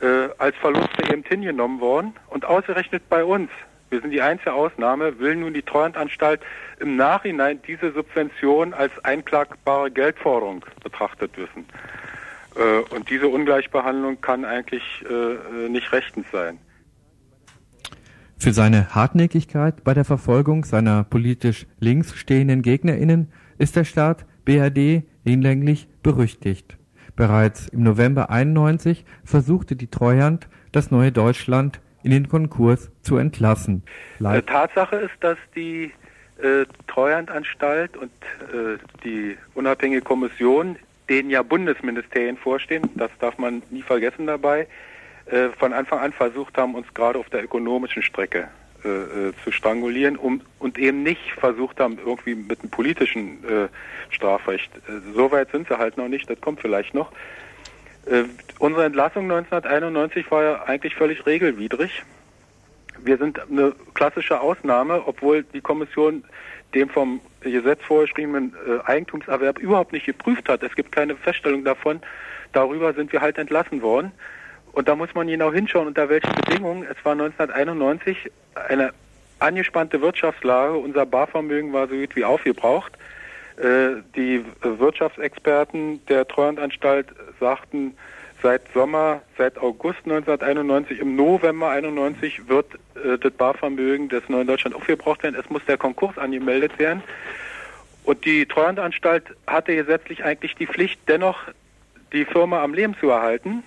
äh, 0.00 0.28
als 0.38 0.56
Verluste 0.56 1.02
eben 1.10 1.22
hingenommen 1.22 1.80
worden 1.80 2.14
und 2.28 2.44
ausgerechnet 2.44 3.08
bei 3.08 3.24
uns. 3.24 3.50
Wir 3.90 4.00
sind 4.00 4.10
die 4.10 4.22
einzige 4.22 4.52
Ausnahme, 4.52 5.18
will 5.20 5.36
nun 5.36 5.54
die 5.54 5.62
Treuhandanstalt 5.62 6.40
im 6.80 6.96
Nachhinein 6.96 7.60
diese 7.66 7.92
Subvention 7.92 8.74
als 8.74 8.92
einklagbare 9.04 9.90
Geldforderung 9.90 10.64
betrachtet 10.82 11.36
wissen. 11.36 11.66
Äh, 12.56 12.94
und 12.94 13.08
diese 13.10 13.28
Ungleichbehandlung 13.28 14.20
kann 14.20 14.44
eigentlich 14.44 14.82
äh, 15.08 15.68
nicht 15.68 15.92
rechtens 15.92 16.26
sein. 16.32 16.58
Für 18.38 18.52
seine 18.52 18.94
Hartnäckigkeit 18.94 19.82
bei 19.82 19.94
der 19.94 20.04
Verfolgung 20.04 20.64
seiner 20.64 21.04
politisch 21.04 21.66
links 21.80 22.14
stehenden 22.14 22.62
GegnerInnen 22.62 23.32
ist 23.58 23.76
der 23.76 23.84
Staat 23.84 24.26
BRD 24.44 25.04
hinlänglich 25.24 25.88
berüchtigt. 26.02 26.76
Bereits 27.16 27.68
im 27.68 27.82
November 27.82 28.30
91 28.30 29.04
versuchte 29.24 29.74
die 29.74 29.88
Treuhand, 29.88 30.48
das 30.72 30.90
neue 30.90 31.12
Deutschland 31.12 31.80
in 32.02 32.10
den 32.10 32.28
Konkurs 32.28 32.90
zu 33.00 33.16
entlassen. 33.16 33.82
Leid 34.18 34.44
äh, 34.44 34.52
Tatsache 34.52 34.96
ist, 34.96 35.14
dass 35.20 35.38
die 35.54 35.92
äh, 36.42 36.66
Treuhandanstalt 36.86 37.96
und 37.96 38.12
äh, 38.52 38.78
die 39.02 39.36
unabhängige 39.54 40.02
Kommission, 40.02 40.76
denen 41.08 41.30
ja 41.30 41.42
Bundesministerien 41.42 42.36
vorstehen, 42.36 42.88
das 42.94 43.10
darf 43.18 43.38
man 43.38 43.62
nie 43.70 43.82
vergessen 43.82 44.26
dabei, 44.26 44.68
äh, 45.24 45.48
von 45.58 45.72
Anfang 45.72 46.00
an 46.00 46.12
versucht 46.12 46.58
haben, 46.58 46.74
uns 46.74 46.92
gerade 46.92 47.18
auf 47.18 47.30
der 47.30 47.42
ökonomischen 47.42 48.02
Strecke 48.02 48.48
äh, 48.84 48.88
äh, 48.88 49.32
zu 49.44 49.52
strangulieren 49.52 50.16
um, 50.16 50.40
und 50.58 50.78
eben 50.78 51.02
nicht 51.02 51.32
versucht 51.32 51.80
haben, 51.80 51.98
irgendwie 51.98 52.34
mit 52.34 52.60
einem 52.60 52.70
politischen 52.70 53.44
äh, 53.44 53.68
Strafrecht. 54.10 54.70
Äh, 54.88 55.14
so 55.14 55.30
weit 55.30 55.50
sind 55.50 55.68
sie 55.68 55.78
halt 55.78 55.96
noch 55.96 56.08
nicht, 56.08 56.28
das 56.28 56.40
kommt 56.40 56.60
vielleicht 56.60 56.94
noch. 56.94 57.12
Äh, 58.06 58.24
unsere 58.58 58.84
Entlassung 58.84 59.30
1991 59.30 60.30
war 60.30 60.42
ja 60.42 60.62
eigentlich 60.64 60.94
völlig 60.94 61.26
regelwidrig. 61.26 62.02
Wir 63.02 63.18
sind 63.18 63.40
eine 63.50 63.74
klassische 63.94 64.40
Ausnahme, 64.40 65.02
obwohl 65.06 65.42
die 65.42 65.60
Kommission 65.60 66.24
dem 66.74 66.88
vom 66.88 67.20
Gesetz 67.40 67.82
vorgeschriebenen 67.82 68.54
äh, 68.66 68.90
Eigentumserwerb 68.90 69.58
überhaupt 69.58 69.92
nicht 69.92 70.06
geprüft 70.06 70.48
hat. 70.48 70.62
Es 70.62 70.74
gibt 70.74 70.92
keine 70.92 71.16
Feststellung 71.16 71.64
davon. 71.64 72.00
Darüber 72.52 72.92
sind 72.94 73.12
wir 73.12 73.20
halt 73.20 73.38
entlassen 73.38 73.82
worden. 73.82 74.12
Und 74.76 74.88
da 74.88 74.94
muss 74.94 75.14
man 75.14 75.26
genau 75.26 75.50
hinschauen, 75.50 75.86
unter 75.86 76.10
welchen 76.10 76.34
Bedingungen. 76.34 76.82
Es 76.82 77.02
war 77.02 77.12
1991 77.12 78.30
eine 78.68 78.92
angespannte 79.38 80.02
Wirtschaftslage. 80.02 80.74
Unser 80.74 81.06
Barvermögen 81.06 81.72
war 81.72 81.88
so 81.88 81.94
gut 81.94 82.14
wie 82.14 82.26
aufgebraucht. 82.26 82.92
Äh, 83.56 84.02
die 84.14 84.44
Wirtschaftsexperten 84.60 86.04
der 86.08 86.28
Treuhandanstalt 86.28 87.06
sagten, 87.40 87.96
seit 88.42 88.70
Sommer, 88.74 89.22
seit 89.38 89.56
August 89.56 90.00
1991, 90.04 91.00
im 91.00 91.16
November 91.16 91.70
91 91.70 92.46
wird 92.46 92.66
äh, 93.02 93.16
das 93.16 93.32
Barvermögen 93.32 94.10
des 94.10 94.28
Neuen 94.28 94.46
Deutschland 94.46 94.76
aufgebraucht 94.76 95.22
werden. 95.22 95.40
Es 95.40 95.48
muss 95.48 95.64
der 95.64 95.78
Konkurs 95.78 96.18
angemeldet 96.18 96.78
werden. 96.78 97.02
Und 98.04 98.26
die 98.26 98.44
Treuhandanstalt 98.44 99.24
hatte 99.46 99.74
gesetzlich 99.74 100.22
eigentlich 100.22 100.54
die 100.54 100.66
Pflicht, 100.66 101.00
dennoch 101.08 101.44
die 102.12 102.26
Firma 102.26 102.62
am 102.62 102.74
Leben 102.74 102.94
zu 103.00 103.08
erhalten 103.08 103.62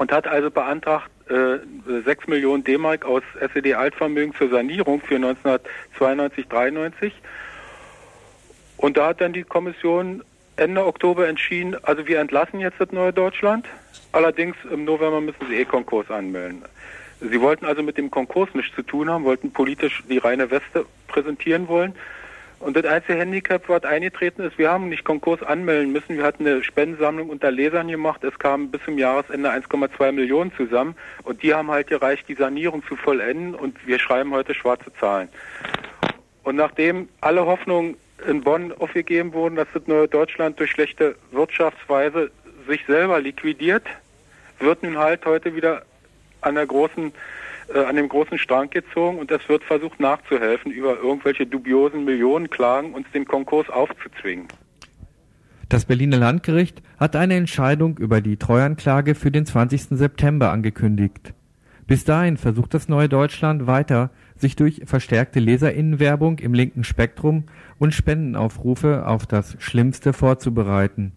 und 0.00 0.12
hat 0.12 0.26
also 0.26 0.50
beantragt, 0.50 1.10
äh, 1.28 1.58
6 2.06 2.26
Millionen 2.26 2.64
D-Mark 2.64 3.04
aus 3.04 3.22
SED-Altvermögen 3.38 4.34
zur 4.34 4.48
Sanierung 4.48 5.02
für 5.02 5.16
1992, 5.16 6.48
93. 6.48 7.12
Und 8.78 8.96
da 8.96 9.08
hat 9.08 9.20
dann 9.20 9.34
die 9.34 9.42
Kommission 9.42 10.24
Ende 10.56 10.86
Oktober 10.86 11.28
entschieden, 11.28 11.76
also 11.82 12.06
wir 12.06 12.18
entlassen 12.18 12.60
jetzt 12.60 12.80
das 12.80 12.92
neue 12.92 13.12
Deutschland. 13.12 13.66
Allerdings 14.12 14.56
im 14.72 14.86
November 14.86 15.20
müssen 15.20 15.46
sie 15.50 15.56
eh 15.56 15.64
Konkurs 15.66 16.10
anmelden. 16.10 16.62
Sie 17.20 17.40
wollten 17.42 17.66
also 17.66 17.82
mit 17.82 17.98
dem 17.98 18.10
Konkurs 18.10 18.48
nichts 18.54 18.74
zu 18.74 18.82
tun 18.82 19.10
haben, 19.10 19.24
wollten 19.24 19.52
politisch 19.52 20.02
die 20.08 20.16
reine 20.16 20.50
Weste 20.50 20.86
präsentieren 21.08 21.68
wollen. 21.68 21.94
Und 22.60 22.76
das 22.76 22.84
einzige 22.84 23.18
Handicap, 23.18 23.68
was 23.70 23.84
eingetreten 23.84 24.42
ist, 24.42 24.58
wir 24.58 24.70
haben 24.70 24.90
nicht 24.90 25.02
Konkurs 25.02 25.42
anmelden 25.42 25.92
müssen. 25.92 26.18
Wir 26.18 26.24
hatten 26.24 26.46
eine 26.46 26.62
Spendensammlung 26.62 27.30
unter 27.30 27.50
Lesern 27.50 27.88
gemacht. 27.88 28.22
Es 28.22 28.38
kamen 28.38 28.70
bis 28.70 28.82
zum 28.84 28.98
Jahresende 28.98 29.50
1,2 29.50 30.12
Millionen 30.12 30.52
zusammen. 30.54 30.94
Und 31.22 31.42
die 31.42 31.54
haben 31.54 31.70
halt 31.70 31.86
gereicht, 31.86 32.28
die 32.28 32.34
Sanierung 32.34 32.84
zu 32.86 32.96
vollenden. 32.96 33.54
Und 33.54 33.86
wir 33.86 33.98
schreiben 33.98 34.32
heute 34.32 34.54
schwarze 34.54 34.92
Zahlen. 35.00 35.30
Und 36.42 36.56
nachdem 36.56 37.08
alle 37.22 37.46
Hoffnungen 37.46 37.96
in 38.28 38.42
Bonn 38.42 38.72
aufgegeben 38.78 39.32
wurden, 39.32 39.56
dass 39.56 39.68
das 39.72 39.86
neue 39.86 40.06
Deutschland 40.06 40.60
durch 40.60 40.70
schlechte 40.70 41.16
Wirtschaftsweise 41.30 42.30
sich 42.68 42.84
selber 42.86 43.20
liquidiert, 43.20 43.84
wird 44.58 44.82
nun 44.82 44.98
halt 44.98 45.24
heute 45.24 45.54
wieder 45.54 45.82
an 46.42 46.56
der 46.56 46.66
großen 46.66 47.12
äh, 47.74 47.84
an 47.84 47.96
dem 47.96 48.08
großen 48.08 48.38
Strang 48.38 48.70
gezogen 48.70 49.18
und 49.18 49.30
es 49.30 49.48
wird 49.48 49.64
versucht 49.64 50.00
nachzuhelfen, 50.00 50.72
über 50.72 50.98
irgendwelche 50.98 51.46
dubiosen 51.46 52.04
Millionenklagen 52.04 52.94
uns 52.94 53.06
den 53.12 53.24
Konkurs 53.24 53.68
aufzuzwingen. 53.70 54.48
Das 55.68 55.84
Berliner 55.84 56.16
Landgericht 56.16 56.82
hat 56.98 57.14
eine 57.14 57.34
Entscheidung 57.34 57.96
über 57.98 58.20
die 58.20 58.36
Treuanklage 58.36 59.14
für 59.14 59.30
den 59.30 59.46
20. 59.46 59.82
September 59.90 60.50
angekündigt. 60.50 61.32
Bis 61.86 62.04
dahin 62.04 62.36
versucht 62.36 62.74
das 62.74 62.88
neue 62.88 63.08
Deutschland 63.08 63.66
weiter, 63.66 64.10
sich 64.36 64.56
durch 64.56 64.82
verstärkte 64.84 65.38
Leserinnenwerbung 65.40 66.38
im 66.38 66.54
linken 66.54 66.84
Spektrum 66.84 67.44
und 67.78 67.94
Spendenaufrufe 67.94 69.06
auf 69.06 69.26
das 69.26 69.56
Schlimmste 69.60 70.12
vorzubereiten. 70.12 71.12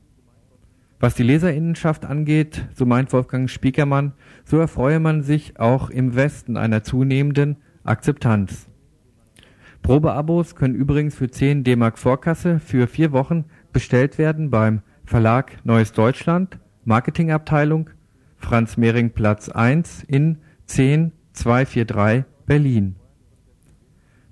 Was 1.04 1.16
die 1.16 1.24
Leserinnenschaft 1.24 2.06
angeht, 2.06 2.66
so 2.74 2.86
meint 2.86 3.12
Wolfgang 3.12 3.50
Spiekermann, 3.50 4.14
so 4.46 4.58
erfreue 4.58 5.02
man 5.02 5.22
sich 5.22 5.60
auch 5.60 5.90
im 5.90 6.16
Westen 6.16 6.56
einer 6.56 6.82
zunehmenden 6.82 7.58
Akzeptanz. 7.84 8.70
Probeabos 9.82 10.56
können 10.56 10.76
übrigens 10.76 11.16
für 11.16 11.30
10 11.30 11.66
D-Mark 11.66 12.00
Vorkasse 12.00 12.62
für 12.62 12.88
vier 12.88 13.12
Wochen 13.12 13.44
bestellt 13.74 14.18
werden 14.18 14.50
beim 14.50 14.82
Verlag 15.04 15.58
Neues 15.66 15.92
Deutschland, 15.92 16.58
Marketingabteilung, 16.86 17.90
Franz 18.38 18.78
Mehring 18.78 19.10
Platz 19.10 19.50
1 19.50 20.04
in 20.04 20.38
10243 20.68 22.24
Berlin. 22.46 22.96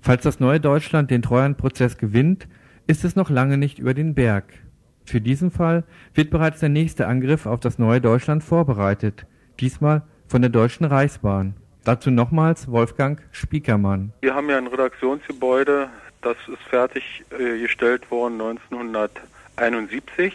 Falls 0.00 0.22
das 0.22 0.40
neue 0.40 0.58
Deutschland 0.58 1.10
den 1.10 1.20
Treuhandprozess 1.20 1.98
gewinnt, 1.98 2.48
ist 2.86 3.04
es 3.04 3.14
noch 3.14 3.28
lange 3.28 3.58
nicht 3.58 3.78
über 3.78 3.92
den 3.92 4.14
Berg. 4.14 4.61
Für 5.04 5.20
diesen 5.20 5.50
Fall 5.50 5.84
wird 6.14 6.30
bereits 6.30 6.60
der 6.60 6.68
nächste 6.68 7.06
Angriff 7.06 7.46
auf 7.46 7.60
das 7.60 7.78
neue 7.78 8.00
Deutschland 8.00 8.44
vorbereitet, 8.44 9.26
diesmal 9.60 10.02
von 10.28 10.42
der 10.42 10.50
Deutschen 10.50 10.84
Reichsbahn. 10.84 11.54
Dazu 11.84 12.10
nochmals 12.10 12.70
Wolfgang 12.70 13.20
Spiekermann. 13.32 14.12
Wir 14.20 14.34
haben 14.34 14.48
ja 14.48 14.56
ein 14.56 14.68
Redaktionsgebäude, 14.68 15.88
das 16.22 16.36
ist 16.46 16.62
fertiggestellt 16.70 18.04
äh, 18.04 18.10
worden 18.10 18.40
1971. 18.40 20.32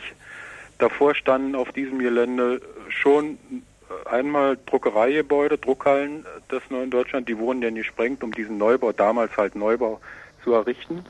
Davor 0.78 1.16
standen 1.16 1.56
auf 1.56 1.72
diesem 1.72 2.00
Gelände 2.00 2.62
schon 2.90 3.38
äh, 4.06 4.10
einmal 4.10 4.58
Druckereigebäude, 4.66 5.58
Druckhallen 5.58 6.26
des 6.52 6.62
neuen 6.70 6.92
Deutschland, 6.92 7.30
die 7.30 7.38
wurden 7.38 7.62
ja 7.62 7.70
gesprengt, 7.70 8.24
um 8.24 8.34
diesen 8.34 8.58
Neubau, 8.58 8.92
damals 8.92 9.36
halt 9.38 9.56
Neubau, 9.56 10.02
zu 10.44 10.54
errichten. 10.54 11.06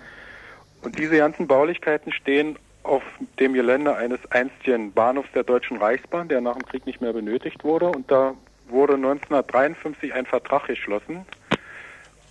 Und 0.84 1.00
diese 1.00 1.18
ganzen 1.18 1.48
Baulichkeiten 1.48 2.12
stehen 2.14 2.58
auf 2.88 3.04
dem 3.40 3.54
Gelände 3.54 3.96
eines 3.96 4.20
einstigen 4.32 4.92
Bahnhofs 4.94 5.30
der 5.34 5.44
Deutschen 5.44 5.78
Reichsbahn, 5.78 6.28
der 6.28 6.42
nach 6.42 6.54
dem 6.54 6.66
Krieg 6.66 6.86
nicht 6.86 7.02
mehr 7.02 7.14
benötigt 7.14 7.64
wurde. 7.64 7.88
Und 7.88 8.10
da 8.10 8.34
wurde 8.70 8.94
1953 8.94 10.14
ein 10.14 10.26
Vertrag 10.26 10.68
geschlossen, 10.68 11.26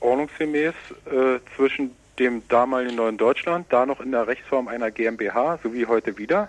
ordnungsgemäß 0.00 0.74
äh, 1.06 1.38
zwischen 1.54 1.94
dem 2.18 2.46
damaligen 2.48 2.96
Neuen 2.96 3.18
Deutschland, 3.18 3.66
da 3.70 3.84
noch 3.84 4.00
in 4.00 4.12
der 4.12 4.26
Rechtsform 4.26 4.68
einer 4.68 4.90
GmbH, 4.90 5.58
so 5.62 5.74
wie 5.74 5.86
heute 5.86 6.16
wieder, 6.16 6.48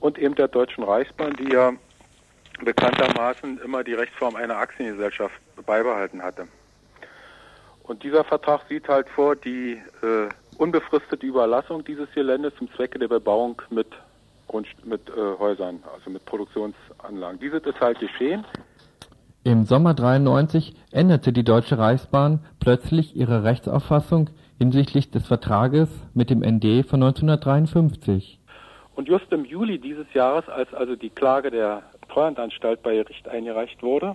und 0.00 0.18
eben 0.18 0.34
der 0.34 0.48
Deutschen 0.48 0.84
Reichsbahn, 0.84 1.34
die 1.34 1.52
ja 1.52 1.72
bekanntermaßen 2.64 3.60
immer 3.64 3.82
die 3.82 3.94
Rechtsform 3.94 4.36
einer 4.36 4.56
Aktiengesellschaft 4.56 5.34
beibehalten 5.66 6.22
hatte. 6.22 6.46
Und 7.82 8.04
dieser 8.04 8.22
Vertrag 8.24 8.62
sieht 8.68 8.88
halt 8.88 9.08
vor, 9.08 9.34
die 9.34 9.72
äh, 10.02 10.28
unbefristete 10.58 11.26
Überlassung 11.26 11.84
dieses 11.84 12.10
Geländes 12.12 12.54
zum 12.56 12.72
Zwecke 12.74 12.98
der 12.98 13.08
Bebauung 13.08 13.60
mit, 13.70 13.88
Grund, 14.48 14.66
mit 14.84 15.08
äh, 15.08 15.38
Häusern, 15.38 15.82
also 15.94 16.10
mit 16.10 16.24
Produktionsanlagen. 16.24 17.40
Dieses 17.40 17.62
ist 17.64 17.80
halt 17.80 17.98
geschehen. 17.98 18.44
Im 19.44 19.64
Sommer 19.64 19.94
93 19.94 20.74
änderte 20.92 21.32
die 21.32 21.42
Deutsche 21.42 21.76
Reichsbahn 21.76 22.40
plötzlich 22.60 23.16
ihre 23.16 23.42
Rechtsauffassung 23.42 24.30
hinsichtlich 24.58 25.10
des 25.10 25.26
Vertrages 25.26 25.88
mit 26.14 26.30
dem 26.30 26.40
ND 26.40 26.86
von 26.86 27.02
1953. 27.02 28.38
Und 28.94 29.08
just 29.08 29.32
im 29.32 29.44
Juli 29.44 29.78
dieses 29.78 30.06
Jahres, 30.14 30.48
als 30.48 30.72
also 30.74 30.94
die 30.94 31.10
Klage 31.10 31.50
der 31.50 31.82
Treuhandanstalt 32.08 32.82
bei 32.82 32.94
Gericht 32.94 33.26
eingereicht 33.26 33.82
wurde, 33.82 34.14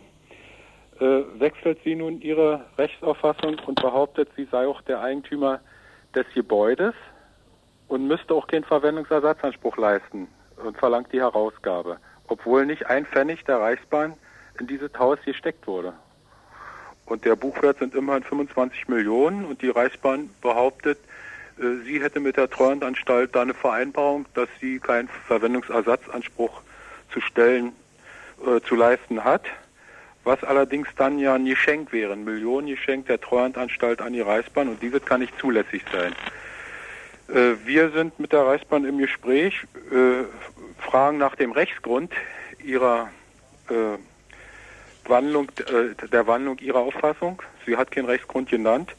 äh, 0.99 1.23
wechselt 1.37 1.79
sie 1.83 1.95
nun 1.95 2.21
ihre 2.21 2.61
Rechtsauffassung 2.77 3.57
und 3.65 3.81
behauptet, 3.81 4.29
sie 4.37 4.47
sei 4.49 4.65
auch 4.67 4.81
der 4.83 5.01
Eigentümer 5.01 5.59
des 6.15 6.25
Gebäudes 6.33 6.93
und 7.87 8.07
müsste 8.07 8.33
auch 8.33 8.47
keinen 8.47 8.63
Verwendungsersatzanspruch 8.63 9.77
leisten 9.77 10.27
und 10.57 10.77
verlangt 10.77 11.13
die 11.13 11.19
Herausgabe, 11.19 11.97
obwohl 12.27 12.65
nicht 12.65 12.85
ein 12.87 13.05
Pfennig 13.05 13.43
der 13.45 13.59
Reichsbahn 13.59 14.13
in 14.59 14.67
dieses 14.67 14.93
Haus 14.97 15.19
gesteckt 15.25 15.67
wurde. 15.67 15.93
Und 17.05 17.23
der 17.23 17.35
Buchwert 17.35 17.79
sind 17.79 17.95
immerhin 17.95 18.23
25 18.23 18.87
Millionen 18.89 19.45
und 19.45 19.61
die 19.61 19.69
Reichsbahn 19.69 20.29
behauptet, 20.41 20.97
äh, 21.57 21.83
sie 21.85 22.01
hätte 22.01 22.19
mit 22.19 22.35
der 22.35 22.49
Treuhandanstalt 22.49 23.33
da 23.33 23.43
eine 23.43 23.53
Vereinbarung, 23.53 24.25
dass 24.33 24.49
sie 24.59 24.79
keinen 24.79 25.07
Verwendungsersatzanspruch 25.07 26.61
zu 27.13 27.21
stellen, 27.21 27.71
äh, 28.45 28.59
zu 28.61 28.75
leisten 28.75 29.23
hat 29.23 29.43
was 30.27 30.43
allerdings 30.43 30.89
dann 30.97 31.17
ja 31.17 31.33
ein 31.33 31.45
Geschenk 31.45 31.91
wäre, 31.91 32.13
ein 32.13 32.25
Millionengeschenk 32.25 33.07
der 33.07 33.19
Treuhandanstalt 33.19 34.01
an 34.01 34.13
die 34.13 34.21
Reichsbahn 34.21 34.67
und 34.67 34.81
dieses 34.81 35.03
kann 35.05 35.21
nicht 35.21 35.39
zulässig 35.39 35.83
sein. 35.91 36.13
Äh, 37.29 37.55
wir 37.65 37.89
sind 37.91 38.19
mit 38.19 38.33
der 38.33 38.45
Reichsbahn 38.45 38.85
im 38.85 38.97
Gespräch, 38.97 39.63
äh, 39.91 40.25
fragen 40.79 41.17
nach 41.17 41.35
dem 41.35 41.51
Rechtsgrund 41.51 42.11
ihrer 42.63 43.09
äh, 43.69 43.97
Wandlung, 45.09 45.47
der 46.11 46.27
Wandlung 46.27 46.59
ihrer 46.59 46.79
Auffassung. 46.79 47.41
Sie 47.65 47.77
hat 47.77 47.91
keinen 47.91 48.07
Rechtsgrund 48.07 48.49
genannt. 48.49 48.93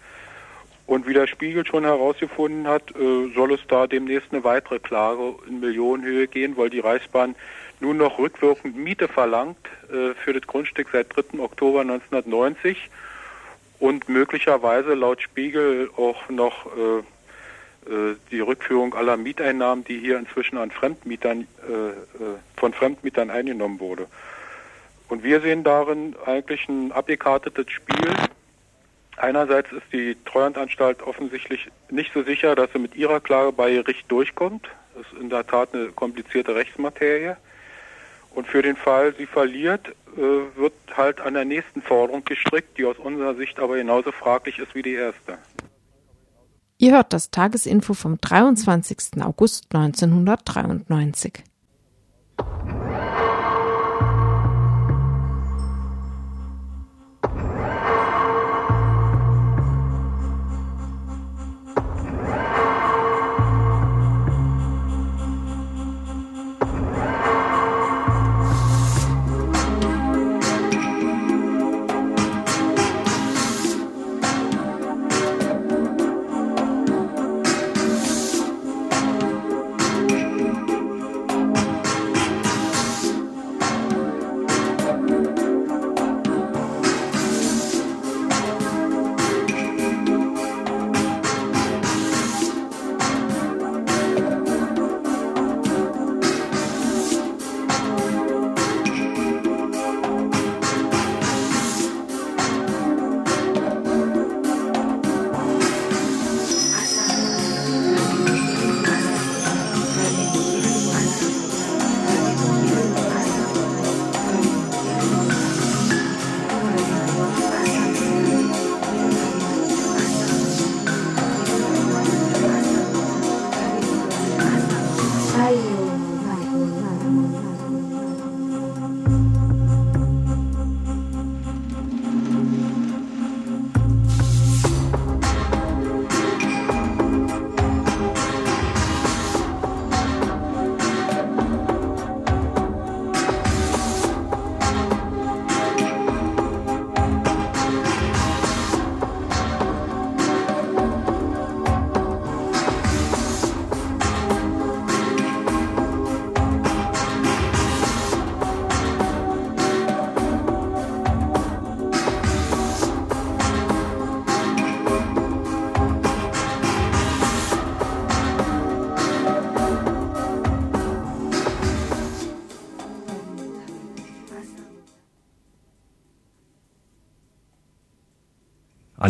Und 0.87 1.07
wie 1.07 1.13
der 1.13 1.27
Spiegel 1.27 1.67
schon 1.67 1.85
herausgefunden 1.85 2.67
hat, 2.67 2.95
soll 2.95 3.53
es 3.53 3.61
da 3.69 3.87
demnächst 3.87 4.33
eine 4.33 4.43
weitere 4.43 4.79
Klage 4.79 5.35
in 5.47 5.61
Millionenhöhe 5.61 6.27
gehen, 6.27 6.57
weil 6.57 6.71
die 6.71 6.81
Reichsbahn 6.81 7.35
nun 7.81 7.97
noch 7.97 8.19
rückwirkend 8.19 8.77
Miete 8.77 9.09
verlangt 9.09 9.59
äh, 9.91 10.15
für 10.15 10.33
das 10.33 10.47
Grundstück 10.47 10.89
seit 10.93 11.15
3. 11.15 11.39
Oktober 11.39 11.81
1990 11.81 12.91
und 13.79 14.09
möglicherweise 14.09 14.95
laut 14.95 15.23
Spiegel 15.23 15.91
auch 15.97 16.29
noch 16.29 16.67
äh, 16.67 16.99
äh, 17.89 18.17
die 18.31 18.41
Rückführung 18.41 18.95
aller 18.95 19.17
Mieteinnahmen, 19.17 19.85
die 19.85 19.99
hier 19.99 20.19
inzwischen 20.19 20.59
an 20.59 20.71
Fremdmietern, 20.71 21.47
äh, 21.69 21.73
äh, 21.73 21.95
von 22.57 22.73
Fremdmietern 22.73 23.31
eingenommen 23.31 23.81
wurde. 23.81 24.07
Und 25.09 25.23
wir 25.23 25.41
sehen 25.41 25.65
darin 25.65 26.15
eigentlich 26.27 26.69
ein 26.69 26.93
abgekartetes 26.93 27.71
Spiel. 27.71 28.15
Einerseits 29.17 29.73
ist 29.73 29.87
die 29.93 30.17
Treuhandanstalt 30.27 31.03
offensichtlich 31.03 31.69
nicht 31.91 32.13
so 32.13 32.23
sicher, 32.23 32.55
dass 32.55 32.71
sie 32.73 32.79
mit 32.79 32.95
ihrer 32.95 33.21
Klage 33.21 33.53
bei 33.53 33.73
Gericht 33.73 34.11
durchkommt. 34.11 34.69
Das 34.95 35.07
ist 35.07 35.21
in 35.21 35.31
der 35.31 35.47
Tat 35.47 35.73
eine 35.73 35.89
komplizierte 35.89 36.55
Rechtsmaterie. 36.55 37.37
Und 38.39 38.47
für 38.47 38.63
den 38.63 38.77
Fall, 38.77 39.13
sie 39.19 39.27
verliert, 39.27 39.97
wird 40.15 40.73
halt 40.97 41.21
an 41.21 41.35
der 41.35 41.45
nächsten 41.45 41.83
Forderung 41.83 42.25
gestrickt, 42.25 42.79
die 42.79 42.85
aus 42.85 42.97
unserer 42.97 43.35
Sicht 43.35 43.59
aber 43.59 43.75
genauso 43.75 44.13
fraglich 44.13 44.61
ist 44.61 44.77
wie 44.77 44.83
die 44.83 44.93
erste. 44.93 45.39
Ihr 46.79 46.93
hört 46.93 47.13
das 47.13 47.33
Tagesinfo 47.33 47.95
vom 47.95 48.21
23. 48.21 49.21
August 49.23 49.75
1993. 49.75 51.43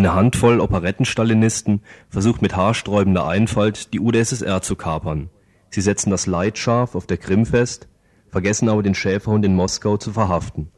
Eine 0.09 0.17
Handvoll 0.17 0.61
Operettenstalinisten 0.61 1.83
versucht 2.09 2.41
mit 2.41 2.57
haarsträubender 2.57 3.29
Einfalt, 3.29 3.93
die 3.93 4.01
UdSSR 4.01 4.63
zu 4.63 4.75
kapern. 4.75 5.29
Sie 5.69 5.83
setzen 5.83 6.09
das 6.09 6.27
Leitschaf 6.27 6.95
auf 6.95 7.07
der 7.07 7.19
Krim 7.19 7.45
fest, 7.45 7.89
vergessen 8.31 8.71
aber 8.71 8.83
den 8.83 8.95
Schäferhund 8.95 9.45
in 9.45 9.55
Moskau 9.55 9.99
zu 9.99 10.11
verhaften. 10.11 10.71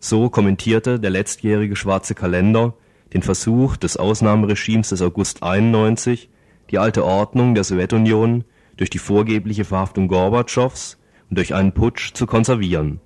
So 0.00 0.28
kommentierte 0.28 1.00
der 1.00 1.08
letztjährige 1.08 1.76
Schwarze 1.76 2.14
Kalender 2.14 2.74
den 3.14 3.22
Versuch 3.22 3.78
des 3.78 3.96
Ausnahmeregimes 3.96 4.90
des 4.90 5.00
August 5.00 5.42
91, 5.42 6.28
die 6.70 6.78
alte 6.78 7.06
Ordnung 7.06 7.54
der 7.54 7.64
Sowjetunion 7.64 8.44
durch 8.76 8.90
die 8.90 8.98
vorgebliche 8.98 9.64
Verhaftung 9.64 10.08
Gorbatschows 10.08 10.98
und 11.30 11.38
durch 11.38 11.54
einen 11.54 11.72
Putsch 11.72 12.12
zu 12.12 12.26
konservieren. 12.26 13.00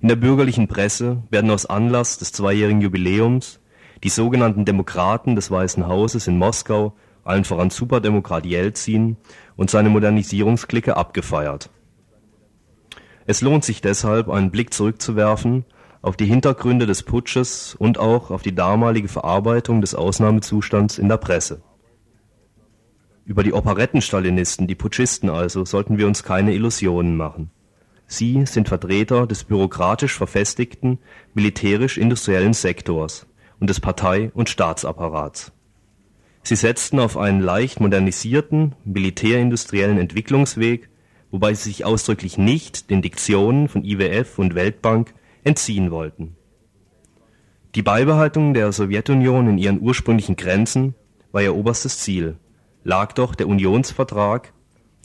In 0.00 0.08
der 0.08 0.16
bürgerlichen 0.16 0.66
Presse 0.66 1.22
werden 1.30 1.52
aus 1.52 1.66
Anlass 1.66 2.18
des 2.18 2.32
zweijährigen 2.32 2.80
Jubiläums 2.80 3.60
die 4.04 4.10
sogenannten 4.10 4.66
Demokraten 4.66 5.34
des 5.34 5.50
Weißen 5.50 5.88
Hauses 5.88 6.28
in 6.28 6.36
Moskau, 6.36 6.92
allen 7.24 7.44
voran 7.44 7.70
Superdemokrat 7.70 8.44
Jelzin 8.44 9.16
und 9.56 9.70
seine 9.70 9.88
Modernisierungsklicke 9.88 10.96
abgefeiert. 10.96 11.70
Es 13.26 13.40
lohnt 13.40 13.64
sich 13.64 13.80
deshalb, 13.80 14.28
einen 14.28 14.50
Blick 14.50 14.74
zurückzuwerfen 14.74 15.64
auf 16.02 16.18
die 16.18 16.26
Hintergründe 16.26 16.84
des 16.84 17.02
Putsches 17.02 17.74
und 17.78 17.98
auch 17.98 18.30
auf 18.30 18.42
die 18.42 18.54
damalige 18.54 19.08
Verarbeitung 19.08 19.80
des 19.80 19.94
Ausnahmezustands 19.94 20.98
in 20.98 21.08
der 21.08 21.16
Presse. 21.16 21.62
Über 23.24 23.42
die 23.42 23.54
Operettenstalinisten, 23.54 24.66
die 24.66 24.74
Putschisten 24.74 25.30
also, 25.30 25.64
sollten 25.64 25.96
wir 25.96 26.06
uns 26.06 26.22
keine 26.22 26.52
Illusionen 26.52 27.16
machen. 27.16 27.50
Sie 28.06 28.44
sind 28.44 28.68
Vertreter 28.68 29.26
des 29.26 29.44
bürokratisch 29.44 30.14
verfestigten 30.14 30.98
militärisch-industriellen 31.32 32.52
Sektors 32.52 33.26
und 33.60 33.70
des 33.70 33.80
Partei- 33.80 34.30
und 34.34 34.48
Staatsapparats. 34.48 35.52
Sie 36.42 36.56
setzten 36.56 37.00
auf 37.00 37.16
einen 37.16 37.40
leicht 37.40 37.80
modernisierten 37.80 38.74
militärindustriellen 38.84 39.98
Entwicklungsweg, 39.98 40.90
wobei 41.30 41.54
sie 41.54 41.70
sich 41.70 41.84
ausdrücklich 41.84 42.36
nicht 42.36 42.90
den 42.90 43.00
Diktionen 43.00 43.68
von 43.68 43.82
IWF 43.82 44.38
und 44.38 44.54
Weltbank 44.54 45.14
entziehen 45.42 45.90
wollten. 45.90 46.36
Die 47.74 47.82
Beibehaltung 47.82 48.54
der 48.54 48.70
Sowjetunion 48.72 49.48
in 49.48 49.58
ihren 49.58 49.80
ursprünglichen 49.80 50.36
Grenzen 50.36 50.94
war 51.32 51.42
ihr 51.42 51.56
oberstes 51.56 51.98
Ziel, 51.98 52.36
lag 52.84 53.12
doch 53.14 53.34
der 53.34 53.48
Unionsvertrag, 53.48 54.52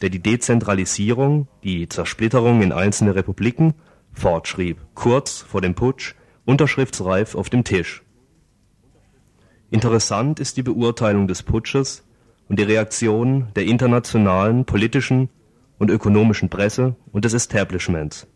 der 0.02 0.10
die 0.10 0.22
Dezentralisierung, 0.22 1.47
die 1.64 1.89
Zersplitterung 1.89 2.62
in 2.62 2.72
einzelne 2.72 3.16
Republiken 3.16 3.74
fortschrieb, 4.14 4.78
kurz 4.93 5.39
vor 5.39 5.62
dem 5.62 5.74
Putsch, 5.74 6.16
unterschriftsreif 6.45 7.36
auf 7.36 7.50
dem 7.50 7.64
Tisch. 7.64 8.04
Interessant 9.72 10.39
ist 10.39 10.57
die 10.57 10.63
Beurteilung 10.63 11.28
des 11.28 11.43
Putsches 11.43 12.03
und 12.47 12.57
die 12.57 12.63
Reaktion 12.63 13.49
der 13.55 13.65
internationalen 13.65 14.65
politischen 14.65 15.30
und 15.78 15.91
ökonomischen 15.91 16.49
Presse 16.49 16.95
und 17.11 17.24
des 17.24 17.34
Establishments. 17.34 18.28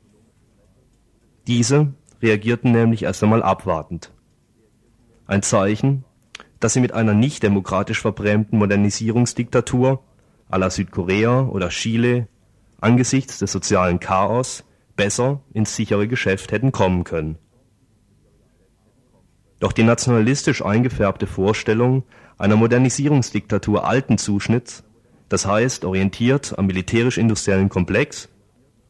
Diese 1.47 1.93
reagierten 2.21 2.71
nämlich 2.71 3.03
erst 3.03 3.23
einmal 3.23 3.41
abwartend. 3.41 4.11
Ein 5.25 5.41
Zeichen, 5.41 6.05
dass 6.59 6.73
sie 6.73 6.81
mit 6.81 6.93
einer 6.93 7.15
nicht 7.15 7.41
demokratisch 7.41 7.99
verbrämten 7.99 8.59
Modernisierungsdiktatur 8.59 10.03
à 10.49 10.57
la 10.59 10.69
Südkorea 10.69 11.47
oder 11.47 11.69
Chile 11.69 12.27
angesichts 12.79 13.39
des 13.39 13.51
sozialen 13.51 13.99
Chaos 13.99 14.63
besser 14.95 15.41
ins 15.51 15.75
sichere 15.75 16.07
Geschäft 16.07 16.51
hätten 16.51 16.71
kommen 16.71 17.03
können 17.03 17.39
doch 19.63 19.71
die 19.71 19.83
nationalistisch 19.83 20.63
eingefärbte 20.63 21.25
Vorstellung 21.25 22.03
einer 22.37 22.57
Modernisierungsdiktatur 22.57 23.87
alten 23.87 24.17
Zuschnitts, 24.17 24.83
das 25.29 25.45
heißt 25.45 25.85
orientiert 25.85 26.59
am 26.59 26.67
militärisch-industriellen 26.67 27.69
Komplex 27.69 28.27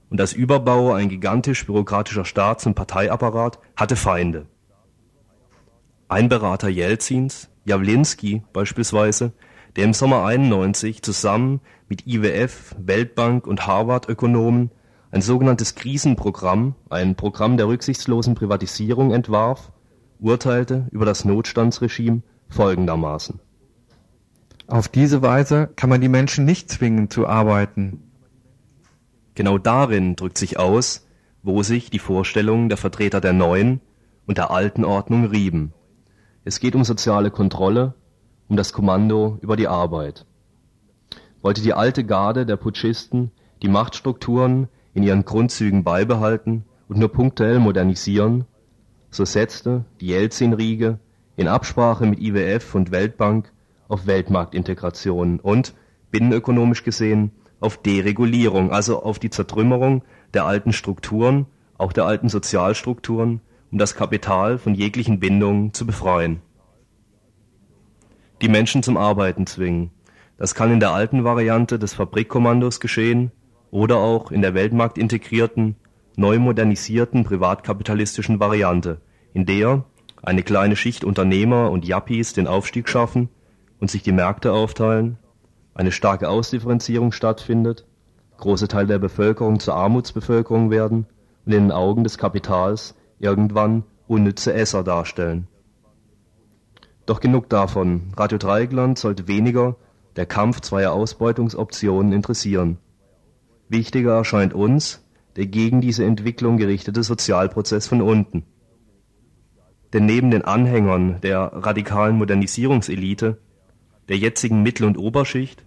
und 0.10 0.20
als 0.20 0.34
Überbau 0.34 0.94
ein 0.94 1.10
gigantisch 1.10 1.68
bürokratischer 1.68 2.26
Staats- 2.26 2.66
und 2.66 2.74
Parteiapparat, 2.74 3.60
hatte 3.76 3.96
Feinde. 3.96 4.48
Ein 6.08 6.28
Berater 6.28 6.70
Jelzins, 6.70 7.50
Jawlinski 7.66 8.42
beispielsweise, 8.52 9.32
der 9.76 9.84
im 9.84 9.94
Sommer 9.94 10.26
91 10.26 11.04
zusammen 11.04 11.62
mit 11.88 12.08
IWF, 12.08 12.76
Weltbank 12.80 13.46
und 13.46 13.68
Harvard-Ökonomen 13.68 14.72
ein 15.12 15.22
sogenanntes 15.22 15.76
Krisenprogramm, 15.76 16.74
ein 16.90 17.14
Programm 17.14 17.58
der 17.58 17.68
rücksichtslosen 17.68 18.34
Privatisierung 18.34 19.12
entwarf, 19.12 19.72
urteilte 20.24 20.88
über 20.92 21.06
das 21.06 21.26
Notstandsregime 21.26 22.24
folgendermaßen. 22.50 23.40
Auf 24.68 24.88
diese 24.88 25.22
Weise 25.22 25.70
kann 25.76 25.90
man 25.90 26.02
die 26.02 26.08
Menschen 26.10 26.46
nicht 26.46 26.70
zwingen 26.70 27.10
zu 27.10 27.28
arbeiten. 27.28 28.12
Genau 29.36 29.58
darin 29.58 30.16
drückt 30.16 30.38
sich 30.38 30.58
aus, 30.58 31.06
wo 31.42 31.62
sich 31.64 31.90
die 31.90 32.00
Vorstellungen 32.00 32.70
der 32.70 32.78
Vertreter 32.78 33.20
der 33.20 33.34
neuen 33.34 33.82
und 34.26 34.38
der 34.38 34.52
alten 34.52 34.86
Ordnung 34.86 35.26
rieben. 35.26 35.74
Es 36.46 36.60
geht 36.60 36.76
um 36.76 36.84
soziale 36.84 37.30
Kontrolle, 37.30 37.94
um 38.48 38.56
das 38.56 38.72
Kommando 38.72 39.38
über 39.42 39.58
die 39.58 39.68
Arbeit. 39.68 40.26
Wollte 41.42 41.62
die 41.62 41.74
alte 41.74 42.06
Garde 42.06 42.46
der 42.46 42.56
Putschisten 42.56 43.32
die 43.62 43.68
Machtstrukturen 43.68 44.70
in 44.94 45.04
ihren 45.04 45.26
Grundzügen 45.26 45.84
beibehalten 45.84 46.66
und 46.88 47.00
nur 47.00 47.12
punktuell 47.12 47.60
modernisieren, 47.60 48.46
so 49.14 49.26
setzte 49.26 49.86
die 50.02 50.08
Jelzin-Riege 50.08 51.00
in 51.36 51.48
Absprache 51.48 52.06
mit 52.06 52.20
IWF 52.20 52.76
und 52.76 52.92
Weltbank 52.92 53.52
auf 53.88 54.08
Weltmarktintegration 54.08 55.40
und, 55.40 55.74
binnenökonomisch 56.12 56.84
gesehen, 56.84 57.32
auf 57.60 57.78
Deregulierung, 57.82 58.72
also 58.72 59.04
auf 59.04 59.20
die 59.20 59.30
Zertrümmerung 59.30 60.04
der 60.34 60.46
alten 60.46 60.74
Strukturen, 60.74 61.46
auch 61.78 61.94
der 61.94 62.06
alten 62.06 62.28
Sozialstrukturen, 62.28 63.42
um 63.72 63.78
das 63.78 63.96
Kapital 63.96 64.58
von 64.58 64.74
jeglichen 64.74 65.20
Bindungen 65.20 65.74
zu 65.74 65.86
befreien. 65.86 66.42
Die 68.42 68.50
Menschen 68.50 68.84
zum 68.84 68.98
Arbeiten 68.98 69.48
zwingen. 69.48 69.92
Das 70.38 70.56
kann 70.56 70.72
in 70.72 70.80
der 70.80 70.92
alten 70.92 71.24
Variante 71.24 71.80
des 71.80 71.94
Fabrikkommandos 71.94 72.80
geschehen 72.80 73.32
oder 73.72 73.98
auch 73.98 74.32
in 74.32 74.42
der 74.42 74.54
weltmarktintegrierten, 74.54 75.76
neu 76.16 76.40
modernisierten 76.40 77.24
privatkapitalistischen 77.24 78.40
Variante, 78.40 79.02
in 79.34 79.46
der 79.46 79.86
eine 80.22 80.44
kleine 80.44 80.76
Schicht 80.76 81.04
Unternehmer 81.04 81.72
und 81.72 81.86
Yappies 81.86 82.34
den 82.34 82.48
Aufstieg 82.48 82.88
schaffen 82.88 83.30
und 83.80 83.92
sich 83.92 84.04
die 84.04 84.12
Märkte 84.12 84.54
aufteilen, 84.54 85.18
eine 85.74 85.92
starke 85.92 86.30
Ausdifferenzierung 86.30 87.12
stattfindet, 87.12 87.86
große 88.38 88.68
Teile 88.68 88.88
der 88.88 89.00
Bevölkerung 89.00 89.60
zur 89.60 89.76
Armutsbevölkerung 89.76 90.72
werden 90.72 91.08
und 91.46 91.54
in 91.54 91.64
den 91.64 91.72
Augen 91.72 92.04
des 92.04 92.18
Kapitals 92.18 92.96
irgendwann 93.20 93.84
unnütze 94.08 94.54
Esser 94.54 94.84
darstellen. 94.84 95.48
Doch 97.06 97.20
genug 97.20 97.50
davon. 97.50 98.14
Radio 98.16 98.38
Dreieckland 98.38 98.98
sollte 98.98 99.28
weniger 99.28 99.76
der 100.16 100.26
Kampf 100.26 100.62
zweier 100.62 100.94
Ausbeutungsoptionen 100.94 102.14
interessieren. 102.14 102.78
Wichtiger 103.68 104.16
erscheint 104.16 104.54
uns 104.54 105.04
der 105.36 105.48
gegen 105.48 105.82
diese 105.82 106.06
Entwicklung 106.06 106.58
gerichtete 106.58 107.04
Sozialprozess 107.04 107.88
von 107.88 108.02
unten. 108.02 108.44
Denn 109.94 110.06
neben 110.06 110.32
den 110.32 110.44
Anhängern 110.44 111.22
der 111.22 111.52
radikalen 111.54 112.18
Modernisierungselite 112.18 113.40
der 114.10 114.18
jetzigen 114.18 114.64
Mittel- 114.64 114.88
und 114.88 114.98
Oberschicht, 114.98 115.64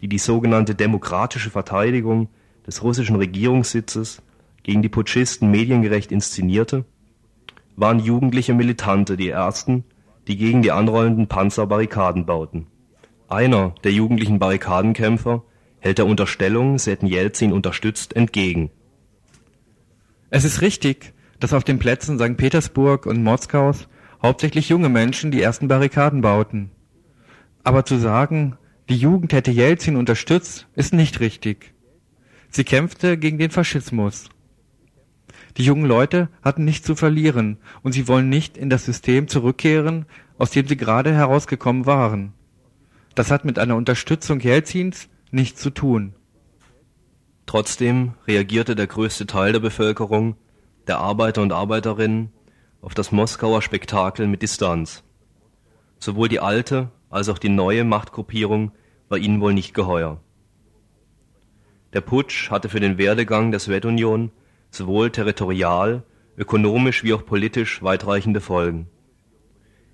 die 0.00 0.08
die 0.08 0.18
sogenannte 0.18 0.74
demokratische 0.74 1.50
Verteidigung 1.50 2.28
des 2.66 2.82
russischen 2.82 3.16
Regierungssitzes 3.16 4.22
gegen 4.62 4.82
die 4.82 4.88
Putschisten 4.88 5.50
mediengerecht 5.50 6.12
inszenierte, 6.12 6.84
waren 7.76 8.00
jugendliche 8.00 8.54
Militante 8.54 9.16
die 9.16 9.28
ersten, 9.28 9.84
die 10.26 10.36
gegen 10.36 10.62
die 10.62 10.72
anrollenden 10.72 11.28
Panzer 11.28 11.66
Barrikaden 11.66 12.26
bauten. 12.26 12.66
Einer 13.28 13.74
der 13.84 13.92
jugendlichen 13.92 14.38
Barrikadenkämpfer 14.38 15.42
hält 15.80 15.98
der 15.98 16.06
Unterstellung, 16.06 16.78
sie 16.78 16.90
hätten 16.90 17.06
Jelzin 17.06 17.52
unterstützt, 17.52 18.16
entgegen. 18.16 18.70
Es 20.30 20.44
ist 20.44 20.60
richtig, 20.60 21.14
dass 21.40 21.54
auf 21.54 21.64
den 21.64 21.78
Plätzen 21.78 22.18
St. 22.18 22.36
Petersburg 22.36 23.06
und 23.06 23.22
Moskaus 23.22 23.88
hauptsächlich 24.22 24.68
junge 24.68 24.88
Menschen 24.88 25.30
die 25.30 25.40
ersten 25.40 25.68
Barrikaden 25.68 26.20
bauten. 26.20 26.70
Aber 27.64 27.84
zu 27.84 27.98
sagen, 27.98 28.58
die 28.88 28.96
Jugend 28.96 29.32
hätte 29.32 29.50
Jelzin 29.50 29.96
unterstützt, 29.96 30.66
ist 30.74 30.92
nicht 30.92 31.20
richtig. 31.20 31.74
Sie 32.50 32.64
kämpfte 32.64 33.16
gegen 33.16 33.38
den 33.38 33.50
Faschismus. 33.50 34.28
Die 35.56 35.64
jungen 35.64 35.86
Leute 35.86 36.28
hatten 36.42 36.64
nichts 36.64 36.86
zu 36.86 36.94
verlieren 36.94 37.58
und 37.82 37.92
sie 37.92 38.06
wollen 38.06 38.28
nicht 38.28 38.56
in 38.56 38.70
das 38.70 38.84
System 38.84 39.28
zurückkehren, 39.28 40.06
aus 40.36 40.50
dem 40.50 40.66
sie 40.66 40.76
gerade 40.76 41.12
herausgekommen 41.12 41.86
waren. 41.86 42.32
Das 43.14 43.30
hat 43.30 43.44
mit 43.44 43.58
einer 43.58 43.76
Unterstützung 43.76 44.40
Jelzins 44.40 45.08
nichts 45.30 45.60
zu 45.60 45.70
tun. 45.70 46.14
Trotzdem 47.48 48.12
reagierte 48.26 48.76
der 48.76 48.86
größte 48.86 49.26
Teil 49.26 49.52
der 49.52 49.60
Bevölkerung, 49.60 50.36
der 50.86 50.98
Arbeiter 50.98 51.40
und 51.40 51.50
Arbeiterinnen, 51.50 52.30
auf 52.82 52.92
das 52.92 53.10
Moskauer 53.10 53.62
Spektakel 53.62 54.26
mit 54.26 54.42
Distanz. 54.42 55.02
Sowohl 55.98 56.28
die 56.28 56.40
alte 56.40 56.90
als 57.08 57.30
auch 57.30 57.38
die 57.38 57.48
neue 57.48 57.84
Machtgruppierung 57.84 58.72
war 59.08 59.16
ihnen 59.16 59.40
wohl 59.40 59.54
nicht 59.54 59.72
geheuer. 59.72 60.20
Der 61.94 62.02
Putsch 62.02 62.50
hatte 62.50 62.68
für 62.68 62.80
den 62.80 62.98
Werdegang 62.98 63.50
der 63.50 63.60
Sowjetunion 63.60 64.30
sowohl 64.70 65.10
territorial, 65.10 66.02
ökonomisch 66.36 67.02
wie 67.02 67.14
auch 67.14 67.24
politisch 67.24 67.82
weitreichende 67.82 68.42
Folgen. 68.42 68.90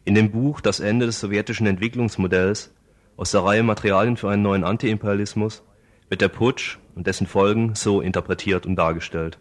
In 0.04 0.16
dem 0.16 0.32
Buch 0.32 0.60
Das 0.60 0.80
Ende 0.80 1.06
des 1.06 1.20
sowjetischen 1.20 1.68
Entwicklungsmodells 1.68 2.74
aus 3.16 3.30
der 3.30 3.44
Reihe 3.44 3.62
Materialien 3.62 4.16
für 4.16 4.28
einen 4.28 4.42
neuen 4.42 4.64
Antiimperialismus 4.64 5.62
wird 6.14 6.20
der 6.20 6.28
Putsch 6.28 6.78
und 6.94 7.08
dessen 7.08 7.26
Folgen 7.26 7.74
so 7.74 8.00
interpretiert 8.00 8.66
und 8.66 8.76
dargestellt. 8.76 9.40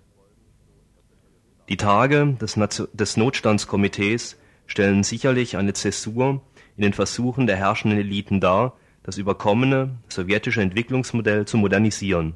Die 1.70 1.78
Tage 1.78 2.36
des, 2.42 2.58
des 2.94 3.16
Notstandskomitees 3.16 4.40
stellen 4.66 5.04
sicherlich 5.04 5.56
eine 5.56 5.74
Zäsur 5.74 6.42
in 6.76 6.82
den 6.82 6.94
Versuchen 6.94 7.46
der 7.46 7.58
herrschenden 7.58 8.00
Eliten 8.00 8.42
dar, 8.42 8.76
das 9.04 9.20
überkommene 9.20 10.00
sowjetische 10.08 10.64
Entwicklungsmodell 10.64 11.46
zu 11.46 11.58
modernisieren. 11.58 12.34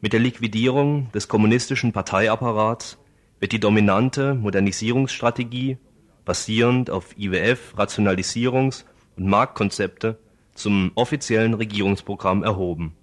Mit 0.00 0.14
der 0.14 0.20
Liquidierung 0.20 1.12
des 1.12 1.28
kommunistischen 1.28 1.92
Parteiapparats 1.92 2.96
wird 3.40 3.52
die 3.52 3.60
dominante 3.60 4.32
Modernisierungsstrategie, 4.36 5.76
basierend 6.24 6.88
auf 6.88 7.14
IWF, 7.18 7.74
Rationalisierungs- 7.76 8.84
und 9.18 9.26
Marktkonzepte, 9.26 10.18
zum 10.54 10.92
offiziellen 10.94 11.52
Regierungsprogramm 11.52 12.42
erhoben. 12.42 12.96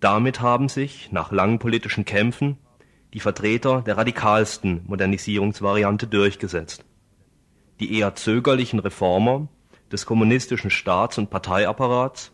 Damit 0.00 0.40
haben 0.40 0.68
sich, 0.68 1.10
nach 1.12 1.32
langen 1.32 1.58
politischen 1.58 2.04
Kämpfen, 2.04 2.58
die 3.14 3.20
Vertreter 3.20 3.82
der 3.82 3.96
radikalsten 3.96 4.82
Modernisierungsvariante 4.86 6.06
durchgesetzt 6.06 6.84
die 7.80 7.98
eher 7.98 8.14
zögerlichen 8.14 8.78
Reformer 8.78 9.48
des 9.92 10.06
kommunistischen 10.06 10.70
Staats- 10.70 11.18
und 11.18 11.30
Parteiapparats 11.30 12.32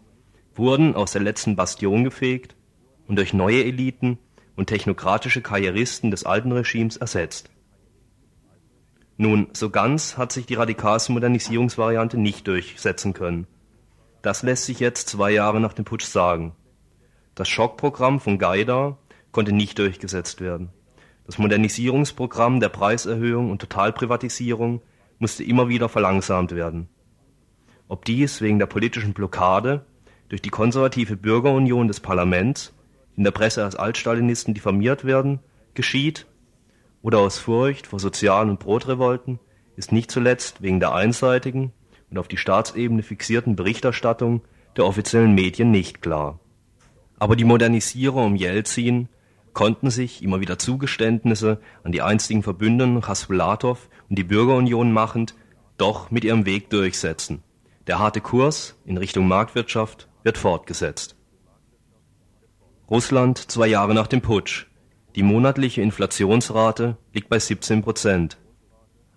wurden 0.54 0.94
aus 0.94 1.12
der 1.12 1.22
letzten 1.22 1.56
Bastion 1.56 2.04
gefegt 2.04 2.54
und 3.08 3.16
durch 3.16 3.32
neue 3.32 3.64
Eliten 3.64 4.18
und 4.56 4.66
technokratische 4.66 5.42
Karrieristen 5.42 6.10
des 6.10 6.24
alten 6.24 6.52
Regimes 6.52 6.96
ersetzt. 6.96 7.50
Nun, 9.16 9.48
so 9.52 9.70
ganz 9.70 10.16
hat 10.16 10.32
sich 10.32 10.46
die 10.46 10.54
radikalste 10.54 11.12
Modernisierungsvariante 11.12 12.18
nicht 12.18 12.46
durchsetzen 12.46 13.12
können. 13.12 13.46
Das 14.20 14.42
lässt 14.42 14.66
sich 14.66 14.80
jetzt 14.80 15.08
zwei 15.08 15.30
Jahre 15.30 15.60
nach 15.60 15.72
dem 15.72 15.84
Putsch 15.84 16.04
sagen. 16.04 16.54
Das 17.34 17.48
Schockprogramm 17.48 18.20
von 18.20 18.38
Gaida 18.38 18.98
konnte 19.30 19.52
nicht 19.52 19.78
durchgesetzt 19.78 20.40
werden. 20.40 20.68
Das 21.24 21.38
Modernisierungsprogramm 21.38 22.60
der 22.60 22.68
Preiserhöhung 22.68 23.50
und 23.50 23.60
Totalprivatisierung 23.60 24.82
musste 25.18 25.44
immer 25.44 25.68
wieder 25.68 25.88
verlangsamt 25.88 26.54
werden. 26.54 26.88
Ob 27.88 28.04
dies 28.04 28.40
wegen 28.40 28.58
der 28.58 28.66
politischen 28.66 29.14
Blockade 29.14 29.86
durch 30.28 30.42
die 30.42 30.50
konservative 30.50 31.16
Bürgerunion 31.16 31.88
des 31.88 32.00
Parlaments, 32.00 32.74
in 33.16 33.24
der 33.24 33.30
Presse 33.30 33.64
als 33.64 33.76
Altstalinisten 33.76 34.52
diffamiert 34.52 35.04
werden, 35.04 35.40
geschieht, 35.74 36.26
oder 37.02 37.18
aus 37.18 37.38
Furcht 37.38 37.86
vor 37.86 37.98
sozialen 37.98 38.50
und 38.50 38.60
Brotrevolten, 38.60 39.38
ist 39.76 39.90
nicht 39.90 40.10
zuletzt 40.10 40.62
wegen 40.62 40.80
der 40.80 40.92
einseitigen 40.94 41.72
und 42.10 42.18
auf 42.18 42.28
die 42.28 42.36
Staatsebene 42.36 43.02
fixierten 43.02 43.56
Berichterstattung 43.56 44.42
der 44.76 44.86
offiziellen 44.86 45.34
Medien 45.34 45.70
nicht 45.70 46.02
klar. 46.02 46.38
Aber 47.22 47.36
die 47.36 47.44
Modernisierer 47.44 48.16
um 48.16 48.34
Jelzin 48.34 49.08
konnten 49.52 49.90
sich 49.90 50.24
immer 50.24 50.40
wieder 50.40 50.58
Zugeständnisse 50.58 51.60
an 51.84 51.92
die 51.92 52.02
einstigen 52.02 52.42
Verbündeten 52.42 53.00
Chassulatow 53.00 53.88
und 54.10 54.18
die 54.18 54.24
Bürgerunion 54.24 54.90
machend, 54.90 55.36
doch 55.78 56.10
mit 56.10 56.24
ihrem 56.24 56.46
Weg 56.46 56.68
durchsetzen. 56.70 57.44
Der 57.86 58.00
harte 58.00 58.20
Kurs 58.20 58.74
in 58.84 58.96
Richtung 58.96 59.28
Marktwirtschaft 59.28 60.08
wird 60.24 60.36
fortgesetzt. 60.36 61.14
Russland 62.90 63.38
zwei 63.38 63.68
Jahre 63.68 63.94
nach 63.94 64.08
dem 64.08 64.20
Putsch. 64.20 64.66
Die 65.14 65.22
monatliche 65.22 65.80
Inflationsrate 65.80 66.96
liegt 67.12 67.28
bei 67.28 67.38
17 67.38 67.82
Prozent. 67.82 68.36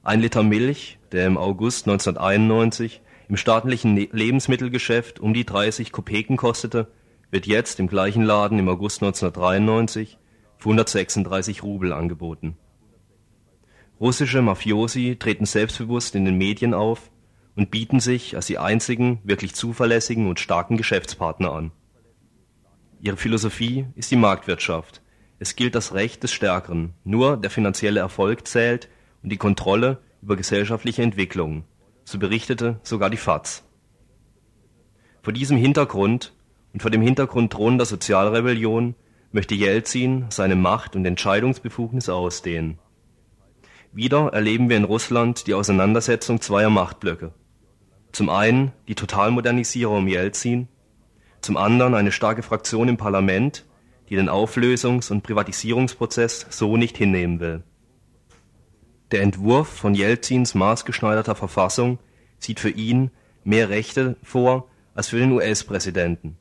Ein 0.04 0.22
Liter 0.22 0.44
Milch 0.44 1.00
der 1.12 1.26
im 1.26 1.40
August 1.40 1.88
1991 1.88 3.02
im 3.30 3.36
staatlichen 3.36 3.96
ne-, 3.96 4.10
Lebensmittelgeschäft 4.12 5.20
um 5.20 5.34
die 5.34 5.44
30 5.44 5.92
Kopeken 5.92 6.38
kostete, 6.38 6.88
wird 7.36 7.48
jetzt 7.48 7.82
im 7.82 7.88
gleichen 7.88 8.24
Laden 8.24 8.60
im 8.60 8.70
August 8.70 9.04
1993 9.04 10.18
für 10.58 10.70
136 10.70 11.64
Rubel 11.64 11.92
angeboten. 11.92 12.56
Russische 14.00 14.42
Mafiosi 14.42 15.18
treten 15.20 15.46
selbstbewusst 15.46 16.16
in 16.16 16.24
den 16.24 16.38
Medien 16.38 16.74
auf 16.74 17.12
und 17.58 17.72
bieten 17.72 18.00
sich 18.00 18.38
als 18.38 18.46
die 18.46 18.58
einzigen 18.58 19.20
wirklich 19.26 19.54
zuverlässigen 19.54 20.30
und 20.30 20.40
starken 20.40 20.78
Geschäftspartner 20.78 21.52
an. 21.52 21.72
Ihre 23.02 23.18
Philosophie 23.18 23.86
ist 23.96 24.12
die 24.12 24.16
Marktwirtschaft. 24.16 25.02
Es 25.38 25.58
gilt 25.58 25.76
das 25.76 25.94
Recht 25.94 26.24
des 26.24 26.32
Stärkeren. 26.32 26.94
Nur 27.04 27.36
der 27.36 27.52
finanzielle 27.52 28.00
Erfolg 28.00 28.48
zählt 28.48 28.88
und 29.24 29.30
die 29.30 29.38
Kontrolle 29.38 30.02
über 30.22 30.38
gesellschaftliche 30.38 31.04
Entwicklungen. 31.04 31.66
So 32.06 32.18
berichtete 32.18 32.80
sogar 32.84 33.10
die 33.10 33.18
FAZ. 33.18 33.66
Vor 35.22 35.34
diesem 35.34 35.58
Hintergrund 35.58 36.32
und 36.76 36.82
vor 36.82 36.92
dem 36.92 37.02
Hintergrund 37.02 37.54
drohender 37.54 37.86
Sozialrebellion 37.86 38.96
möchte 39.32 39.56
Jelzin 39.56 40.26
seine 40.28 40.58
Macht 40.58 40.98
und 40.98 41.06
Entscheidungsbefugnis 41.06 42.10
ausdehnen. 42.10 42.80
Wieder 43.94 44.34
erleben 44.34 44.68
wir 44.68 44.76
in 44.76 44.84
Russland 44.84 45.48
die 45.48 45.54
Auseinandersetzung 45.54 46.42
zweier 46.42 46.70
Machtblöcke. 46.70 47.32
Zum 48.12 48.30
einen 48.30 48.74
die 48.90 48.96
Totalmodernisierung 48.96 50.00
um 50.00 50.08
Jelzin, 50.10 50.68
zum 51.40 51.56
anderen 51.56 51.94
eine 51.94 52.12
starke 52.12 52.44
Fraktion 52.44 52.90
im 52.90 52.98
Parlament, 52.98 53.64
die 54.10 54.18
den 54.18 54.28
Auflösungs- 54.28 55.10
und 55.10 55.24
Privatisierungsprozess 55.24 56.48
so 56.50 56.76
nicht 56.76 56.98
hinnehmen 56.98 57.40
will. 57.40 57.64
Der 59.12 59.22
Entwurf 59.22 59.70
von 59.70 59.96
Jelzins 59.96 60.56
maßgeschneiderter 60.56 61.36
Verfassung 61.36 62.00
sieht 62.38 62.60
für 62.60 62.70
ihn 62.70 63.12
mehr 63.46 63.70
Rechte 63.70 64.18
vor 64.24 64.68
als 64.94 65.08
für 65.08 65.20
den 65.20 65.32
US-Präsidenten. 65.32 66.36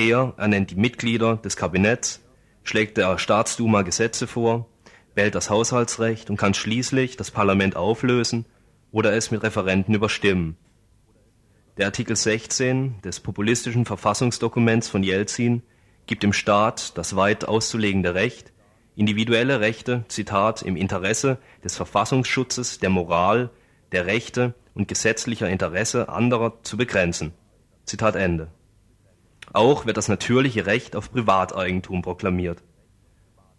Er 0.00 0.32
ernennt 0.38 0.70
die 0.70 0.76
Mitglieder 0.76 1.36
des 1.36 1.58
Kabinetts, 1.58 2.22
schlägt 2.62 2.96
der 2.96 3.18
Staatsduma 3.18 3.82
Gesetze 3.82 4.26
vor, 4.26 4.66
wählt 5.14 5.34
das 5.34 5.50
Haushaltsrecht 5.50 6.30
und 6.30 6.38
kann 6.38 6.54
schließlich 6.54 7.18
das 7.18 7.30
Parlament 7.30 7.76
auflösen 7.76 8.46
oder 8.92 9.12
es 9.12 9.30
mit 9.30 9.42
Referenten 9.42 9.94
überstimmen. 9.94 10.56
Der 11.76 11.84
Artikel 11.84 12.16
16 12.16 13.02
des 13.02 13.20
populistischen 13.20 13.84
Verfassungsdokuments 13.84 14.88
von 14.88 15.02
Jelzin 15.02 15.62
gibt 16.06 16.22
dem 16.22 16.32
Staat 16.32 16.96
das 16.96 17.14
weit 17.14 17.44
auszulegende 17.44 18.14
Recht, 18.14 18.54
individuelle 18.96 19.60
Rechte, 19.60 20.06
Zitat, 20.08 20.62
im 20.62 20.76
Interesse 20.76 21.36
des 21.62 21.76
Verfassungsschutzes, 21.76 22.78
der 22.78 22.88
Moral, 22.88 23.50
der 23.92 24.06
Rechte 24.06 24.54
und 24.72 24.88
gesetzlicher 24.88 25.50
Interesse 25.50 26.08
anderer 26.08 26.62
zu 26.62 26.78
begrenzen. 26.78 27.34
Zitat 27.84 28.16
Ende. 28.16 28.48
Auch 29.52 29.86
wird 29.86 29.96
das 29.96 30.08
natürliche 30.08 30.66
Recht 30.66 30.94
auf 30.94 31.10
Privateigentum 31.10 32.02
proklamiert. 32.02 32.62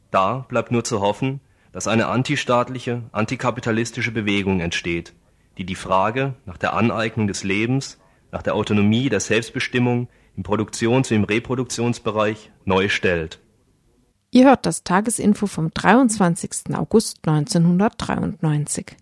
Da 0.10 0.46
bleibt 0.48 0.72
nur 0.72 0.84
zu 0.84 1.02
hoffen, 1.02 1.42
dass 1.72 1.88
eine 1.88 2.08
antistaatliche, 2.08 3.04
antikapitalistische 3.12 4.12
Bewegung 4.12 4.60
entsteht, 4.60 5.14
die 5.58 5.66
die 5.66 5.76
Frage 5.76 6.36
nach 6.46 6.58
der 6.58 6.74
Aneignung 6.74 7.28
des 7.28 7.44
Lebens, 7.44 8.00
nach 8.32 8.42
der 8.42 8.56
Autonomie 8.56 9.10
der 9.10 9.20
Selbstbestimmung 9.20 10.08
im 10.36 10.44
Produktions- 10.44 11.10
wie 11.10 11.16
im 11.16 11.24
Reproduktionsbereich 11.24 12.52
neu 12.66 12.90
stellt. 12.90 13.40
Ihr 14.32 14.46
hört 14.46 14.66
das 14.66 14.84
Tagesinfo 14.84 15.46
vom 15.46 15.74
23. 15.74 16.74
August 16.74 17.28
1993. 17.28 18.96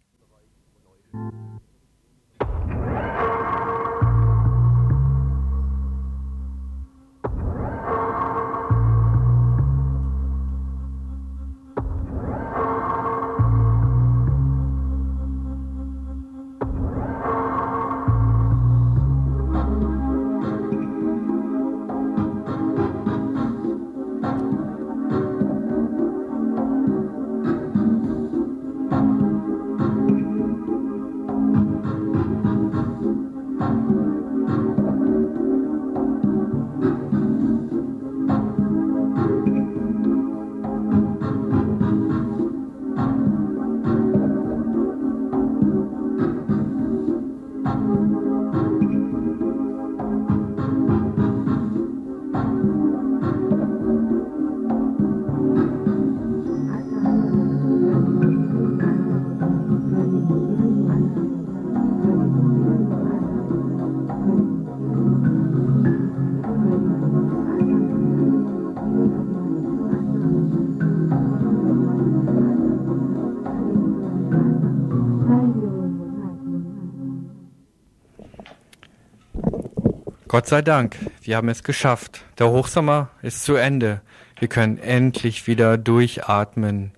Gott 80.30 80.46
sei 80.46 80.62
Dank, 80.62 80.96
wir 81.24 81.38
haben 81.38 81.50
es 81.50 81.64
geschafft. 81.64 82.24
Der 82.38 82.52
Hochsommer 82.52 83.10
ist 83.24 83.44
zu 83.44 83.56
Ende. 83.56 84.02
Wir 84.38 84.48
können 84.48 84.78
endlich 84.78 85.48
wieder 85.48 85.76
durchatmen. 85.76 86.92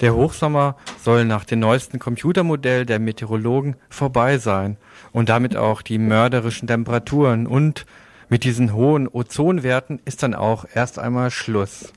Der 0.00 0.14
Hochsommer 0.14 0.76
soll 1.02 1.24
nach 1.24 1.46
dem 1.46 1.60
neuesten 1.60 1.98
Computermodell 1.98 2.84
der 2.84 2.98
Meteorologen 2.98 3.76
vorbei 3.88 4.36
sein 4.36 4.76
und 5.12 5.30
damit 5.30 5.56
auch 5.56 5.80
die 5.80 5.96
mörderischen 5.96 6.68
Temperaturen 6.68 7.46
und 7.46 7.86
mit 8.28 8.44
diesen 8.44 8.74
hohen 8.74 9.08
Ozonwerten 9.08 10.02
ist 10.04 10.22
dann 10.22 10.34
auch 10.34 10.66
erst 10.74 10.98
einmal 10.98 11.30
Schluss. 11.30 11.90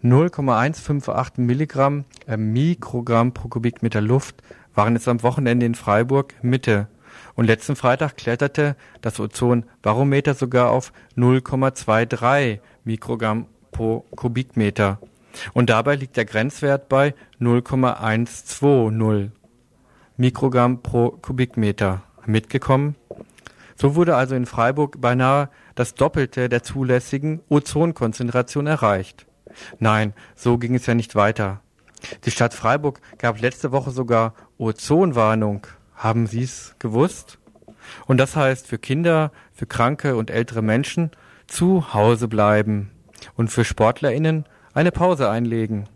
0,158 0.00 1.38
Milligramm 1.38 2.04
äh, 2.28 2.36
Mikrogramm 2.36 3.32
pro 3.32 3.48
Kubikmeter 3.48 4.00
Luft 4.00 4.36
waren 4.76 4.94
es 4.94 5.08
am 5.08 5.24
Wochenende 5.24 5.66
in 5.66 5.74
Freiburg 5.74 6.34
Mitte 6.40 6.86
und 7.36 7.46
letzten 7.46 7.76
Freitag 7.76 8.16
kletterte 8.16 8.76
das 9.02 9.20
Ozonbarometer 9.20 10.34
sogar 10.34 10.70
auf 10.70 10.92
0,23 11.16 12.58
Mikrogramm 12.84 13.46
pro 13.70 14.00
Kubikmeter. 14.16 14.98
Und 15.52 15.70
dabei 15.70 15.96
liegt 15.96 16.16
der 16.16 16.24
Grenzwert 16.24 16.88
bei 16.88 17.14
0,120 17.38 19.30
Mikrogramm 20.16 20.82
pro 20.82 21.10
Kubikmeter. 21.10 22.02
Mitgekommen? 22.24 22.96
So 23.76 23.94
wurde 23.94 24.16
also 24.16 24.34
in 24.34 24.46
Freiburg 24.46 25.00
beinahe 25.00 25.50
das 25.74 25.94
Doppelte 25.94 26.48
der 26.48 26.62
zulässigen 26.62 27.42
Ozonkonzentration 27.50 28.66
erreicht. 28.66 29.26
Nein, 29.78 30.14
so 30.34 30.56
ging 30.58 30.74
es 30.74 30.86
ja 30.86 30.94
nicht 30.94 31.14
weiter. 31.14 31.60
Die 32.24 32.30
Stadt 32.30 32.54
Freiburg 32.54 33.00
gab 33.18 33.40
letzte 33.40 33.72
Woche 33.72 33.90
sogar 33.90 34.34
Ozonwarnung. 34.58 35.66
Haben 35.96 36.26
Sie 36.26 36.42
es 36.42 36.76
gewusst? 36.78 37.38
Und 38.06 38.18
das 38.18 38.36
heißt 38.36 38.66
für 38.66 38.78
Kinder, 38.78 39.32
für 39.52 39.66
kranke 39.66 40.16
und 40.16 40.30
ältere 40.30 40.62
Menschen 40.62 41.10
zu 41.46 41.94
Hause 41.94 42.28
bleiben 42.28 42.90
und 43.34 43.48
für 43.48 43.64
SportlerInnen 43.64 44.44
eine 44.74 44.92
Pause 44.92 45.30
einlegen. 45.30 45.88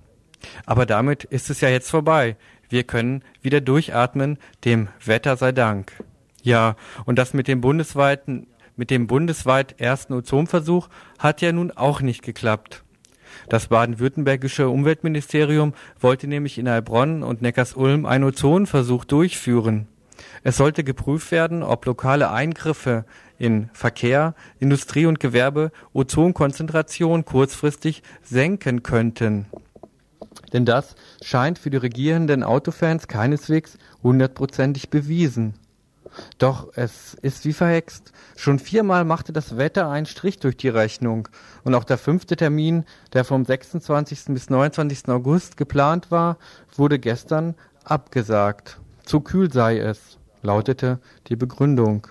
Aber 0.64 0.86
damit 0.86 1.24
ist 1.24 1.51
es 1.51 1.61
ja 1.61 1.68
jetzt 1.68 1.90
vorbei. 1.90 2.36
Wir 2.68 2.84
können 2.84 3.22
wieder 3.42 3.61
durchatmen, 3.61 4.38
dem 4.64 4.88
Wetter 5.05 5.36
sei 5.36 5.53
Dank. 5.53 5.92
Ja, 6.42 6.76
und 7.05 7.18
das 7.18 7.34
mit 7.34 7.48
dem 7.48 7.61
bundesweiten, 7.61 8.46
mit 8.76 8.90
dem 8.90 9.07
bundesweit 9.07 9.78
ersten 9.80 10.14
Ozonversuch 10.14 10.88
hat 11.18 11.42
ja 11.42 11.53
nun 11.53 11.72
auch 11.72 12.01
nicht 12.01 12.22
geklappt. 12.22 12.82
Das 13.51 13.66
baden-württembergische 13.66 14.68
Umweltministerium 14.68 15.74
wollte 15.98 16.28
nämlich 16.28 16.57
in 16.57 16.68
Heilbronn 16.68 17.24
und 17.24 17.42
Neckarsulm 17.42 18.07
einen 18.07 18.22
Ozonversuch 18.22 19.05
durchführen. 19.05 19.88
Es 20.44 20.57
sollte 20.57 20.84
geprüft 20.84 21.32
werden, 21.32 21.64
ob 21.64 21.84
lokale 21.84 22.30
Eingriffe 22.30 23.05
in 23.38 23.68
Verkehr, 23.72 24.36
Industrie 24.61 25.05
und 25.07 25.18
Gewerbe 25.18 25.72
Ozonkonzentration 25.92 27.24
kurzfristig 27.24 28.05
senken 28.22 28.84
könnten. 28.84 29.46
Denn 30.53 30.64
das 30.64 30.94
scheint 31.20 31.59
für 31.59 31.70
die 31.70 31.76
regierenden 31.76 32.44
Autofans 32.44 33.09
keineswegs 33.09 33.78
hundertprozentig 34.05 34.90
bewiesen. 34.90 35.55
Doch 36.39 36.68
es 36.75 37.14
ist 37.14 37.45
wie 37.45 37.53
verhext. 37.53 38.12
Schon 38.37 38.59
viermal 38.59 39.05
machte 39.05 39.33
das 39.33 39.57
Wetter 39.57 39.89
einen 39.89 40.07
Strich 40.07 40.39
durch 40.39 40.57
die 40.57 40.68
Rechnung. 40.68 41.29
Und 41.64 41.75
auch 41.75 41.85
der 41.85 41.99
fünfte 41.99 42.37
Termin, 42.37 42.85
der 43.12 43.25
vom 43.25 43.45
26. 43.45 44.27
bis 44.29 44.49
29. 44.49 45.09
August 45.09 45.57
geplant 45.57 46.11
war, 46.11 46.39
wurde 46.75 46.99
gestern 46.99 47.55
abgesagt. 47.85 48.81
Zu 49.05 49.21
kühl 49.21 49.53
sei 49.53 49.79
es, 49.79 50.18
lautete 50.43 51.01
die 51.27 51.37
Begründung. 51.37 52.07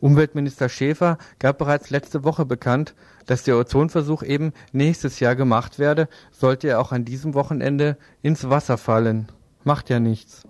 Umweltminister 0.00 0.68
Schäfer 0.68 1.18
gab 1.38 1.58
bereits 1.58 1.90
letzte 1.90 2.24
Woche 2.24 2.44
bekannt, 2.44 2.94
dass 3.26 3.42
der 3.42 3.56
Ozonversuch 3.56 4.22
eben 4.22 4.52
nächstes 4.72 5.20
Jahr 5.20 5.34
gemacht 5.34 5.78
werde, 5.78 6.08
sollte 6.30 6.68
er 6.68 6.80
auch 6.80 6.92
an 6.92 7.04
diesem 7.04 7.34
Wochenende 7.34 7.96
ins 8.22 8.48
Wasser 8.48 8.78
fallen. 8.78 9.28
Macht 9.64 9.90
ja 9.90 9.98
nichts. 9.98 10.44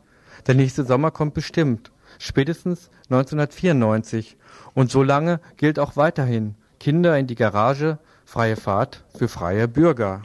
Der 0.46 0.54
nächste 0.54 0.84
Sommer 0.84 1.10
kommt 1.10 1.34
bestimmt 1.34 1.90
spätestens 2.18 2.90
1994. 3.10 4.36
Und 4.74 4.90
so 4.90 5.02
lange 5.02 5.40
gilt 5.56 5.78
auch 5.78 5.96
weiterhin 5.96 6.54
Kinder 6.78 7.18
in 7.18 7.26
die 7.26 7.34
Garage, 7.34 7.98
freie 8.24 8.56
Fahrt 8.56 9.04
für 9.16 9.28
freie 9.28 9.68
Bürger. 9.68 10.22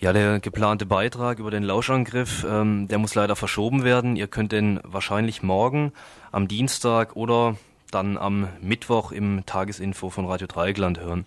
Ja, 0.00 0.14
der 0.14 0.40
geplante 0.40 0.86
Beitrag 0.86 1.40
über 1.40 1.50
den 1.50 1.62
Lauschangriff, 1.62 2.46
ähm, 2.48 2.88
der 2.88 2.96
muss 2.96 3.14
leider 3.14 3.36
verschoben 3.36 3.84
werden. 3.84 4.16
Ihr 4.16 4.28
könnt 4.28 4.50
den 4.50 4.80
wahrscheinlich 4.82 5.42
morgen, 5.42 5.92
am 6.32 6.48
Dienstag 6.48 7.16
oder 7.16 7.58
dann 7.90 8.16
am 8.16 8.48
Mittwoch 8.62 9.12
im 9.12 9.44
Tagesinfo 9.44 10.08
von 10.08 10.24
Radio 10.24 10.46
Dreieckland 10.46 11.00
hören. 11.00 11.26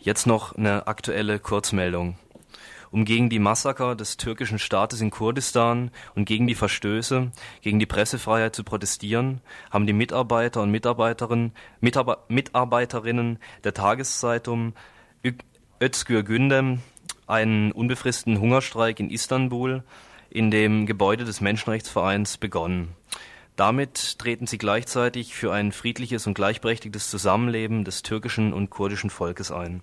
Jetzt 0.00 0.26
noch 0.26 0.56
eine 0.56 0.88
aktuelle 0.88 1.38
Kurzmeldung. 1.38 2.18
Um 2.90 3.04
gegen 3.04 3.30
die 3.30 3.38
Massaker 3.38 3.94
des 3.94 4.16
türkischen 4.16 4.58
Staates 4.58 5.00
in 5.00 5.10
Kurdistan 5.10 5.92
und 6.16 6.24
gegen 6.24 6.48
die 6.48 6.56
Verstöße 6.56 7.30
gegen 7.60 7.78
die 7.78 7.86
Pressefreiheit 7.86 8.56
zu 8.56 8.64
protestieren, 8.64 9.40
haben 9.70 9.86
die 9.86 9.92
Mitarbeiter 9.92 10.62
und 10.62 10.72
Mitarbeiterinnen, 10.72 11.52
Mitarbeiterinnen 11.80 13.38
der 13.62 13.72
Tageszeitung 13.72 14.74
Özgür 15.80 16.24
Gündem 16.24 16.80
einen 17.26 17.72
unbefristeten 17.72 18.40
Hungerstreik 18.40 19.00
in 19.00 19.10
Istanbul 19.10 19.82
in 20.30 20.50
dem 20.50 20.86
Gebäude 20.86 21.24
des 21.24 21.40
Menschenrechtsvereins 21.40 22.38
begonnen. 22.38 22.88
Damit 23.56 24.18
treten 24.18 24.46
sie 24.46 24.58
gleichzeitig 24.58 25.34
für 25.34 25.52
ein 25.52 25.70
friedliches 25.70 26.26
und 26.26 26.34
gleichberechtigtes 26.34 27.08
Zusammenleben 27.08 27.84
des 27.84 28.02
türkischen 28.02 28.52
und 28.52 28.70
kurdischen 28.70 29.10
Volkes 29.10 29.52
ein. 29.52 29.80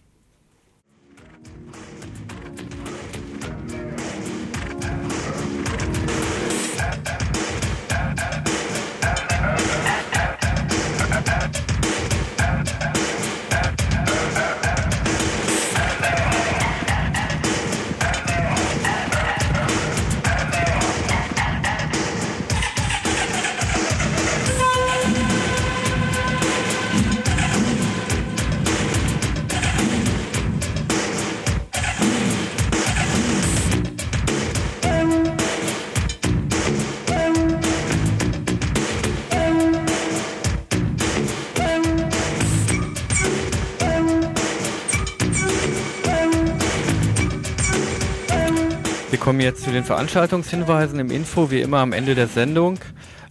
Kommen 49.21 49.39
jetzt 49.39 49.63
zu 49.63 49.71
den 49.71 49.83
Veranstaltungshinweisen 49.83 50.97
im 50.97 51.11
Info, 51.11 51.51
wie 51.51 51.61
immer 51.61 51.77
am 51.77 51.93
Ende 51.93 52.15
der 52.15 52.25
Sendung. 52.25 52.79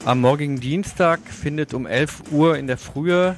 Am 0.04 0.20
morgigen 0.20 0.60
Dienstag 0.60 1.18
findet 1.26 1.74
um 1.74 1.84
11 1.84 2.30
Uhr 2.30 2.56
in 2.56 2.68
der 2.68 2.78
Frühe 2.78 3.34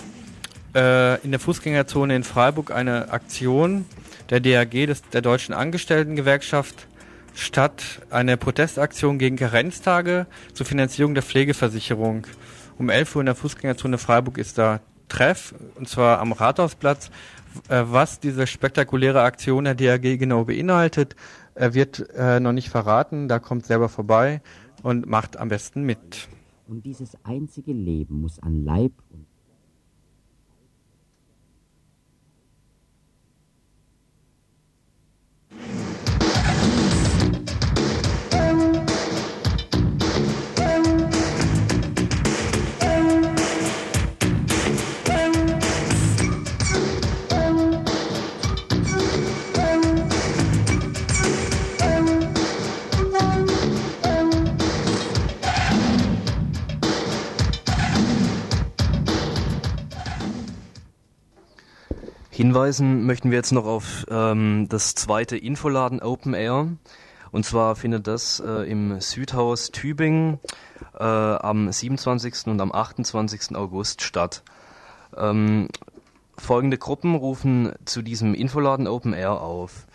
äh, 0.74 1.18
in 1.24 1.30
der 1.30 1.40
Fußgängerzone 1.40 2.14
in 2.14 2.24
Freiburg 2.24 2.70
eine 2.70 3.11
Aktion 3.11 3.86
der 4.28 4.40
DAG, 4.40 4.70
des, 4.86 5.00
der 5.00 5.22
Deutschen 5.22 5.55
Angestelltengewerkschaft, 5.55 6.88
statt. 7.32 8.03
Eine 8.11 8.36
Protestaktion 8.36 9.18
gegen 9.18 9.36
Karenztage 9.36 10.26
zur 10.53 10.66
Finanzierung 10.66 11.14
der 11.14 11.22
Pflegeversicherung. 11.22 12.26
Um 12.76 12.90
11 12.90 13.16
Uhr 13.16 13.22
in 13.22 13.26
der 13.26 13.34
Fußgängerzone 13.34 13.96
Freiburg 13.96 14.36
ist 14.36 14.59
da 14.59 14.80
Treff, 15.09 15.55
und 15.76 15.88
zwar 15.88 16.18
am 16.18 16.32
Rathausplatz. 16.32 17.11
Äh, 17.68 17.84
was 17.86 18.20
diese 18.20 18.46
spektakuläre 18.46 19.22
Aktion 19.22 19.64
der 19.64 19.74
DAG 19.74 20.18
genau 20.18 20.44
beinhaltet, 20.44 21.16
er 21.55 21.74
wird 21.74 22.09
äh, 22.14 22.40
noch 22.40 22.53
nicht 22.53 22.68
verraten, 22.68 23.28
da 23.28 23.38
kommt 23.38 23.66
selber 23.66 23.88
vorbei 23.88 24.40
und 24.82 25.07
macht 25.07 25.36
am 25.36 25.48
besten 25.48 25.82
mit. 25.82 26.28
Und 26.66 26.84
dieses 26.86 27.16
einzige 27.24 27.72
Leben 27.72 28.20
muss 28.20 28.38
an 28.38 28.64
Leib 28.64 28.92
und 29.11 29.26
Hinweisen 62.43 63.07
möchten 63.07 63.30
wir 63.30 63.36
jetzt 63.38 63.53
noch 63.53 63.66
auf 63.66 64.05
ähm, 64.11 64.66
das 64.68 64.97
zweite 64.97 65.36
Infoladen 65.36 66.03
Open 66.03 66.34
Air. 66.34 66.66
Und 67.30 67.47
zwar 67.47 67.76
findet 67.76 68.09
das 68.09 68.43
äh, 68.45 68.68
im 68.68 69.01
Südhaus 69.01 69.70
Tübingen 69.70 70.40
äh, 70.99 71.05
am 71.05 71.70
27. 71.70 72.49
und 72.49 72.61
am 72.61 72.72
28. 72.72 73.55
August 73.55 74.03
statt. 74.03 74.43
Ähm, 75.16 75.68
folgende 76.36 76.78
Gruppen 76.78 77.14
rufen 77.14 77.74
zu 77.84 78.03
diesem 78.03 78.34
Infoladen 78.34 78.88
Open 78.88 79.12
Air 79.12 79.40
auf. 79.40 79.86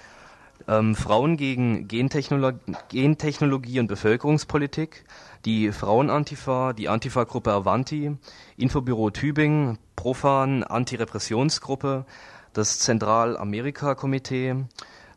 Ähm, 0.70 0.96
Frauen 0.96 1.36
gegen 1.36 1.90
Gentechnolo 1.90 2.54
Gentechnologie 2.88 3.82
und 3.82 3.88
Bevölkerungspolitik, 3.88 5.04
die 5.44 5.74
Frauenantifa, 5.74 6.72
die 6.72 6.88
Antifa-Gruppe 6.88 7.52
Avanti, 7.52 8.16
Infobüro 8.56 9.10
Tübingen, 9.10 9.80
Profan, 9.98 10.64
Antirepressionsgruppe, 10.64 12.06
das 12.58 12.80
Zentralamerika-Komitee, 12.80 14.56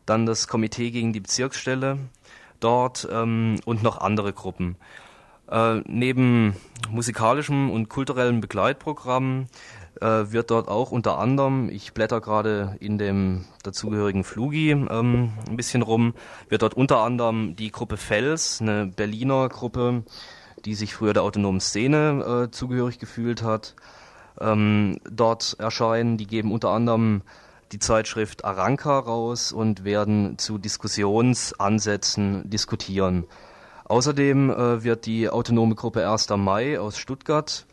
dann 0.05 0.25
das 0.25 0.47
Komitee 0.47 0.91
gegen 0.91 1.11
die 1.11 1.19
Bezirksstelle 1.19 1.97
dort 2.59 3.07
ähm, 3.11 3.59
und 3.65 3.83
noch 3.83 3.99
andere 3.99 4.31
Gruppen. 4.31 4.77
Äh, 5.49 5.81
neben 5.85 6.55
musikalischem 6.89 7.71
und 7.71 7.89
kulturellem 7.89 8.41
Begleitprogramm 8.41 9.47
äh, 9.99 10.05
wird 10.05 10.51
dort 10.51 10.67
auch 10.67 10.91
unter 10.91 11.17
anderem, 11.17 11.69
ich 11.69 11.93
blätter 11.93 12.21
gerade 12.21 12.77
in 12.79 12.97
dem 12.97 13.45
dazugehörigen 13.63 14.23
Flugi 14.23 14.71
ähm, 14.71 15.33
ein 15.49 15.57
bisschen 15.57 15.81
rum, 15.81 16.13
wird 16.47 16.61
dort 16.61 16.75
unter 16.75 16.99
anderem 16.99 17.55
die 17.55 17.71
Gruppe 17.71 17.97
Fels, 17.97 18.61
eine 18.61 18.85
Berliner 18.85 19.49
Gruppe, 19.49 20.03
die 20.65 20.75
sich 20.75 20.93
früher 20.93 21.13
der 21.13 21.23
autonomen 21.23 21.59
Szene 21.59 22.45
äh, 22.47 22.51
zugehörig 22.51 22.99
gefühlt 22.99 23.41
hat, 23.41 23.75
ähm, 24.41 24.99
dort 25.09 25.55
erscheinen. 25.59 26.17
Die 26.17 26.27
geben 26.27 26.51
unter 26.51 26.69
anderem 26.69 27.21
die 27.71 27.79
Zeitschrift 27.79 28.43
Aranka 28.43 28.99
raus 28.99 29.51
und 29.51 29.83
werden 29.83 30.37
zu 30.37 30.57
Diskussionsansätzen 30.57 32.49
diskutieren. 32.49 33.25
Außerdem 33.85 34.49
äh, 34.49 34.83
wird 34.83 35.05
die 35.05 35.29
autonome 35.29 35.75
Gruppe 35.75 36.09
1. 36.09 36.29
Mai 36.29 36.79
aus 36.79 36.97
Stuttgart 36.97 37.65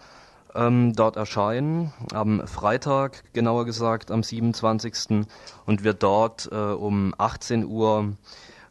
ähm, 0.55 0.93
dort 0.95 1.17
erscheinen, 1.17 1.93
am 2.13 2.47
Freitag 2.47 3.23
genauer 3.33 3.65
gesagt, 3.65 4.11
am 4.11 4.23
27. 4.23 5.27
und 5.67 5.85
wird 5.85 6.03
dort 6.03 6.49
äh, 6.51 6.57
um 6.57 7.15
18 7.19 7.67
Uhr 7.67 8.15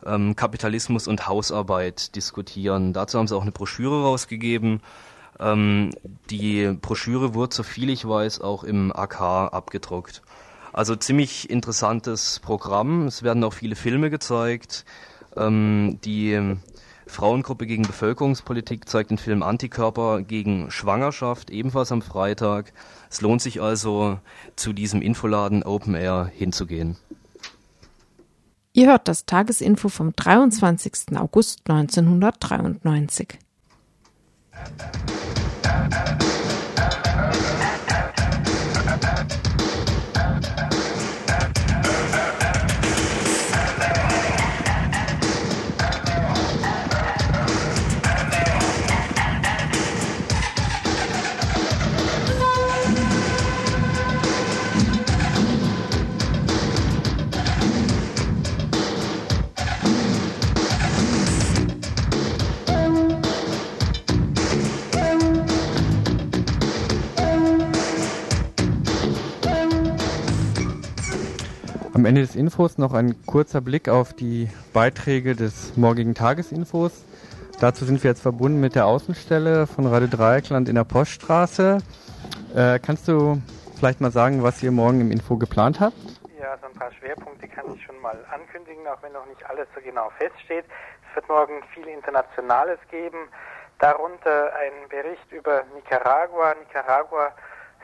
ähm, 0.05 0.35
Kapitalismus 0.35 1.07
und 1.07 1.27
Hausarbeit 1.27 2.15
diskutieren. 2.15 2.93
Dazu 2.93 3.17
haben 3.17 3.27
sie 3.27 3.35
auch 3.35 3.41
eine 3.41 3.51
Broschüre 3.51 4.03
rausgegeben. 4.03 4.81
Ähm, 5.39 5.91
die 6.29 6.75
Broschüre 6.81 7.33
wurde, 7.33 7.55
soviel 7.55 7.89
ich 7.89 8.07
weiß, 8.07 8.41
auch 8.41 8.63
im 8.63 8.91
AK 8.95 9.21
abgedruckt. 9.21 10.21
Also 10.73 10.95
ziemlich 10.95 11.49
interessantes 11.49 12.39
Programm. 12.39 13.07
Es 13.07 13.23
werden 13.23 13.43
auch 13.43 13.53
viele 13.53 13.75
Filme 13.75 14.09
gezeigt. 14.09 14.85
Ähm, 15.35 15.99
die 16.03 16.57
Frauengruppe 17.07 17.65
gegen 17.65 17.83
Bevölkerungspolitik 17.83 18.87
zeigt 18.87 19.11
den 19.11 19.17
Film 19.17 19.43
Antikörper 19.43 20.21
gegen 20.21 20.69
Schwangerschaft, 20.69 21.49
ebenfalls 21.49 21.91
am 21.91 22.01
Freitag. 22.01 22.73
Es 23.09 23.21
lohnt 23.21 23.41
sich 23.41 23.61
also, 23.61 24.19
zu 24.55 24.73
diesem 24.73 25.01
Infoladen 25.01 25.63
Open 25.63 25.95
Air 25.95 26.29
hinzugehen. 26.33 26.97
Ihr 28.73 28.87
hört 28.87 29.07
das 29.07 29.25
Tagesinfo 29.25 29.89
vom 29.89 30.13
23. 30.15 31.17
August 31.17 31.61
1993. 31.67 33.39
Thank 35.67 36.21
you. 36.21 36.36
Am 71.97 72.05
Ende 72.05 72.21
des 72.21 72.35
Infos 72.35 72.77
noch 72.77 72.93
ein 72.93 73.25
kurzer 73.25 73.59
Blick 73.59 73.89
auf 73.89 74.13
die 74.13 74.51
Beiträge 74.71 75.35
des 75.35 75.75
morgigen 75.77 76.13
Tagesinfos. 76.13 77.03
Dazu 77.59 77.85
sind 77.85 78.03
wir 78.03 78.11
jetzt 78.11 78.21
verbunden 78.21 78.59
mit 78.59 78.75
der 78.75 78.85
Außenstelle 78.85 79.65
von 79.65 79.87
Radio 79.87 80.07
Dreieckland 80.07 80.69
in 80.69 80.75
der 80.75 80.83
Poststraße. 80.83 81.79
Äh, 82.55 82.77
kannst 82.85 83.07
du 83.07 83.41
vielleicht 83.79 83.99
mal 83.99 84.11
sagen, 84.11 84.43
was 84.43 84.61
ihr 84.61 84.71
morgen 84.71 85.01
im 85.01 85.09
Info 85.09 85.37
geplant 85.37 85.79
habt? 85.79 85.97
Ja, 86.39 86.55
so 86.61 86.67
ein 86.67 86.73
paar 86.73 86.91
Schwerpunkte 86.93 87.47
kann 87.47 87.65
ich 87.73 87.83
schon 87.83 87.99
mal 87.99 88.15
ankündigen, 88.31 88.85
auch 88.85 89.01
wenn 89.01 89.13
noch 89.13 89.25
nicht 89.25 89.43
alles 89.49 89.67
so 89.73 89.81
genau 89.81 90.11
feststeht. 90.19 90.65
Es 91.09 91.15
wird 91.15 91.27
morgen 91.27 91.63
viel 91.73 91.87
Internationales 91.87 92.77
geben, 92.91 93.17
darunter 93.79 94.51
ein 94.53 94.87
Bericht 94.89 95.31
über 95.31 95.63
Nicaragua. 95.73 96.53
Nicaragua 96.59 97.31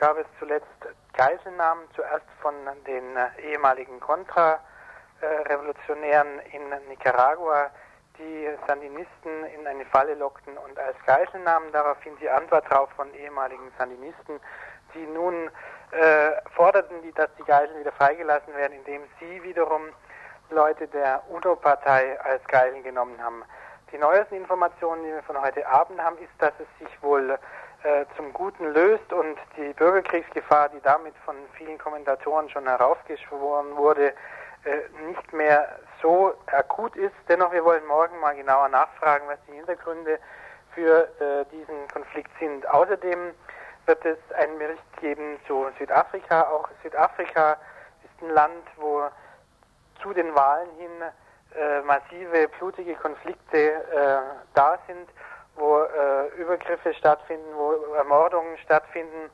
gab 0.04 0.18
es 0.18 0.26
zuletzt 0.38 0.68
Geiselnahmen, 1.14 1.88
zuerst 1.96 2.26
von 2.42 2.54
den 2.86 3.16
äh, 3.16 3.30
ehemaligen 3.42 4.02
Contra-Revolutionären 4.02 6.40
in 6.52 6.64
Nicaragua, 6.90 7.72
die 8.18 8.50
Sandinisten 8.68 9.46
in 9.56 9.66
eine 9.66 9.86
Falle 9.86 10.16
lockten 10.16 10.58
und 10.58 10.78
als 10.78 10.98
Geisel 11.06 11.40
nahmen. 11.40 11.72
Daraufhin 11.72 12.18
die 12.20 12.30
Antwort 12.30 12.70
darauf 12.70 12.90
von 12.98 13.14
ehemaligen 13.14 13.72
Sandinisten, 13.78 14.42
die 14.94 15.06
nun 15.06 15.50
äh, 15.92 16.32
forderten, 16.54 17.02
die, 17.02 17.14
dass 17.14 17.30
die 17.40 17.44
Geiseln 17.44 17.80
wieder 17.80 17.94
freigelassen 17.94 18.54
werden, 18.58 18.74
indem 18.74 19.04
sie 19.22 19.42
wiederum 19.42 19.84
Leute 20.50 20.90
der 20.90 21.24
UNO-Partei 21.30 22.20
als 22.20 22.44
Geiseln 22.48 22.84
genommen 22.84 23.24
haben. 23.24 23.46
Die 23.94 23.98
neuesten 23.98 24.36
Informationen, 24.36 25.06
die 25.06 25.14
wir 25.14 25.24
von 25.24 25.42
heute 25.42 25.66
Abend 25.66 26.04
haben, 26.04 26.18
ist, 26.18 26.34
dass 26.40 26.52
es 26.60 26.68
sich 26.78 27.02
wohl 27.02 27.40
zum 28.16 28.32
Guten 28.34 28.74
löst 28.74 29.12
und 29.12 29.38
die 29.58 29.74
Bürgerkriegsgefahr, 29.74 30.70
die 30.70 30.82
damit 30.82 31.14
von 31.26 31.36
vielen 31.58 31.78
Kommentatoren 31.78 32.50
schon 32.50 32.66
heraufgeschworen 32.66 33.76
wurde, 33.76 34.14
äh, 34.66 35.08
nicht 35.08 35.34
mehr 35.34 35.68
so 36.02 36.34
akut 36.48 36.96
ist. 36.96 37.16
Dennoch, 37.28 37.52
wir 37.52 37.66
wollen 37.66 37.86
morgen 37.86 38.18
mal 38.22 38.36
genauer 38.36 38.70
nachfragen, 38.70 39.28
was 39.28 39.38
die 39.48 39.54
Hintergründe 39.54 40.20
für 40.74 41.10
äh, 41.20 41.46
diesen 41.52 41.88
Konflikt 41.90 42.32
sind. 42.40 42.68
Außerdem 42.70 43.34
wird 43.86 44.06
es 44.06 44.18
einen 44.38 44.58
Bericht 44.58 44.98
geben 45.02 45.38
zu 45.48 45.68
Südafrika. 45.78 46.44
Auch 46.44 46.70
Südafrika 46.82 47.58
ist 48.04 48.24
ein 48.24 48.30
Land, 48.30 48.64
wo 48.78 49.04
zu 50.02 50.14
den 50.14 50.34
Wahlen 50.34 50.70
hin 50.78 50.92
äh, 51.56 51.82
massive 51.82 52.48
blutige 52.58 52.96
Konflikte 52.96 53.58
äh, 53.58 54.18
da 54.54 54.80
sind 54.88 55.10
wo 55.56 55.82
äh, 55.82 56.28
Übergriffe 56.38 56.94
stattfinden, 56.94 57.48
wo 57.56 57.94
Ermordungen 57.96 58.58
stattfinden. 58.60 59.30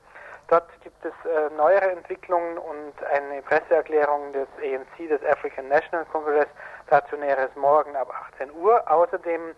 Dort 0.47 0.67
gibt 0.81 1.03
es 1.05 1.13
äh, 1.29 1.49
neuere 1.55 1.91
Entwicklungen 1.91 2.57
und 2.57 2.93
eine 3.13 3.41
Presseerklärung 3.43 4.33
des 4.33 4.47
ANC, 4.63 5.07
des 5.07 5.23
African 5.23 5.67
National 5.67 6.05
Congress, 6.11 6.47
dazu 6.87 7.15
näheres 7.17 7.55
morgen 7.55 7.95
ab 7.95 8.11
18 8.33 8.51
Uhr. 8.53 8.81
Außerdem 8.91 9.55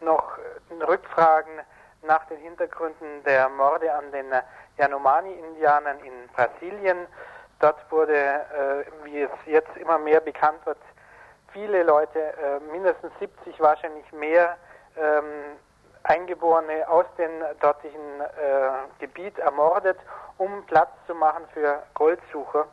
noch 0.00 0.38
äh, 0.38 0.84
Rückfragen 0.84 1.60
nach 2.02 2.26
den 2.26 2.38
Hintergründen 2.38 3.24
der 3.24 3.48
Morde 3.48 3.92
an 3.92 4.12
den 4.12 4.26
Yanomami-Indianern 4.76 5.98
in 6.00 6.28
Brasilien. 6.34 7.06
Dort 7.60 7.90
wurde, 7.90 8.14
äh, 8.14 9.04
wie 9.04 9.22
es 9.22 9.30
jetzt 9.46 9.74
immer 9.76 9.98
mehr 9.98 10.20
bekannt 10.20 10.64
wird, 10.66 10.78
viele 11.52 11.82
Leute, 11.84 12.18
äh, 12.18 12.60
mindestens 12.70 13.12
70, 13.20 13.58
wahrscheinlich 13.60 14.10
mehr, 14.12 14.58
ähm, 14.98 15.56
Eingeborene 16.04 16.88
aus 16.88 17.06
dem 17.18 17.30
dortigen 17.60 18.20
äh, 18.20 19.00
Gebiet 19.00 19.38
ermordet, 19.38 19.98
um 20.38 20.64
Platz 20.66 20.90
zu 21.06 21.14
machen 21.14 21.44
für 21.52 21.82
Goldsucher. 21.94 22.66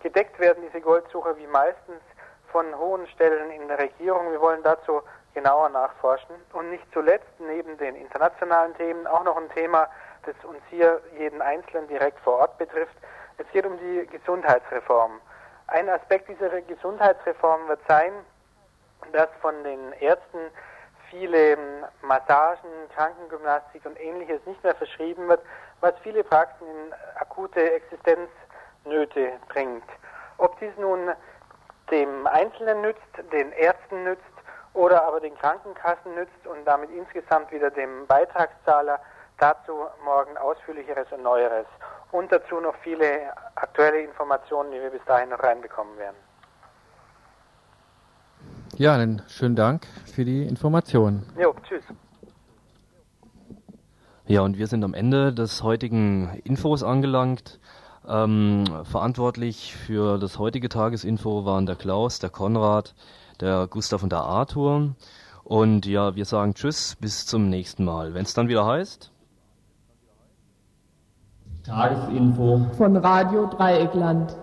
Gedeckt 0.00 0.38
werden 0.38 0.62
diese 0.66 0.80
Goldsucher 0.80 1.36
wie 1.38 1.46
meistens 1.46 2.02
von 2.50 2.76
hohen 2.78 3.06
Stellen 3.08 3.50
in 3.50 3.68
der 3.68 3.78
Regierung. 3.78 4.30
Wir 4.30 4.40
wollen 4.40 4.62
dazu 4.62 5.02
genauer 5.34 5.68
nachforschen. 5.68 6.34
Und 6.52 6.70
nicht 6.70 6.84
zuletzt 6.92 7.28
neben 7.38 7.76
den 7.78 7.96
internationalen 7.96 8.74
Themen 8.76 9.06
auch 9.06 9.24
noch 9.24 9.36
ein 9.36 9.50
Thema, 9.50 9.88
das 10.24 10.34
uns 10.44 10.60
hier 10.70 11.00
jeden 11.18 11.42
Einzelnen 11.42 11.88
direkt 11.88 12.18
vor 12.20 12.38
Ort 12.38 12.58
betrifft. 12.58 12.96
Es 13.38 13.46
geht 13.52 13.66
um 13.66 13.78
die 13.78 14.06
Gesundheitsreform. 14.06 15.20
Ein 15.66 15.88
Aspekt 15.88 16.28
dieser 16.28 16.60
Gesundheitsreform 16.62 17.68
wird 17.68 17.80
sein, 17.88 18.12
dass 19.12 19.28
von 19.40 19.62
den 19.64 19.92
Ärzten 19.94 20.50
viele 21.18 21.56
Massagen, 22.02 22.70
Krankengymnastik 22.94 23.86
und 23.86 24.00
ähnliches 24.00 24.44
nicht 24.46 24.62
mehr 24.64 24.74
verschrieben 24.74 25.28
wird, 25.28 25.40
was 25.80 25.94
viele 26.02 26.24
Praxen 26.24 26.66
in 26.66 26.92
akute 27.16 27.72
Existenznöte 27.72 29.32
bringt. 29.48 29.84
Ob 30.38 30.58
dies 30.58 30.76
nun 30.76 31.10
dem 31.90 32.26
Einzelnen 32.26 32.80
nützt, 32.80 33.32
den 33.32 33.52
Ärzten 33.52 34.04
nützt 34.04 34.22
oder 34.72 35.04
aber 35.04 35.20
den 35.20 35.36
Krankenkassen 35.38 36.14
nützt 36.14 36.46
und 36.46 36.64
damit 36.64 36.90
insgesamt 36.90 37.52
wieder 37.52 37.70
dem 37.70 38.06
Beitragszahler, 38.06 38.98
dazu 39.38 39.86
morgen 40.04 40.36
ausführlicheres 40.36 41.06
und 41.12 41.22
Neueres. 41.22 41.66
Und 42.10 42.32
dazu 42.32 42.60
noch 42.60 42.74
viele 42.82 43.32
aktuelle 43.54 44.00
Informationen, 44.00 44.72
die 44.72 44.80
wir 44.80 44.90
bis 44.90 45.04
dahin 45.04 45.30
noch 45.30 45.42
reinbekommen 45.42 45.96
werden. 45.98 46.16
Ja, 48.76 48.98
dann 48.98 49.22
schönen 49.28 49.54
Dank 49.54 49.86
für 50.04 50.24
die 50.24 50.42
Informationen. 50.42 51.22
Jo, 51.40 51.54
tschüss. 51.62 51.84
Ja, 54.26 54.40
und 54.40 54.58
wir 54.58 54.66
sind 54.66 54.82
am 54.82 54.94
Ende 54.94 55.32
des 55.32 55.62
heutigen 55.62 56.40
Infos 56.42 56.82
angelangt. 56.82 57.60
Ähm, 58.08 58.64
verantwortlich 58.82 59.76
für 59.76 60.18
das 60.18 60.38
heutige 60.40 60.68
Tagesinfo 60.68 61.44
waren 61.44 61.66
der 61.66 61.76
Klaus, 61.76 62.18
der 62.18 62.30
Konrad, 62.30 62.94
der 63.40 63.68
Gustav 63.68 64.02
und 64.02 64.10
der 64.10 64.22
Arthur. 64.22 64.96
Und 65.44 65.86
ja, 65.86 66.16
wir 66.16 66.24
sagen 66.24 66.54
Tschüss, 66.54 66.96
bis 67.00 67.26
zum 67.26 67.48
nächsten 67.48 67.84
Mal. 67.84 68.12
Wenn 68.12 68.24
es 68.24 68.34
dann 68.34 68.48
wieder 68.48 68.66
heißt. 68.66 69.12
Tagesinfo 71.62 72.66
von 72.76 72.96
Radio 72.96 73.46
Dreieckland. 73.46 74.36